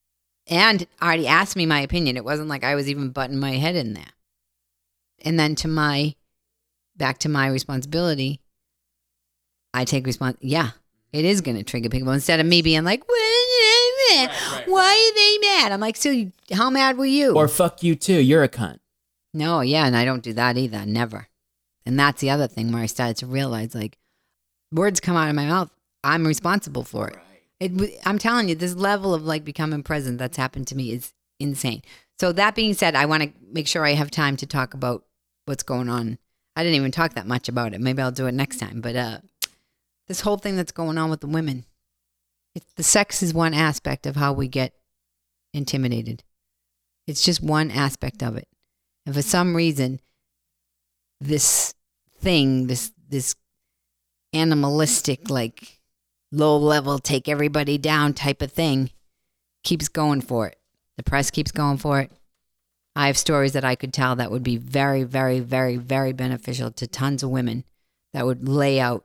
and 0.47 0.85
already 1.01 1.27
asked 1.27 1.55
me 1.55 1.65
my 1.65 1.79
opinion. 1.79 2.17
It 2.17 2.25
wasn't 2.25 2.49
like 2.49 2.63
I 2.63 2.75
was 2.75 2.89
even 2.89 3.09
butting 3.09 3.39
my 3.39 3.53
head 3.53 3.75
in 3.75 3.93
there. 3.93 4.13
And 5.23 5.39
then 5.39 5.55
to 5.55 5.67
my 5.67 6.15
back 6.95 7.17
to 7.19 7.29
my 7.29 7.47
responsibility, 7.47 8.41
I 9.73 9.85
take 9.85 10.05
respons. 10.05 10.37
Yeah, 10.41 10.71
it 11.13 11.25
is 11.25 11.41
going 11.41 11.57
to 11.57 11.63
trigger 11.63 11.89
people 11.89 12.11
instead 12.11 12.39
of 12.39 12.45
me 12.45 12.61
being 12.61 12.83
like, 12.83 13.07
"Why 13.07 14.27
are 15.11 15.15
they 15.15 15.47
mad?" 15.47 15.71
I'm 15.71 15.79
like, 15.79 15.95
"So, 15.95 16.31
how 16.51 16.69
mad 16.69 16.97
were 16.97 17.05
you?" 17.05 17.35
or 17.35 17.47
fuck 17.47 17.83
you 17.83 17.95
too. 17.95 18.19
You're 18.19 18.43
a 18.43 18.49
cunt. 18.49 18.79
No, 19.33 19.61
yeah, 19.61 19.85
and 19.85 19.95
I 19.95 20.05
don't 20.05 20.23
do 20.23 20.33
that 20.33 20.57
either. 20.57 20.85
Never. 20.85 21.27
And 21.85 21.99
that's 21.99 22.21
the 22.21 22.29
other 22.29 22.47
thing 22.47 22.71
where 22.71 22.83
I 22.83 22.87
started 22.87 23.17
to 23.17 23.27
realize 23.27 23.75
like 23.75 23.97
words 24.71 24.99
come 24.99 25.15
out 25.15 25.29
of 25.29 25.35
my 25.35 25.45
mouth. 25.45 25.69
I'm 26.03 26.27
responsible 26.27 26.83
for 26.83 27.09
it. 27.09 27.19
It 27.59 27.99
I'm 28.05 28.17
telling 28.17 28.49
you, 28.49 28.55
this 28.55 28.75
level 28.75 29.13
of 29.13 29.23
like 29.23 29.43
becoming 29.43 29.83
present 29.83 30.17
that's 30.17 30.37
happened 30.37 30.67
to 30.67 30.75
me 30.75 30.91
is 30.91 31.13
insane. 31.39 31.81
So 32.19 32.31
that 32.33 32.55
being 32.55 32.73
said, 32.73 32.95
I 32.95 33.05
want 33.05 33.23
to 33.23 33.31
make 33.51 33.67
sure 33.67 33.85
I 33.85 33.93
have 33.93 34.11
time 34.11 34.37
to 34.37 34.45
talk 34.45 34.73
about 34.73 35.03
what's 35.45 35.63
going 35.63 35.89
on. 35.89 36.17
I 36.55 36.63
didn't 36.63 36.75
even 36.75 36.91
talk 36.91 37.15
that 37.15 37.27
much 37.27 37.49
about 37.49 37.73
it. 37.73 37.81
Maybe 37.81 38.01
I'll 38.01 38.11
do 38.11 38.27
it 38.27 38.33
next 38.33 38.57
time. 38.57 38.81
But 38.81 38.95
uh 38.95 39.17
this 40.07 40.21
whole 40.21 40.37
thing 40.37 40.55
that's 40.55 40.71
going 40.71 40.97
on 40.97 41.09
with 41.09 41.21
the 41.21 41.27
women. 41.27 41.65
It, 42.55 42.63
the 42.75 42.83
sex 42.83 43.23
is 43.23 43.33
one 43.33 43.53
aspect 43.53 44.05
of 44.05 44.15
how 44.15 44.33
we 44.33 44.47
get 44.47 44.73
intimidated. 45.53 46.23
It's 47.07 47.23
just 47.23 47.41
one 47.41 47.71
aspect 47.71 48.21
of 48.21 48.37
it. 48.37 48.47
And 49.05 49.15
for 49.15 49.21
some 49.21 49.55
reason, 49.55 49.99
this 51.19 51.73
thing, 52.19 52.67
this 52.67 52.91
this 53.09 53.35
animalistic, 54.33 55.29
like 55.29 55.79
low 56.31 56.57
level, 56.57 56.99
take 56.99 57.27
everybody 57.27 57.77
down 57.77 58.13
type 58.13 58.41
of 58.41 58.51
thing, 58.51 58.89
keeps 59.63 59.87
going 59.87 60.21
for 60.21 60.47
it. 60.47 60.57
The 60.97 61.03
press 61.03 61.31
keeps 61.31 61.51
going 61.51 61.77
for 61.77 61.99
it. 61.99 62.11
I 62.95 63.07
have 63.07 63.17
stories 63.17 63.53
that 63.53 63.65
I 63.65 63.75
could 63.75 63.93
tell 63.93 64.15
that 64.15 64.31
would 64.31 64.43
be 64.43 64.57
very, 64.57 65.03
very, 65.03 65.39
very, 65.39 65.77
very 65.77 66.13
beneficial 66.13 66.71
to 66.71 66.87
tons 66.87 67.23
of 67.23 67.31
women 67.31 67.63
that 68.13 68.25
would 68.25 68.47
lay 68.47 68.79
out 68.79 69.03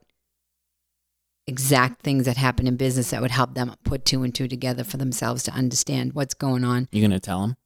exact 1.49 2.03
things 2.03 2.27
that 2.27 2.37
happen 2.37 2.67
in 2.67 2.77
business 2.77 3.11
that 3.11 3.23
would 3.23 3.31
help 3.31 3.55
them 3.55 3.75
put 3.83 4.05
two 4.05 4.23
and 4.23 4.35
two 4.35 4.47
together 4.47 4.85
for 4.85 4.99
themselves 4.99 5.43
to 5.45 5.51
understand 5.53 6.13
what's 6.13 6.35
going 6.35 6.65
on. 6.65 6.89
You're 6.93 7.09
gonna 7.09 7.19
tell 7.19 7.41
them 7.41 7.57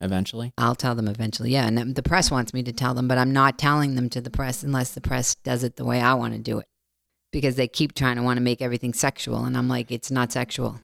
eventually? 0.00 0.52
I'll 0.56 0.74
tell 0.74 0.94
them 0.94 1.08
eventually. 1.08 1.50
Yeah, 1.50 1.66
and 1.66 1.94
the 1.94 2.02
press 2.02 2.30
wants 2.30 2.54
me 2.54 2.62
to 2.62 2.72
tell 2.72 2.94
them, 2.94 3.08
but 3.08 3.18
I'm 3.18 3.32
not 3.32 3.58
telling 3.58 3.94
them 3.94 4.08
to 4.10 4.20
the 4.20 4.30
press 4.30 4.62
unless 4.62 4.92
the 4.92 5.00
press 5.00 5.34
does 5.34 5.64
it 5.64 5.76
the 5.76 5.84
way 5.84 6.00
I 6.00 6.14
want 6.14 6.34
to 6.34 6.38
do 6.38 6.58
it. 6.58 6.66
Because 7.32 7.56
they 7.56 7.68
keep 7.68 7.94
trying 7.94 8.16
to 8.16 8.22
want 8.22 8.36
to 8.36 8.42
make 8.42 8.62
everything 8.62 8.92
sexual 8.92 9.44
and 9.44 9.56
I'm 9.56 9.68
like 9.68 9.90
it's 9.90 10.10
not 10.10 10.32
sexual. 10.32 10.80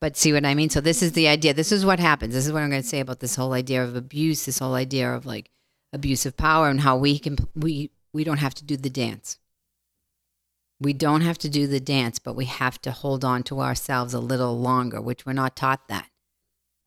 But 0.00 0.16
see 0.16 0.32
what 0.32 0.44
I 0.44 0.54
mean? 0.54 0.70
So 0.70 0.80
this 0.80 1.02
is 1.02 1.12
the 1.12 1.26
idea. 1.26 1.54
This 1.54 1.72
is 1.72 1.86
what 1.86 1.98
happens. 1.98 2.34
This 2.34 2.46
is 2.46 2.52
what 2.52 2.62
I'm 2.62 2.70
going 2.70 2.82
to 2.82 2.88
say 2.88 3.00
about 3.00 3.20
this 3.20 3.36
whole 3.36 3.54
idea 3.54 3.82
of 3.82 3.96
abuse, 3.96 4.44
this 4.44 4.58
whole 4.58 4.74
idea 4.74 5.10
of 5.10 5.24
like 5.24 5.50
abuse 5.92 6.26
of 6.26 6.36
power 6.36 6.68
and 6.68 6.82
how 6.82 6.96
we 6.96 7.18
can 7.18 7.36
we 7.54 7.90
we 8.12 8.22
don't 8.22 8.38
have 8.38 8.54
to 8.54 8.64
do 8.64 8.76
the 8.76 8.90
dance. 8.90 9.38
We 10.78 10.92
don't 10.92 11.22
have 11.22 11.38
to 11.38 11.48
do 11.48 11.66
the 11.66 11.80
dance, 11.80 12.18
but 12.18 12.36
we 12.36 12.44
have 12.44 12.80
to 12.82 12.90
hold 12.90 13.24
on 13.24 13.42
to 13.44 13.60
ourselves 13.60 14.12
a 14.12 14.20
little 14.20 14.58
longer, 14.58 15.00
which 15.00 15.24
we're 15.24 15.32
not 15.32 15.56
taught 15.56 15.88
that. 15.88 16.08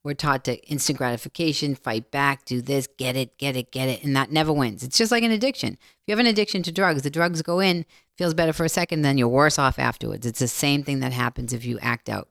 We're 0.04 0.14
taught 0.14 0.46
to 0.46 0.64
instant 0.68 0.98
gratification, 0.98 1.76
fight 1.76 2.10
back, 2.10 2.46
do 2.46 2.62
this, 2.62 2.88
get 2.88 3.16
it, 3.18 3.38
get 3.38 3.58
it, 3.58 3.72
get 3.72 3.90
it, 3.90 4.04
and 4.04 4.16
that 4.16 4.32
never 4.32 4.54
wins. 4.54 4.84
It's 4.84 4.98
just 4.98 5.12
like 5.12 5.24
an 5.24 5.32
addiction. 5.32 5.74
If 5.74 6.04
you 6.08 6.12
have 6.14 6.20
an 6.20 6.26
addiction 6.26 6.64
to 6.64 6.72
drugs, 6.72 7.02
the 7.02 7.10
drugs 7.10 7.42
go 7.42 7.60
in, 7.60 7.86
feels 8.18 8.34
better 8.34 8.54
for 8.54 8.64
a 8.64 8.70
second, 8.70 9.02
then 9.02 9.18
you're 9.18 9.28
worse 9.28 9.60
off 9.60 9.78
afterwards. 9.78 10.26
It's 10.26 10.40
the 10.40 10.48
same 10.48 10.84
thing 10.84 11.00
that 11.02 11.12
happens 11.12 11.52
if 11.52 11.66
you 11.66 11.80
act 11.82 12.10
out. 12.10 12.30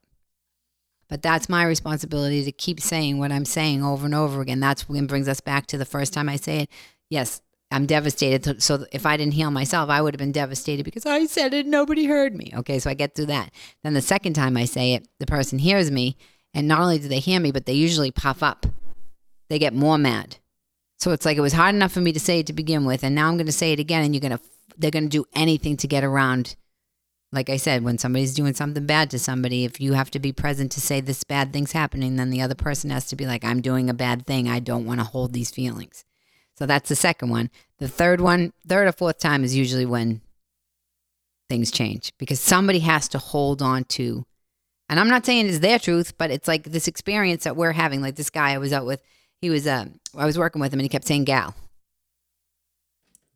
But 1.08 1.22
that's 1.22 1.48
my 1.48 1.64
responsibility 1.64 2.44
to 2.44 2.52
keep 2.52 2.80
saying 2.80 3.18
what 3.18 3.32
I'm 3.32 3.44
saying 3.44 3.82
over 3.82 4.06
and 4.06 4.14
over 4.14 4.40
again. 4.40 4.60
That's 4.60 4.88
when 4.88 5.06
brings 5.06 5.28
us 5.28 5.40
back 5.40 5.66
to 5.66 5.78
the 5.78 5.84
first 5.84 6.12
time 6.12 6.28
I 6.28 6.36
say 6.36 6.60
it. 6.60 6.70
Yes, 7.10 7.40
I'm 7.70 7.86
devastated. 7.86 8.62
So 8.62 8.86
if 8.92 9.04
I 9.04 9.16
didn't 9.16 9.34
heal 9.34 9.50
myself, 9.50 9.90
I 9.90 10.00
would 10.00 10.14
have 10.14 10.18
been 10.18 10.32
devastated 10.32 10.84
because 10.84 11.04
I 11.04 11.26
said 11.26 11.52
it, 11.52 11.66
and 11.66 11.70
nobody 11.70 12.06
heard 12.06 12.34
me. 12.34 12.52
Okay, 12.56 12.78
so 12.78 12.88
I 12.88 12.94
get 12.94 13.14
through 13.14 13.26
that. 13.26 13.52
Then 13.82 13.94
the 13.94 14.00
second 14.00 14.32
time 14.34 14.56
I 14.56 14.64
say 14.64 14.94
it, 14.94 15.06
the 15.18 15.26
person 15.26 15.58
hears 15.58 15.90
me, 15.90 16.16
and 16.54 16.66
not 16.66 16.80
only 16.80 16.98
do 16.98 17.08
they 17.08 17.18
hear 17.18 17.40
me, 17.40 17.52
but 17.52 17.66
they 17.66 17.74
usually 17.74 18.10
puff 18.10 18.42
up. 18.42 18.66
They 19.50 19.58
get 19.58 19.74
more 19.74 19.98
mad. 19.98 20.38
So 20.98 21.12
it's 21.12 21.24
like 21.24 21.36
it 21.36 21.42
was 21.42 21.52
hard 21.52 21.74
enough 21.74 21.92
for 21.92 22.00
me 22.00 22.12
to 22.12 22.20
say 22.20 22.40
it 22.40 22.46
to 22.46 22.52
begin 22.52 22.84
with, 22.84 23.04
and 23.04 23.14
now 23.14 23.28
I'm 23.28 23.36
going 23.36 23.46
to 23.46 23.52
say 23.52 23.72
it 23.72 23.80
again, 23.80 24.04
and 24.04 24.14
you're 24.14 24.20
going 24.20 24.36
to 24.36 24.40
they're 24.78 24.90
going 24.90 25.04
to 25.04 25.08
do 25.08 25.24
anything 25.34 25.76
to 25.78 25.88
get 25.88 26.04
around. 26.04 26.56
Like 27.30 27.50
I 27.50 27.58
said, 27.58 27.84
when 27.84 27.98
somebody's 27.98 28.34
doing 28.34 28.54
something 28.54 28.86
bad 28.86 29.10
to 29.10 29.18
somebody, 29.18 29.64
if 29.64 29.80
you 29.80 29.92
have 29.92 30.10
to 30.12 30.18
be 30.18 30.32
present 30.32 30.72
to 30.72 30.80
say 30.80 31.00
this 31.00 31.24
bad 31.24 31.52
thing's 31.52 31.72
happening, 31.72 32.16
then 32.16 32.30
the 32.30 32.40
other 32.40 32.54
person 32.54 32.88
has 32.90 33.06
to 33.06 33.16
be 33.16 33.26
like, 33.26 33.44
I'm 33.44 33.60
doing 33.60 33.90
a 33.90 33.94
bad 33.94 34.26
thing. 34.26 34.48
I 34.48 34.60
don't 34.60 34.86
want 34.86 35.00
to 35.00 35.04
hold 35.04 35.34
these 35.34 35.50
feelings. 35.50 36.04
So 36.58 36.66
that's 36.66 36.88
the 36.88 36.96
second 36.96 37.30
one. 37.30 37.50
The 37.78 37.86
third 37.86 38.20
one, 38.20 38.52
third 38.66 38.88
or 38.88 38.92
fourth 38.92 39.18
time 39.18 39.44
is 39.44 39.54
usually 39.54 39.86
when 39.86 40.22
things 41.48 41.70
change 41.70 42.12
because 42.18 42.40
somebody 42.40 42.80
has 42.80 43.06
to 43.10 43.18
hold 43.18 43.62
on 43.62 43.84
to. 43.84 44.26
And 44.88 44.98
I'm 44.98 45.08
not 45.08 45.24
saying 45.24 45.46
it's 45.46 45.60
their 45.60 45.78
truth, 45.78 46.18
but 46.18 46.32
it's 46.32 46.48
like 46.48 46.64
this 46.64 46.88
experience 46.88 47.44
that 47.44 47.54
we're 47.54 47.70
having. 47.70 48.02
Like 48.02 48.16
this 48.16 48.28
guy 48.28 48.54
I 48.54 48.58
was 48.58 48.72
out 48.72 48.86
with, 48.86 49.00
he 49.40 49.50
was, 49.50 49.68
uh, 49.68 49.84
I 50.16 50.26
was 50.26 50.36
working 50.36 50.60
with 50.60 50.72
him 50.72 50.80
and 50.80 50.84
he 50.84 50.88
kept 50.88 51.06
saying 51.06 51.24
gal, 51.24 51.54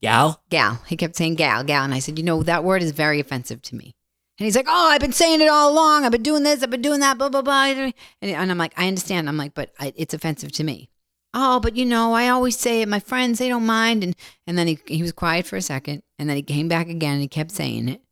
Gal? 0.00 0.42
gal. 0.50 0.82
He 0.88 0.96
kept 0.96 1.14
saying 1.14 1.36
gal, 1.36 1.62
gal. 1.62 1.84
And 1.84 1.94
I 1.94 2.00
said, 2.00 2.18
you 2.18 2.24
know, 2.24 2.42
that 2.42 2.64
word 2.64 2.82
is 2.82 2.90
very 2.90 3.20
offensive 3.20 3.62
to 3.62 3.76
me. 3.76 3.94
And 4.40 4.46
he's 4.46 4.56
like, 4.56 4.66
oh, 4.68 4.88
I've 4.90 5.00
been 5.00 5.12
saying 5.12 5.40
it 5.40 5.48
all 5.48 5.72
along. 5.72 6.04
I've 6.04 6.10
been 6.10 6.24
doing 6.24 6.42
this. 6.42 6.64
I've 6.64 6.70
been 6.70 6.82
doing 6.82 6.98
that, 7.00 7.18
blah, 7.18 7.28
blah, 7.28 7.42
blah. 7.42 7.66
And, 7.66 7.94
and 8.20 8.50
I'm 8.50 8.58
like, 8.58 8.72
I 8.76 8.88
understand. 8.88 9.28
I'm 9.28 9.36
like, 9.36 9.54
but 9.54 9.70
I, 9.78 9.92
it's 9.94 10.12
offensive 10.12 10.50
to 10.52 10.64
me. 10.64 10.88
Oh, 11.34 11.60
but 11.60 11.76
you 11.76 11.86
know, 11.86 12.12
I 12.12 12.28
always 12.28 12.58
say 12.58 12.82
it. 12.82 12.88
My 12.88 13.00
friends, 13.00 13.38
they 13.38 13.48
don't 13.48 13.64
mind. 13.64 14.04
And, 14.04 14.14
and 14.46 14.58
then 14.58 14.66
he, 14.66 14.78
he 14.86 15.02
was 15.02 15.12
quiet 15.12 15.46
for 15.46 15.56
a 15.56 15.62
second. 15.62 16.02
And 16.18 16.28
then 16.28 16.36
he 16.36 16.42
came 16.42 16.68
back 16.68 16.88
again 16.88 17.14
and 17.14 17.22
he 17.22 17.28
kept 17.28 17.50
saying 17.50 17.88
it. 17.88 18.02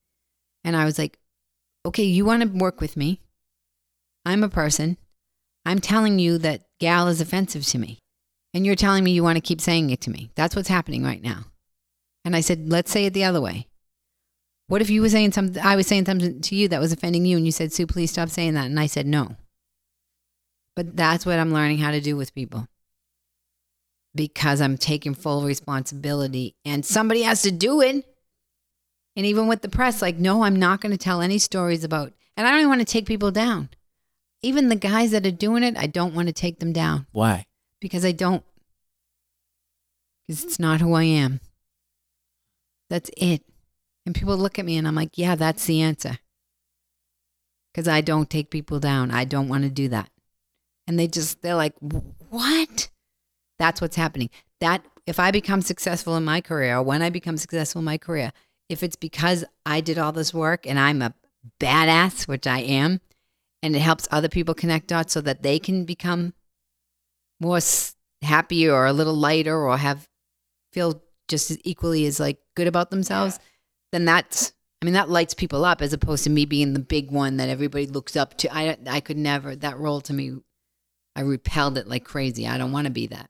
And 0.65 0.75
I 0.75 0.85
was 0.85 0.99
like, 0.99 1.19
okay, 1.85 2.03
you 2.03 2.25
want 2.25 2.43
to 2.43 2.49
work 2.49 2.81
with 2.81 2.97
me. 2.97 3.21
I'm 4.25 4.43
a 4.43 4.49
person. 4.49 4.97
I'm 5.67 5.81
telling 5.81 6.19
you 6.19 6.39
that 6.39 6.67
gal 6.79 7.09
is 7.09 7.21
offensive 7.21 7.67
to 7.67 7.79
me. 7.79 7.99
And 8.55 8.67
you're 8.67 8.75
telling 8.75 9.05
me 9.05 9.13
you 9.13 9.23
want 9.23 9.37
to 9.37 9.43
keep 9.43 9.61
saying 9.61 9.91
it 9.91 10.01
to 10.03 10.11
me. 10.11 10.31
That's 10.35 10.57
what's 10.57 10.69
happening 10.69 11.05
right 11.05 11.23
now. 11.23 11.45
And 12.25 12.35
I 12.35 12.41
said, 12.41 12.71
let's 12.71 12.91
say 12.91 13.07
it 13.07 13.15
the 13.15 13.25
other 13.25 13.41
way. 13.41 13.67
What 14.67 14.83
if 14.83 14.91
you 14.91 15.03
were 15.03 15.09
saying 15.09 15.33
something, 15.33 15.63
I 15.63 15.77
was 15.77 15.87
saying 15.87 16.07
something 16.07 16.41
to 16.41 16.55
you 16.55 16.69
that 16.69 16.81
was 16.81 16.93
offending 16.93 17.25
you, 17.25 17.37
and 17.37 17.45
you 17.45 17.53
said, 17.53 17.73
Sue, 17.73 17.87
please 17.87 18.11
stop 18.11 18.29
saying 18.29 18.55
that. 18.55 18.67
And 18.67 18.79
I 18.79 18.87
said, 18.87 19.07
no. 19.07 19.37
But 20.77 20.97
that's 20.97 21.27
what 21.27 21.39
I'm 21.39 21.53
learning 21.53 21.79
how 21.79 21.91
to 21.91 22.01
do 22.01 22.17
with 22.17 22.35
people 22.35 22.69
because 24.15 24.61
I'm 24.61 24.77
taking 24.77 25.15
full 25.15 25.43
responsibility 25.45 26.57
and 26.65 26.85
somebody 26.85 27.23
has 27.23 27.43
to 27.43 27.51
do 27.51 27.81
it. 27.81 28.05
And 29.17 29.27
even 29.27 29.49
with 29.49 29.63
the 29.63 29.69
press, 29.69 30.01
like, 30.03 30.17
no, 30.17 30.43
I'm 30.45 30.57
not 30.57 30.81
going 30.81 30.93
to 30.93 30.99
tell 30.99 31.21
any 31.21 31.39
stories 31.39 31.85
about, 31.85 32.13
and 32.37 32.47
I 32.47 32.51
don't 32.51 32.61
even 32.61 32.69
want 32.71 32.81
to 32.81 32.85
take 32.85 33.07
people 33.07 33.31
down. 33.31 33.69
Even 34.43 34.69
the 34.69 34.77
guys 34.77 35.11
that 35.11 35.27
are 35.27 35.31
doing 35.33 35.63
it, 35.63 35.77
I 35.77 35.87
don't 35.87 36.15
want 36.15 36.29
to 36.29 36.33
take 36.33 36.61
them 36.61 36.73
down 36.73 37.07
Why? 37.13 37.47
because 37.81 38.05
I 38.05 38.13
don't, 38.13 38.43
because 40.27 40.45
it's 40.45 40.59
not 40.59 40.81
who 40.81 40.95
I 40.95 41.05
am. 41.05 41.41
That's 42.89 43.11
it. 43.17 43.43
And 44.07 44.15
people 44.15 44.37
look 44.37 44.59
at 44.59 44.65
me 44.65 44.77
and 44.77 44.89
I'm 44.89 44.95
like, 44.95 45.19
yeah, 45.19 45.35
that's 45.35 45.67
the 45.67 45.83
answer. 45.83 46.19
Because 47.73 47.87
I 47.87 48.01
don't 48.01 48.31
take 48.31 48.51
people 48.51 48.81
down. 48.81 49.11
I 49.11 49.25
don't 49.25 49.49
want 49.49 49.65
to 49.65 49.71
do 49.71 49.89
that. 49.89 50.09
And 50.87 50.99
they 50.99 51.07
just, 51.07 51.43
they're 51.43 51.55
like, 51.55 51.75
what? 51.79 52.89
That's 53.61 53.81
what's 53.83 53.97
happening. 53.97 54.31
That, 54.61 54.85
if 55.07 55.21
I 55.21 55.31
become 55.31 55.61
successful 55.61 56.17
in 56.17 56.25
my 56.25 56.41
career, 56.41 56.79
or 56.79 56.83
when 56.83 57.03
I 57.03 57.11
become 57.11 57.37
successful 57.37 57.81
in 57.81 57.85
my 57.85 57.99
career, 57.99 58.33
if 58.71 58.83
it's 58.83 58.97
because 58.97 59.45
I 59.67 59.83
did 59.83 59.99
all 59.99 60.13
this 60.13 60.33
work 60.33 60.67
and 60.67 60.79
I'm 60.79 61.03
a 61.03 61.15
badass, 61.61 62.27
which 62.27 62.47
I 62.47 62.61
am, 62.61 63.03
and 63.63 63.77
it 63.77 63.81
helps 63.81 64.09
other 64.11 64.31
people 64.31 64.55
connect 64.55 64.87
dots 64.87 65.13
so 65.13 65.21
that 65.21 65.43
they 65.43 65.59
can 65.59 65.85
become 65.85 66.33
more 67.39 67.59
happy 68.23 68.67
or 68.67 68.87
a 68.87 68.95
little 68.95 69.15
lighter 69.15 69.57
or 69.57 69.77
have 69.77 70.09
feel 70.73 71.03
just 71.29 71.51
as 71.51 71.59
equally 71.63 72.07
as 72.07 72.19
like 72.19 72.39
good 72.55 72.67
about 72.67 72.91
themselves, 72.91 73.39
then 73.93 74.07
that's 74.07 74.53
I 74.81 74.87
mean 74.87 74.95
that 74.95 75.11
lights 75.11 75.35
people 75.35 75.67
up 75.67 75.83
as 75.83 75.93
opposed 75.93 76.25
to 76.25 76.31
me 76.31 76.47
being 76.47 76.73
the 76.73 76.81
big 76.81 77.11
one 77.11 77.37
that 77.37 77.51
everybody 77.51 77.87
looks 77.87 78.17
up 78.17 78.39
to. 78.39 78.55
I 78.55 78.79
I 78.87 79.01
could 79.01 79.19
never 79.19 79.55
that 79.57 79.79
role 79.79 80.01
to 80.03 80.13
me 80.15 80.39
I 81.15 81.21
repelled 81.23 81.77
it 81.77 81.89
like 81.89 82.05
crazy. 82.05 82.47
I 82.47 82.57
don't 82.57 82.73
want 82.73 82.87
to 82.87 82.93
be 82.93 83.07
that. 83.09 83.29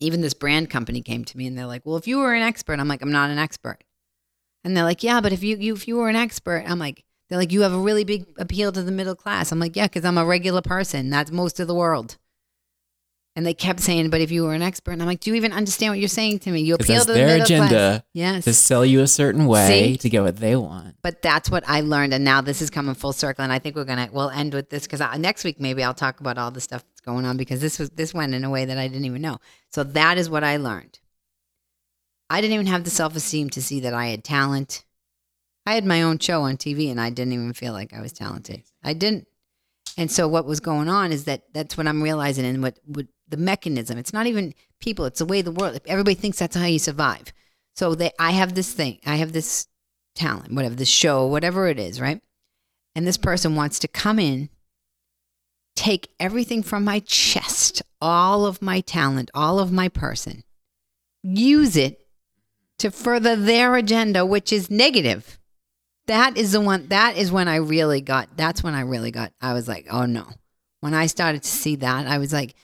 Even 0.00 0.20
this 0.20 0.34
brand 0.34 0.70
company 0.70 1.00
came 1.00 1.24
to 1.24 1.36
me 1.38 1.46
and 1.46 1.56
they're 1.56 1.66
like, 1.66 1.86
"Well, 1.86 1.96
if 1.96 2.06
you 2.06 2.18
were 2.18 2.34
an 2.34 2.42
expert." 2.42 2.78
I'm 2.80 2.88
like, 2.88 3.02
"I'm 3.02 3.12
not 3.12 3.30
an 3.30 3.38
expert." 3.38 3.78
And 4.64 4.76
they're 4.76 4.84
like, 4.84 5.02
"Yeah, 5.02 5.20
but 5.20 5.32
if 5.32 5.42
you, 5.42 5.56
you 5.56 5.74
if 5.74 5.88
you 5.88 5.96
were 5.96 6.08
an 6.08 6.16
expert." 6.16 6.64
I'm 6.66 6.78
like, 6.78 7.04
they're 7.28 7.38
like, 7.38 7.52
"You 7.52 7.62
have 7.62 7.72
a 7.72 7.78
really 7.78 8.04
big 8.04 8.26
appeal 8.38 8.72
to 8.72 8.82
the 8.82 8.92
middle 8.92 9.14
class." 9.16 9.52
I'm 9.52 9.58
like, 9.60 9.76
"Yeah, 9.76 9.88
cuz 9.88 10.04
I'm 10.04 10.18
a 10.18 10.26
regular 10.26 10.62
person. 10.62 11.10
That's 11.10 11.30
most 11.30 11.60
of 11.60 11.68
the 11.68 11.74
world." 11.74 12.18
And 13.36 13.44
they 13.44 13.52
kept 13.52 13.80
saying, 13.80 14.08
"But 14.08 14.22
if 14.22 14.30
you 14.30 14.44
were 14.44 14.54
an 14.54 14.62
expert," 14.62 14.92
and 14.92 15.02
I'm 15.02 15.06
like, 15.06 15.20
"Do 15.20 15.30
you 15.30 15.36
even 15.36 15.52
understand 15.52 15.92
what 15.92 15.98
you're 15.98 16.08
saying 16.08 16.38
to 16.40 16.50
me? 16.50 16.62
You 16.62 16.74
appeal 16.74 17.02
to 17.02 17.06
the 17.06 17.12
their 17.12 17.26
middle 17.26 17.46
class." 17.46 17.70
agenda 17.70 18.04
Yes. 18.14 18.44
To 18.44 18.54
sell 18.54 18.84
you 18.84 19.02
a 19.02 19.06
certain 19.06 19.44
way 19.46 19.68
See? 19.68 19.96
to 19.98 20.08
get 20.08 20.22
what 20.22 20.38
they 20.38 20.56
want. 20.56 20.96
but 21.02 21.20
that's 21.20 21.50
what 21.50 21.62
I 21.68 21.82
learned, 21.82 22.14
and 22.14 22.24
now 22.24 22.40
this 22.40 22.62
is 22.62 22.70
coming 22.70 22.94
full 22.94 23.12
circle. 23.12 23.44
And 23.44 23.52
I 23.52 23.58
think 23.58 23.76
we're 23.76 23.84
gonna 23.84 24.08
we'll 24.10 24.30
end 24.30 24.54
with 24.54 24.70
this 24.70 24.86
because 24.86 25.00
next 25.18 25.44
week 25.44 25.60
maybe 25.60 25.82
I'll 25.84 25.92
talk 25.92 26.20
about 26.20 26.38
all 26.38 26.50
the 26.50 26.62
stuff 26.62 26.82
that's 26.82 27.02
going 27.02 27.26
on 27.26 27.36
because 27.36 27.60
this 27.60 27.78
was 27.78 27.90
this 27.90 28.14
went 28.14 28.34
in 28.34 28.42
a 28.42 28.48
way 28.48 28.64
that 28.64 28.78
I 28.78 28.88
didn't 28.88 29.04
even 29.04 29.20
know. 29.20 29.36
So 29.70 29.84
that 29.84 30.16
is 30.16 30.30
what 30.30 30.42
I 30.42 30.56
learned. 30.56 30.98
I 32.30 32.40
didn't 32.40 32.54
even 32.54 32.66
have 32.66 32.84
the 32.84 32.90
self 32.90 33.14
esteem 33.14 33.50
to 33.50 33.62
see 33.62 33.80
that 33.80 33.92
I 33.92 34.06
had 34.06 34.24
talent. 34.24 34.84
I 35.66 35.74
had 35.74 35.84
my 35.84 36.02
own 36.02 36.18
show 36.20 36.42
on 36.42 36.56
TV, 36.56 36.90
and 36.90 37.00
I 37.00 37.10
didn't 37.10 37.34
even 37.34 37.52
feel 37.52 37.72
like 37.72 37.92
I 37.92 38.00
was 38.00 38.12
talented. 38.12 38.62
I 38.82 38.94
didn't. 38.94 39.26
And 39.98 40.10
so 40.10 40.28
what 40.28 40.46
was 40.46 40.60
going 40.60 40.88
on 40.88 41.12
is 41.12 41.24
that 41.24 41.42
that's 41.52 41.76
what 41.76 41.86
I'm 41.86 42.02
realizing, 42.02 42.44
and 42.44 42.62
what, 42.62 42.78
what 42.86 43.06
the 43.28 43.36
mechanism. 43.36 43.98
It's 43.98 44.12
not 44.12 44.26
even 44.26 44.54
people; 44.80 45.04
it's 45.04 45.18
the 45.18 45.26
way 45.26 45.42
the 45.42 45.52
world. 45.52 45.78
Everybody 45.86 46.14
thinks 46.14 46.38
that's 46.38 46.56
how 46.56 46.66
you 46.66 46.78
survive. 46.78 47.32
So 47.74 47.94
they, 47.94 48.10
I 48.18 48.30
have 48.30 48.54
this 48.54 48.72
thing. 48.72 49.00
I 49.04 49.16
have 49.16 49.32
this 49.32 49.68
talent, 50.14 50.52
whatever 50.52 50.74
this 50.74 50.88
show, 50.88 51.26
whatever 51.26 51.68
it 51.68 51.78
is, 51.78 52.00
right? 52.00 52.20
And 52.94 53.06
this 53.06 53.18
person 53.18 53.54
wants 53.54 53.78
to 53.80 53.88
come 53.88 54.18
in, 54.18 54.48
take 55.76 56.08
everything 56.18 56.62
from 56.62 56.82
my 56.84 57.00
chest, 57.00 57.82
all 58.00 58.46
of 58.46 58.62
my 58.62 58.80
talent, 58.80 59.30
all 59.34 59.60
of 59.60 59.70
my 59.70 59.88
person, 59.88 60.42
use 61.22 61.76
it 61.76 62.00
to 62.78 62.90
further 62.90 63.36
their 63.36 63.76
agenda, 63.76 64.24
which 64.24 64.52
is 64.52 64.70
negative. 64.70 65.38
That 66.06 66.36
is 66.36 66.52
the 66.52 66.60
one, 66.60 66.88
that 66.88 67.16
is 67.16 67.30
when 67.30 67.48
I 67.48 67.56
really 67.56 68.00
got, 68.00 68.36
that's 68.36 68.62
when 68.62 68.74
I 68.74 68.80
really 68.80 69.10
got, 69.10 69.32
I 69.40 69.52
was 69.52 69.68
like, 69.68 69.86
oh 69.90 70.06
no. 70.06 70.26
When 70.80 70.94
I 70.94 71.06
started 71.06 71.42
to 71.42 71.48
see 71.48 71.76
that, 71.76 72.06
I 72.06 72.18
was 72.18 72.32
like, 72.32 72.54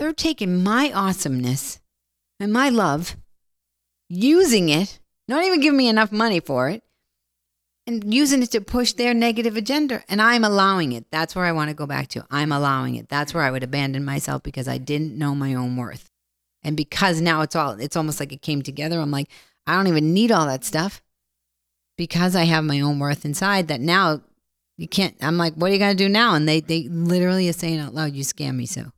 they're 0.00 0.12
taking 0.14 0.64
my 0.64 0.90
awesomeness 0.92 1.78
and 2.40 2.50
my 2.50 2.70
love, 2.70 3.16
using 4.08 4.70
it, 4.70 4.98
not 5.28 5.44
even 5.44 5.60
giving 5.60 5.76
me 5.76 5.88
enough 5.88 6.10
money 6.10 6.40
for 6.40 6.70
it, 6.70 6.82
and 7.86 8.12
using 8.12 8.42
it 8.42 8.50
to 8.52 8.62
push 8.62 8.94
their 8.94 9.12
negative 9.12 9.56
agenda. 9.56 10.02
And 10.08 10.22
I'm 10.22 10.42
allowing 10.42 10.92
it. 10.92 11.04
That's 11.10 11.36
where 11.36 11.44
I 11.44 11.52
want 11.52 11.68
to 11.68 11.76
go 11.76 11.86
back 11.86 12.08
to. 12.08 12.26
I'm 12.30 12.50
allowing 12.50 12.94
it. 12.94 13.10
That's 13.10 13.34
where 13.34 13.42
I 13.42 13.50
would 13.50 13.62
abandon 13.62 14.04
myself 14.04 14.42
because 14.42 14.66
I 14.66 14.78
didn't 14.78 15.18
know 15.18 15.34
my 15.34 15.52
own 15.54 15.76
worth. 15.76 16.08
And 16.62 16.78
because 16.78 17.20
now 17.20 17.42
it's 17.42 17.54
all, 17.54 17.72
it's 17.72 17.96
almost 17.96 18.20
like 18.20 18.32
it 18.32 18.40
came 18.42 18.62
together. 18.62 19.00
I'm 19.00 19.10
like, 19.10 19.28
I 19.66 19.76
don't 19.76 19.86
even 19.86 20.14
need 20.14 20.32
all 20.32 20.46
that 20.46 20.64
stuff 20.64 21.02
because 21.98 22.34
I 22.34 22.44
have 22.44 22.64
my 22.64 22.80
own 22.80 22.98
worth 23.00 23.26
inside 23.26 23.68
that 23.68 23.82
now 23.82 24.22
you 24.78 24.88
can't, 24.88 25.14
I'm 25.20 25.36
like, 25.36 25.54
what 25.54 25.70
are 25.70 25.74
you 25.74 25.78
going 25.78 25.94
to 25.94 26.04
do 26.04 26.08
now? 26.08 26.34
And 26.34 26.48
they, 26.48 26.60
they 26.60 26.84
literally 26.88 27.50
are 27.50 27.52
saying 27.52 27.80
out 27.80 27.94
loud, 27.94 28.14
you 28.14 28.24
scam 28.24 28.56
me, 28.56 28.64
so. 28.64 28.92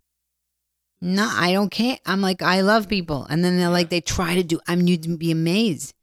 No, 1.05 1.29
I 1.35 1.53
don't 1.53 1.71
care. 1.71 1.99
I'm 2.07 2.21
like, 2.21 2.43
I 2.43 2.61
love 2.61 2.89
people. 2.89 3.27
And 3.29 3.45
then 3.45 3.59
they're 3.59 3.69
like, 3.69 3.91
they 3.91 4.01
try 4.01 4.37
to 4.37 4.45
do, 4.45 4.61
I'm, 4.69 4.87
you'd 4.87 5.19
be 5.19 5.33
amazed. 5.33 5.95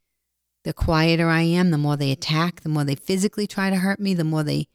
The 0.66 0.74
quieter 0.74 1.30
I 1.30 1.42
am, 1.42 1.72
the 1.72 1.78
more 1.78 1.96
they 1.96 2.12
attack, 2.12 2.62
the 2.62 2.70
more 2.70 2.84
they 2.84 2.96
physically 2.96 3.48
try 3.48 3.70
to 3.70 3.78
hurt 3.78 4.02
me, 4.02 4.14
the 4.14 4.26
more 4.26 4.44
they, 4.44 4.68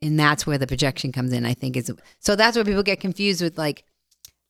and 0.00 0.18
that's 0.18 0.46
where 0.46 0.56
the 0.56 0.68
projection 0.68 1.10
comes 1.10 1.32
in, 1.32 1.44
I 1.44 1.52
think. 1.52 1.76
is 1.76 1.90
So 2.20 2.36
that's 2.36 2.56
where 2.56 2.64
people 2.64 2.84
get 2.84 3.00
confused 3.00 3.42
with 3.42 3.58
like, 3.58 3.84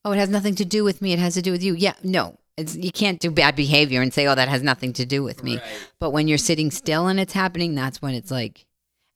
oh, 0.04 0.12
it 0.12 0.18
has 0.18 0.28
nothing 0.28 0.54
to 0.56 0.66
do 0.66 0.84
with 0.84 1.00
me. 1.00 1.14
It 1.14 1.18
has 1.18 1.32
to 1.34 1.42
do 1.42 1.52
with 1.52 1.62
you. 1.62 1.74
Yeah, 1.74 1.94
no. 2.02 2.38
it's 2.58 2.76
you 2.76 2.92
can't 2.92 3.20
do 3.20 3.30
bad 3.30 3.56
behavior 3.56 4.02
and 4.02 4.12
say, 4.12 4.26
"Oh, 4.26 4.34
that 4.34 4.48
has 4.48 4.62
nothing 4.62 4.92
to 4.94 5.06
do 5.06 5.22
with 5.22 5.42
me." 5.42 5.60
But 5.98 6.10
when 6.10 6.28
you're 6.28 6.38
sitting 6.38 6.70
still 6.70 7.06
and 7.06 7.18
it's 7.18 7.32
happening, 7.32 7.74
that's 7.74 8.02
when 8.02 8.14
it's 8.14 8.30
like. 8.30 8.66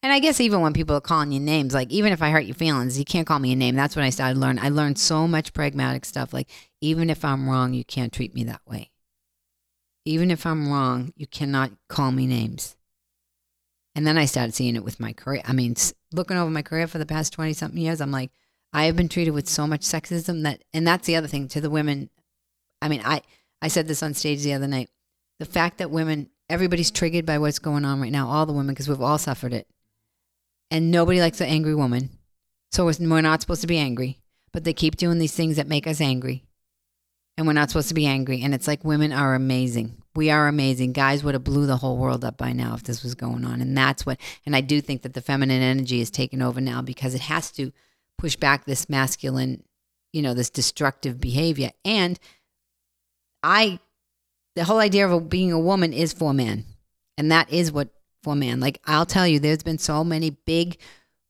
And 0.02 0.12
I 0.12 0.20
guess 0.20 0.40
even 0.40 0.60
when 0.60 0.72
people 0.72 0.94
are 0.96 1.00
calling 1.00 1.32
you 1.32 1.40
names, 1.40 1.74
like 1.74 1.90
even 1.90 2.12
if 2.12 2.22
I 2.22 2.30
hurt 2.30 2.44
your 2.44 2.54
feelings, 2.54 2.98
you 2.98 3.04
can't 3.04 3.26
call 3.26 3.40
me 3.40 3.52
a 3.52 3.56
name. 3.56 3.74
That's 3.74 3.96
when 3.96 4.04
I 4.04 4.10
started 4.10 4.38
learning. 4.38 4.62
I 4.62 4.68
learned 4.68 4.98
so 4.98 5.26
much 5.26 5.52
pragmatic 5.52 6.04
stuff. 6.04 6.32
Like 6.32 6.48
even 6.80 7.10
if 7.10 7.24
I'm 7.24 7.48
wrong, 7.48 7.74
you 7.74 7.84
can't 7.84 8.12
treat 8.12 8.34
me 8.34 8.44
that 8.44 8.62
way. 8.64 8.90
Even 10.04 10.30
if 10.30 10.46
I'm 10.46 10.70
wrong, 10.70 11.12
you 11.16 11.26
cannot 11.26 11.72
call 11.88 12.12
me 12.12 12.26
names. 12.26 12.76
And 13.94 14.06
then 14.06 14.16
I 14.16 14.26
started 14.26 14.54
seeing 14.54 14.76
it 14.76 14.84
with 14.84 15.00
my 15.00 15.12
career. 15.12 15.42
I 15.44 15.52
mean, 15.52 15.74
looking 16.12 16.36
over 16.36 16.50
my 16.50 16.62
career 16.62 16.86
for 16.86 16.98
the 16.98 17.06
past 17.06 17.32
20 17.32 17.52
something 17.52 17.80
years, 17.80 18.00
I'm 18.00 18.12
like, 18.12 18.30
I 18.72 18.84
have 18.84 18.94
been 18.94 19.08
treated 19.08 19.32
with 19.32 19.48
so 19.48 19.66
much 19.66 19.80
sexism 19.80 20.44
that, 20.44 20.62
and 20.72 20.86
that's 20.86 21.06
the 21.06 21.16
other 21.16 21.26
thing 21.26 21.48
to 21.48 21.60
the 21.60 21.70
women. 21.70 22.08
I 22.80 22.88
mean, 22.88 23.02
I, 23.04 23.22
I 23.60 23.66
said 23.66 23.88
this 23.88 24.02
on 24.02 24.14
stage 24.14 24.42
the 24.42 24.52
other 24.52 24.68
night. 24.68 24.88
The 25.40 25.46
fact 25.46 25.78
that 25.78 25.90
women, 25.90 26.30
everybody's 26.48 26.92
triggered 26.92 27.26
by 27.26 27.38
what's 27.38 27.58
going 27.58 27.84
on 27.84 28.00
right 28.00 28.12
now, 28.12 28.28
all 28.28 28.46
the 28.46 28.52
women, 28.52 28.74
because 28.74 28.88
we've 28.88 29.02
all 29.02 29.18
suffered 29.18 29.52
it. 29.52 29.66
And 30.70 30.90
nobody 30.90 31.20
likes 31.20 31.40
an 31.40 31.48
angry 31.48 31.74
woman. 31.74 32.10
So 32.70 32.84
we're 32.84 33.20
not 33.20 33.40
supposed 33.40 33.62
to 33.62 33.66
be 33.66 33.78
angry, 33.78 34.18
but 34.52 34.64
they 34.64 34.74
keep 34.74 34.96
doing 34.96 35.18
these 35.18 35.34
things 35.34 35.56
that 35.56 35.66
make 35.66 35.86
us 35.86 36.00
angry. 36.00 36.44
And 37.36 37.46
we're 37.46 37.52
not 37.54 37.70
supposed 37.70 37.88
to 37.88 37.94
be 37.94 38.06
angry. 38.06 38.42
And 38.42 38.54
it's 38.54 38.66
like 38.66 38.84
women 38.84 39.12
are 39.12 39.34
amazing. 39.34 40.02
We 40.14 40.30
are 40.30 40.48
amazing. 40.48 40.92
Guys 40.92 41.22
would 41.22 41.34
have 41.34 41.44
blew 41.44 41.66
the 41.66 41.76
whole 41.76 41.96
world 41.96 42.24
up 42.24 42.36
by 42.36 42.52
now 42.52 42.74
if 42.74 42.82
this 42.82 43.02
was 43.02 43.14
going 43.14 43.44
on. 43.44 43.60
And 43.60 43.78
that's 43.78 44.04
what, 44.04 44.20
and 44.44 44.56
I 44.56 44.60
do 44.60 44.80
think 44.80 45.02
that 45.02 45.14
the 45.14 45.22
feminine 45.22 45.62
energy 45.62 46.00
is 46.00 46.10
taking 46.10 46.42
over 46.42 46.60
now 46.60 46.82
because 46.82 47.14
it 47.14 47.22
has 47.22 47.52
to 47.52 47.72
push 48.18 48.34
back 48.34 48.64
this 48.64 48.88
masculine, 48.88 49.62
you 50.12 50.20
know, 50.20 50.34
this 50.34 50.50
destructive 50.50 51.20
behavior. 51.20 51.70
And 51.84 52.18
I, 53.42 53.78
the 54.56 54.64
whole 54.64 54.80
idea 54.80 55.08
of 55.08 55.28
being 55.30 55.52
a 55.52 55.58
woman 55.60 55.92
is 55.92 56.12
for 56.12 56.34
men. 56.34 56.64
And 57.16 57.30
that 57.30 57.52
is 57.52 57.70
what 57.70 57.88
for 58.22 58.34
man. 58.34 58.60
Like 58.60 58.80
I'll 58.86 59.06
tell 59.06 59.26
you, 59.26 59.38
there's 59.38 59.62
been 59.62 59.78
so 59.78 60.04
many 60.04 60.30
big, 60.30 60.78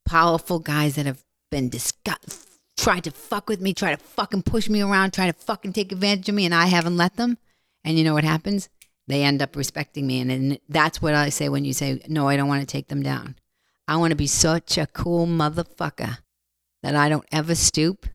powerful 0.05 0.59
guys 0.59 0.95
that 0.95 1.05
have 1.05 1.23
been 1.51 1.69
disgust, 1.69 2.47
tried 2.77 3.03
to 3.05 3.11
fuck 3.11 3.49
with 3.49 3.61
me, 3.61 3.73
try 3.73 3.91
to 3.91 3.97
fucking 3.97 4.43
push 4.43 4.69
me 4.69 4.81
around, 4.81 5.11
try 5.11 5.27
to 5.27 5.33
fucking 5.33 5.73
take 5.73 5.91
advantage 5.91 6.29
of 6.29 6.35
me, 6.35 6.45
and 6.45 6.55
I 6.55 6.67
haven't 6.67 6.97
let 6.97 7.15
them. 7.15 7.37
And 7.83 7.97
you 7.97 8.03
know 8.03 8.13
what 8.13 8.23
happens? 8.23 8.69
They 9.07 9.23
end 9.23 9.41
up 9.41 9.55
respecting 9.55 10.05
me, 10.05 10.19
and, 10.19 10.31
and 10.31 10.59
that's 10.69 11.01
what 11.01 11.15
I 11.15 11.29
say 11.29 11.49
when 11.49 11.65
you 11.65 11.73
say, 11.73 12.01
"No, 12.07 12.27
I 12.27 12.37
don't 12.37 12.47
want 12.47 12.61
to 12.61 12.67
take 12.67 12.89
them 12.89 13.01
down. 13.01 13.35
I 13.87 13.97
want 13.97 14.11
to 14.11 14.15
be 14.15 14.27
such 14.27 14.77
a 14.77 14.85
cool 14.85 15.25
motherfucker 15.25 16.19
that 16.83 16.95
I 16.95 17.09
don't 17.09 17.25
ever 17.31 17.55
stoop, 17.55 18.05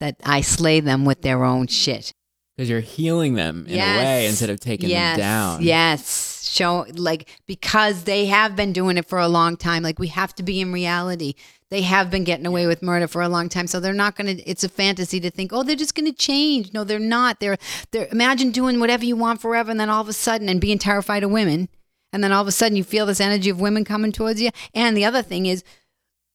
that 0.00 0.16
I 0.24 0.40
slay 0.40 0.80
them 0.80 1.04
with 1.04 1.20
their 1.20 1.44
own 1.44 1.66
shit." 1.66 2.14
Because 2.56 2.70
you're 2.70 2.80
healing 2.80 3.34
them 3.34 3.66
in 3.68 3.74
a 3.78 3.98
way 3.98 4.26
instead 4.26 4.50
of 4.50 4.60
taking 4.60 4.88
yes. 4.88 5.16
them 5.16 5.20
down. 5.20 5.62
Yes. 5.62 6.39
Show 6.50 6.86
like 6.94 7.28
because 7.46 8.04
they 8.04 8.26
have 8.26 8.56
been 8.56 8.72
doing 8.72 8.96
it 8.98 9.08
for 9.08 9.18
a 9.18 9.28
long 9.28 9.56
time. 9.56 9.84
Like 9.84 10.00
we 10.00 10.08
have 10.08 10.34
to 10.34 10.42
be 10.42 10.60
in 10.60 10.72
reality. 10.72 11.34
They 11.70 11.82
have 11.82 12.10
been 12.10 12.24
getting 12.24 12.46
away 12.46 12.66
with 12.66 12.82
murder 12.82 13.06
for 13.06 13.22
a 13.22 13.28
long 13.28 13.48
time. 13.48 13.68
So 13.68 13.78
they're 13.78 13.92
not 13.92 14.16
gonna 14.16 14.34
it's 14.44 14.64
a 14.64 14.68
fantasy 14.68 15.20
to 15.20 15.30
think, 15.30 15.52
oh, 15.52 15.62
they're 15.62 15.76
just 15.76 15.94
gonna 15.94 16.12
change. 16.12 16.72
No, 16.74 16.82
they're 16.82 16.98
not. 16.98 17.38
They're 17.38 17.56
they're 17.92 18.08
imagine 18.10 18.50
doing 18.50 18.80
whatever 18.80 19.04
you 19.04 19.14
want 19.14 19.40
forever 19.40 19.70
and 19.70 19.78
then 19.78 19.88
all 19.88 20.02
of 20.02 20.08
a 20.08 20.12
sudden 20.12 20.48
and 20.48 20.60
being 20.60 20.78
terrified 20.78 21.22
of 21.22 21.30
women. 21.30 21.68
And 22.12 22.24
then 22.24 22.32
all 22.32 22.42
of 22.42 22.48
a 22.48 22.52
sudden 22.52 22.76
you 22.76 22.82
feel 22.82 23.06
this 23.06 23.20
energy 23.20 23.50
of 23.50 23.60
women 23.60 23.84
coming 23.84 24.10
towards 24.10 24.42
you. 24.42 24.50
And 24.74 24.96
the 24.96 25.04
other 25.04 25.22
thing 25.22 25.46
is 25.46 25.62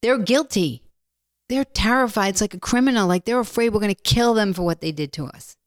they're 0.01 0.17
guilty. 0.17 0.81
They're 1.49 1.65
terrified. 1.65 2.29
It's 2.29 2.41
like 2.41 2.53
a 2.53 2.59
criminal. 2.59 3.05
Like 3.05 3.25
they're 3.25 3.39
afraid 3.39 3.73
we're 3.73 3.81
gonna 3.81 3.95
kill 3.95 4.33
them 4.33 4.53
for 4.53 4.63
what 4.63 4.79
they 4.79 4.93
did 4.93 5.11
to 5.13 5.25
us. 5.25 5.57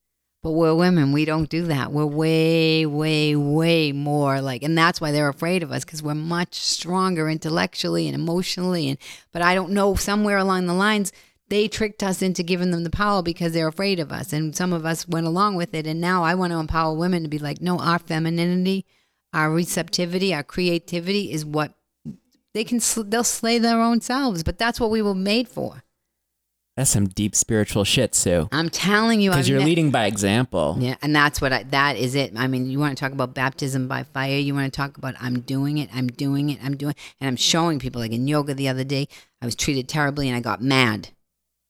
But 0.41 0.53
we're 0.53 0.74
women. 0.74 1.11
We 1.11 1.24
don't 1.24 1.51
do 1.51 1.64
that. 1.64 1.91
We're 1.91 2.07
way, 2.07 2.86
way, 2.86 3.34
way 3.34 3.91
more 3.91 4.41
like, 4.41 4.62
and 4.62 4.78
that's 4.78 5.01
why 5.01 5.11
they're 5.11 5.28
afraid 5.28 5.64
of 5.64 5.72
us 5.72 5.84
because 5.84 6.03
we're 6.03 6.14
much 6.14 6.55
stronger 6.55 7.28
intellectually 7.28 8.07
and 8.07 8.14
emotionally. 8.14 8.89
And 8.89 8.99
but 9.32 9.43
I 9.43 9.55
don't 9.55 9.72
know 9.72 9.97
somewhere 9.97 10.39
along 10.39 10.66
the 10.66 10.74
lines 10.74 11.12
they 11.49 11.66
tricked 11.66 12.03
us 12.03 12.20
into 12.22 12.43
giving 12.43 12.70
them 12.70 12.84
the 12.84 12.91
power 12.91 13.22
because 13.22 13.53
they're 13.53 13.68
afraid 13.68 13.99
of 13.99 14.12
us, 14.12 14.32
and 14.32 14.55
some 14.55 14.72
of 14.72 14.84
us 14.84 15.09
went 15.09 15.26
along 15.26 15.57
with 15.57 15.74
it. 15.74 15.86
And 15.86 16.01
now 16.01 16.22
I 16.22 16.34
want 16.34 16.53
to 16.53 16.59
empower 16.59 16.95
women 16.95 17.22
to 17.22 17.28
be 17.28 17.39
like, 17.39 17.61
no, 17.61 17.78
our 17.78 17.99
femininity, 17.99 18.84
our 19.32 19.51
receptivity, 19.51 20.34
our 20.34 20.43
creativity 20.43 21.32
is 21.32 21.45
what 21.45 21.74
they 22.55 22.64
can. 22.64 22.80
sl- 22.80 23.03
They'll 23.03 23.24
slay 23.24 23.59
their 23.59 23.80
own 23.80 24.01
selves, 24.01 24.43
but 24.43 24.59
that's 24.59 24.78
what 24.78 24.91
we 24.91 25.03
were 25.03 25.14
made 25.14 25.49
for. 25.49 25.82
That's 26.79 26.91
some 26.91 27.09
deep 27.09 27.35
spiritual 27.35 27.83
shit, 27.83 28.14
Sue. 28.14 28.49
I'm 28.53 28.70
telling 28.70 29.20
you, 29.20 29.31
Because 29.31 29.49
you're 29.49 29.59
leading 29.59 29.91
by 29.91 30.07
example. 30.07 30.76
Yeah, 30.79 30.95
and 31.03 31.12
that's 31.12 31.41
what 31.41 31.53
I, 31.53 31.64
that 31.64 31.97
is 31.97 32.14
it. 32.14 32.35
I 32.37 32.47
mean, 32.47 32.70
you 32.70 32.79
want 32.79 32.97
to 32.97 33.01
talk 33.03 33.11
about 33.11 33.35
baptism 33.35 33.89
by 33.89 34.05
fire. 34.05 34.39
You 34.39 34.55
want 34.55 34.72
to 34.72 34.76
talk 34.76 34.97
about 34.97 35.16
I'm 35.20 35.41
doing 35.41 35.79
it, 35.79 35.91
I'm 35.93 36.07
doing 36.07 36.51
it, 36.51 36.61
I'm 36.62 36.76
doing, 36.76 36.95
and 37.20 37.26
I'm 37.26 37.35
showing 37.35 37.81
people. 37.81 38.01
Like 38.01 38.12
in 38.12 38.29
yoga 38.29 38.55
the 38.55 38.68
other 38.68 38.85
day, 38.85 39.09
I 39.43 39.45
was 39.45 39.57
treated 39.57 39.89
terribly, 39.89 40.29
and 40.29 40.37
I 40.37 40.41
got 40.41 40.62
mad, 40.62 41.09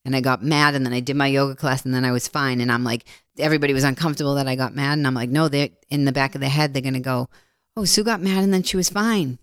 and 0.04 0.14
I 0.14 0.20
got 0.20 0.44
mad, 0.44 0.74
and 0.74 0.84
then 0.84 0.92
I 0.92 1.00
did 1.00 1.16
my 1.16 1.28
yoga 1.28 1.54
class, 1.54 1.86
and 1.86 1.94
then 1.94 2.04
I 2.04 2.12
was 2.12 2.28
fine. 2.28 2.60
And 2.60 2.70
I'm 2.70 2.84
like, 2.84 3.06
everybody 3.38 3.72
was 3.72 3.84
uncomfortable 3.84 4.34
that 4.34 4.46
I 4.46 4.56
got 4.56 4.74
mad, 4.74 4.98
and 4.98 5.06
I'm 5.06 5.14
like, 5.14 5.30
no, 5.30 5.48
they're 5.48 5.70
in 5.88 6.04
the 6.04 6.12
back 6.12 6.34
of 6.34 6.42
the 6.42 6.50
head, 6.50 6.74
they're 6.74 6.82
gonna 6.82 7.00
go, 7.00 7.30
oh, 7.78 7.86
Sue 7.86 8.04
got 8.04 8.20
mad, 8.20 8.44
and 8.44 8.52
then 8.52 8.62
she 8.62 8.76
was 8.76 8.90
fine. 8.90 9.38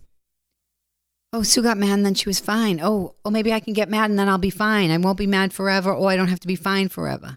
Oh, 1.32 1.42
Sue 1.42 1.62
got 1.62 1.76
mad 1.76 1.90
and 1.90 2.06
then 2.06 2.14
she 2.14 2.28
was 2.28 2.40
fine. 2.40 2.80
Oh, 2.80 3.14
oh, 3.24 3.30
maybe 3.30 3.52
I 3.52 3.60
can 3.60 3.72
get 3.72 3.90
mad 3.90 4.10
and 4.10 4.18
then 4.18 4.28
I'll 4.28 4.38
be 4.38 4.50
fine. 4.50 4.90
I 4.90 4.96
won't 4.96 5.18
be 5.18 5.26
mad 5.26 5.52
forever, 5.52 5.92
Oh, 5.92 6.06
I 6.06 6.16
don't 6.16 6.28
have 6.28 6.40
to 6.40 6.46
be 6.46 6.56
fine 6.56 6.88
forever. 6.88 7.36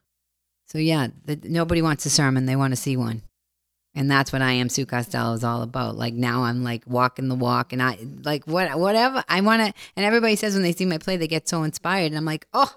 So 0.70 0.78
yeah, 0.78 1.08
the, 1.26 1.40
nobody 1.44 1.82
wants 1.82 2.06
a 2.06 2.12
sermon; 2.12 2.46
they 2.46 2.56
want 2.56 2.74
to 2.74 2.78
see 2.78 2.96
one, 2.96 3.24
and 3.96 4.10
that's 4.10 4.32
what 4.32 4.44
I 4.44 4.52
am. 4.52 4.70
Sue 4.70 4.86
Costello 4.86 5.34
is 5.34 5.44
all 5.44 5.64
about. 5.64 5.98
Like 5.98 6.14
now, 6.14 6.44
I'm 6.44 6.64
like 6.64 6.84
walking 6.86 7.28
the 7.28 7.34
walk, 7.36 7.74
and 7.74 7.82
I 7.82 7.98
like 8.24 8.46
what 8.46 8.78
whatever 8.78 9.24
I 9.28 9.42
want 9.42 9.66
to. 9.66 9.74
And 9.96 10.06
everybody 10.06 10.36
says 10.36 10.54
when 10.54 10.62
they 10.62 10.72
see 10.72 10.86
my 10.86 11.00
play, 11.00 11.18
they 11.18 11.28
get 11.28 11.50
so 11.50 11.64
inspired, 11.64 12.12
and 12.12 12.18
I'm 12.18 12.26
like, 12.26 12.46
oh, 12.54 12.72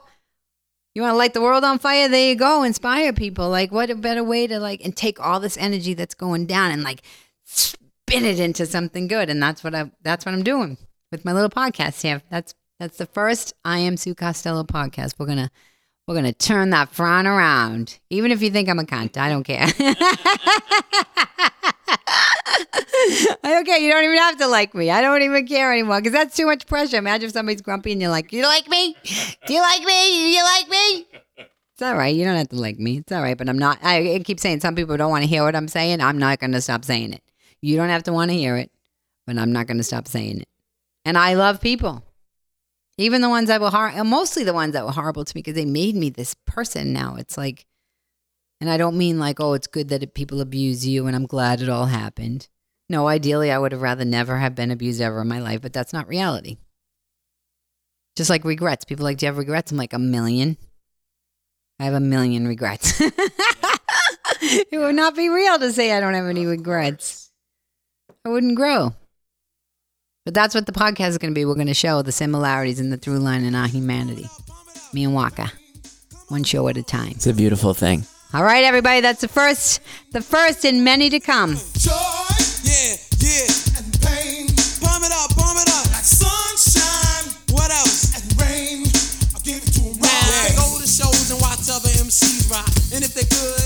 you 0.94 1.02
want 1.02 1.12
to 1.12 1.18
light 1.18 1.34
the 1.34 1.42
world 1.42 1.64
on 1.64 1.78
fire? 1.78 2.08
There 2.08 2.30
you 2.30 2.34
go, 2.34 2.62
inspire 2.62 3.12
people. 3.12 3.50
Like 3.50 3.72
what 3.72 3.90
a 3.90 3.94
better 3.94 4.24
way 4.24 4.46
to 4.46 4.58
like 4.58 4.82
and 4.82 4.96
take 4.96 5.20
all 5.20 5.38
this 5.38 5.58
energy 5.58 5.92
that's 5.92 6.14
going 6.14 6.46
down 6.46 6.70
and 6.70 6.82
like 6.82 7.02
spin 7.44 8.24
it 8.24 8.40
into 8.40 8.64
something 8.64 9.06
good, 9.06 9.28
and 9.28 9.42
that's 9.42 9.62
what 9.62 9.74
I 9.74 9.90
that's 10.02 10.24
what 10.24 10.34
I'm 10.34 10.44
doing 10.44 10.78
with 11.12 11.24
my 11.24 11.32
little 11.32 11.50
podcast 11.50 12.02
here. 12.02 12.22
That's 12.30 12.54
that's 12.80 12.98
the 12.98 13.06
first 13.06 13.54
I 13.64 13.78
am 13.78 13.96
Sue 13.96 14.16
Costello 14.16 14.64
podcast. 14.64 15.14
We're 15.18 15.26
gonna 15.26 15.52
we're 16.08 16.16
gonna 16.16 16.32
turn 16.32 16.70
that 16.70 16.90
frown 16.92 17.28
around. 17.28 18.00
Even 18.10 18.32
if 18.32 18.42
you 18.42 18.50
think 18.50 18.68
I'm 18.68 18.80
a 18.80 18.84
cunt, 18.84 19.16
I 19.16 19.28
don't 19.28 19.44
care. 19.44 19.66
I 23.44 23.50
don't 23.50 23.64
care. 23.64 23.78
You 23.78 23.90
don't 23.90 24.04
even 24.04 24.18
have 24.18 24.38
to 24.38 24.48
like 24.48 24.74
me. 24.74 24.90
I 24.90 25.00
don't 25.00 25.22
even 25.22 25.46
care 25.46 25.72
anymore 25.72 26.00
because 26.00 26.12
that's 26.12 26.36
too 26.36 26.46
much 26.46 26.66
pressure. 26.66 26.96
Imagine 26.96 27.26
if 27.26 27.32
somebody's 27.32 27.62
grumpy 27.62 27.92
and 27.92 28.00
you're 28.00 28.10
like, 28.10 28.32
"You 28.32 28.42
like 28.42 28.68
me? 28.68 28.96
Do 29.46 29.54
you 29.54 29.60
like 29.60 29.84
me? 29.84 29.84
Do 29.84 30.28
you 30.28 30.42
like 30.42 30.68
me?" 30.68 31.06
It's 31.74 31.82
all 31.82 31.94
right. 31.94 32.14
You 32.14 32.24
don't 32.24 32.36
have 32.36 32.48
to 32.50 32.56
like 32.56 32.78
me. 32.78 32.98
It's 32.98 33.12
all 33.12 33.22
right. 33.22 33.36
But 33.36 33.48
I'm 33.48 33.58
not. 33.58 33.78
I, 33.82 34.14
I 34.14 34.18
keep 34.20 34.40
saying 34.40 34.60
some 34.60 34.74
people 34.74 34.96
don't 34.96 35.10
want 35.10 35.22
to 35.22 35.28
hear 35.28 35.42
what 35.42 35.56
I'm 35.56 35.68
saying. 35.68 36.00
I'm 36.00 36.18
not 36.18 36.38
going 36.38 36.52
to 36.52 36.60
stop 36.60 36.84
saying 36.84 37.12
it. 37.12 37.22
You 37.60 37.76
don't 37.76 37.88
have 37.88 38.02
to 38.04 38.12
want 38.12 38.30
to 38.30 38.36
hear 38.36 38.56
it, 38.56 38.70
but 39.26 39.38
I'm 39.38 39.52
not 39.52 39.66
going 39.66 39.78
to 39.78 39.84
stop 39.84 40.06
saying 40.06 40.40
it. 40.40 40.48
And 41.04 41.18
I 41.18 41.34
love 41.34 41.60
people. 41.60 42.04
Even 42.98 43.22
the 43.22 43.28
ones 43.28 43.48
that 43.48 43.60
were 43.60 43.70
hor- 43.70 44.04
mostly 44.04 44.44
the 44.44 44.52
ones 44.52 44.74
that 44.74 44.84
were 44.84 44.92
horrible 44.92 45.24
to 45.24 45.36
me 45.36 45.40
because 45.40 45.54
they 45.54 45.64
made 45.64 45.96
me 45.96 46.10
this 46.10 46.34
person 46.46 46.92
now. 46.92 47.16
It's 47.16 47.36
like, 47.36 47.66
and 48.60 48.70
I 48.70 48.76
don't 48.76 48.98
mean 48.98 49.18
like, 49.18 49.40
oh, 49.40 49.54
it's 49.54 49.66
good 49.66 49.88
that 49.88 50.14
people 50.14 50.40
abuse 50.40 50.86
you 50.86 51.06
and 51.06 51.16
I'm 51.16 51.26
glad 51.26 51.60
it 51.60 51.68
all 51.68 51.86
happened. 51.86 52.48
No, 52.88 53.08
ideally, 53.08 53.50
I 53.50 53.58
would 53.58 53.72
have 53.72 53.82
rather 53.82 54.04
never 54.04 54.38
have 54.38 54.54
been 54.54 54.70
abused 54.70 55.00
ever 55.00 55.22
in 55.22 55.28
my 55.28 55.40
life, 55.40 55.62
but 55.62 55.72
that's 55.72 55.92
not 55.92 56.06
reality. 56.08 56.58
Just 58.16 58.30
like 58.30 58.44
regrets. 58.44 58.84
People 58.84 59.04
like, 59.04 59.18
do 59.18 59.26
you 59.26 59.28
have 59.28 59.38
regrets? 59.38 59.72
I'm 59.72 59.78
like, 59.78 59.94
a 59.94 59.98
million. 59.98 60.58
I 61.80 61.84
have 61.84 61.94
a 61.94 62.00
million 62.00 62.46
regrets. 62.46 63.00
it 63.00 64.78
would 64.78 64.94
not 64.94 65.16
be 65.16 65.28
real 65.28 65.58
to 65.58 65.72
say 65.72 65.92
I 65.92 66.00
don't 66.00 66.14
have 66.14 66.26
any 66.26 66.46
regrets. 66.46 67.30
I 68.24 68.28
wouldn't 68.28 68.56
grow. 68.56 68.94
But 70.24 70.34
that's 70.34 70.54
what 70.54 70.66
the 70.66 70.72
podcast 70.72 71.08
is 71.08 71.18
going 71.18 71.32
to 71.32 71.34
be. 71.34 71.44
We're 71.44 71.56
going 71.56 71.66
to 71.66 71.74
show 71.74 72.00
the 72.02 72.12
similarities 72.12 72.78
in 72.78 72.90
the 72.90 72.96
through 72.96 73.18
line 73.18 73.42
in 73.42 73.56
our 73.56 73.66
humanity. 73.66 74.28
Me 74.92 75.02
and 75.04 75.14
Waka, 75.14 75.50
one 76.28 76.44
show 76.44 76.68
at 76.68 76.76
a 76.76 76.82
time. 76.82 77.10
It's 77.10 77.26
a 77.26 77.34
beautiful 77.34 77.74
thing. 77.74 78.04
All 78.32 78.44
right, 78.44 78.62
everybody, 78.62 79.00
that's 79.00 79.20
the 79.20 79.28
first, 79.28 79.80
the 80.12 80.22
first 80.22 80.64
in 80.64 80.84
many 80.84 81.10
to 81.10 81.18
come. 81.18 81.56
Joy, 81.76 81.90
yeah, 82.62 82.94
yeah, 83.18 83.50
and 83.76 83.90
pain. 84.00 84.46
Palm 84.78 85.02
it 85.02 85.10
up, 85.12 85.34
palm 85.34 85.58
it 85.58 85.68
up. 85.68 85.86
Like 85.90 86.06
sunshine. 86.06 87.34
What 87.50 87.70
else? 87.72 88.14
And 88.14 88.24
rain. 88.40 88.86
I 89.34 89.38
give 89.42 89.58
it 89.58 89.74
to 89.74 89.80
them. 89.80 89.98
Right. 89.98 90.54
Yeah. 90.54 90.56
Go 90.56 90.78
to 90.80 90.86
shows 90.86 91.30
and 91.32 91.40
watch 91.42 91.66
other 91.68 91.90
MCs 91.98 92.48
rock. 92.48 92.70
And 92.94 93.02
if 93.04 93.12
they 93.12 93.26
could. 93.26 93.61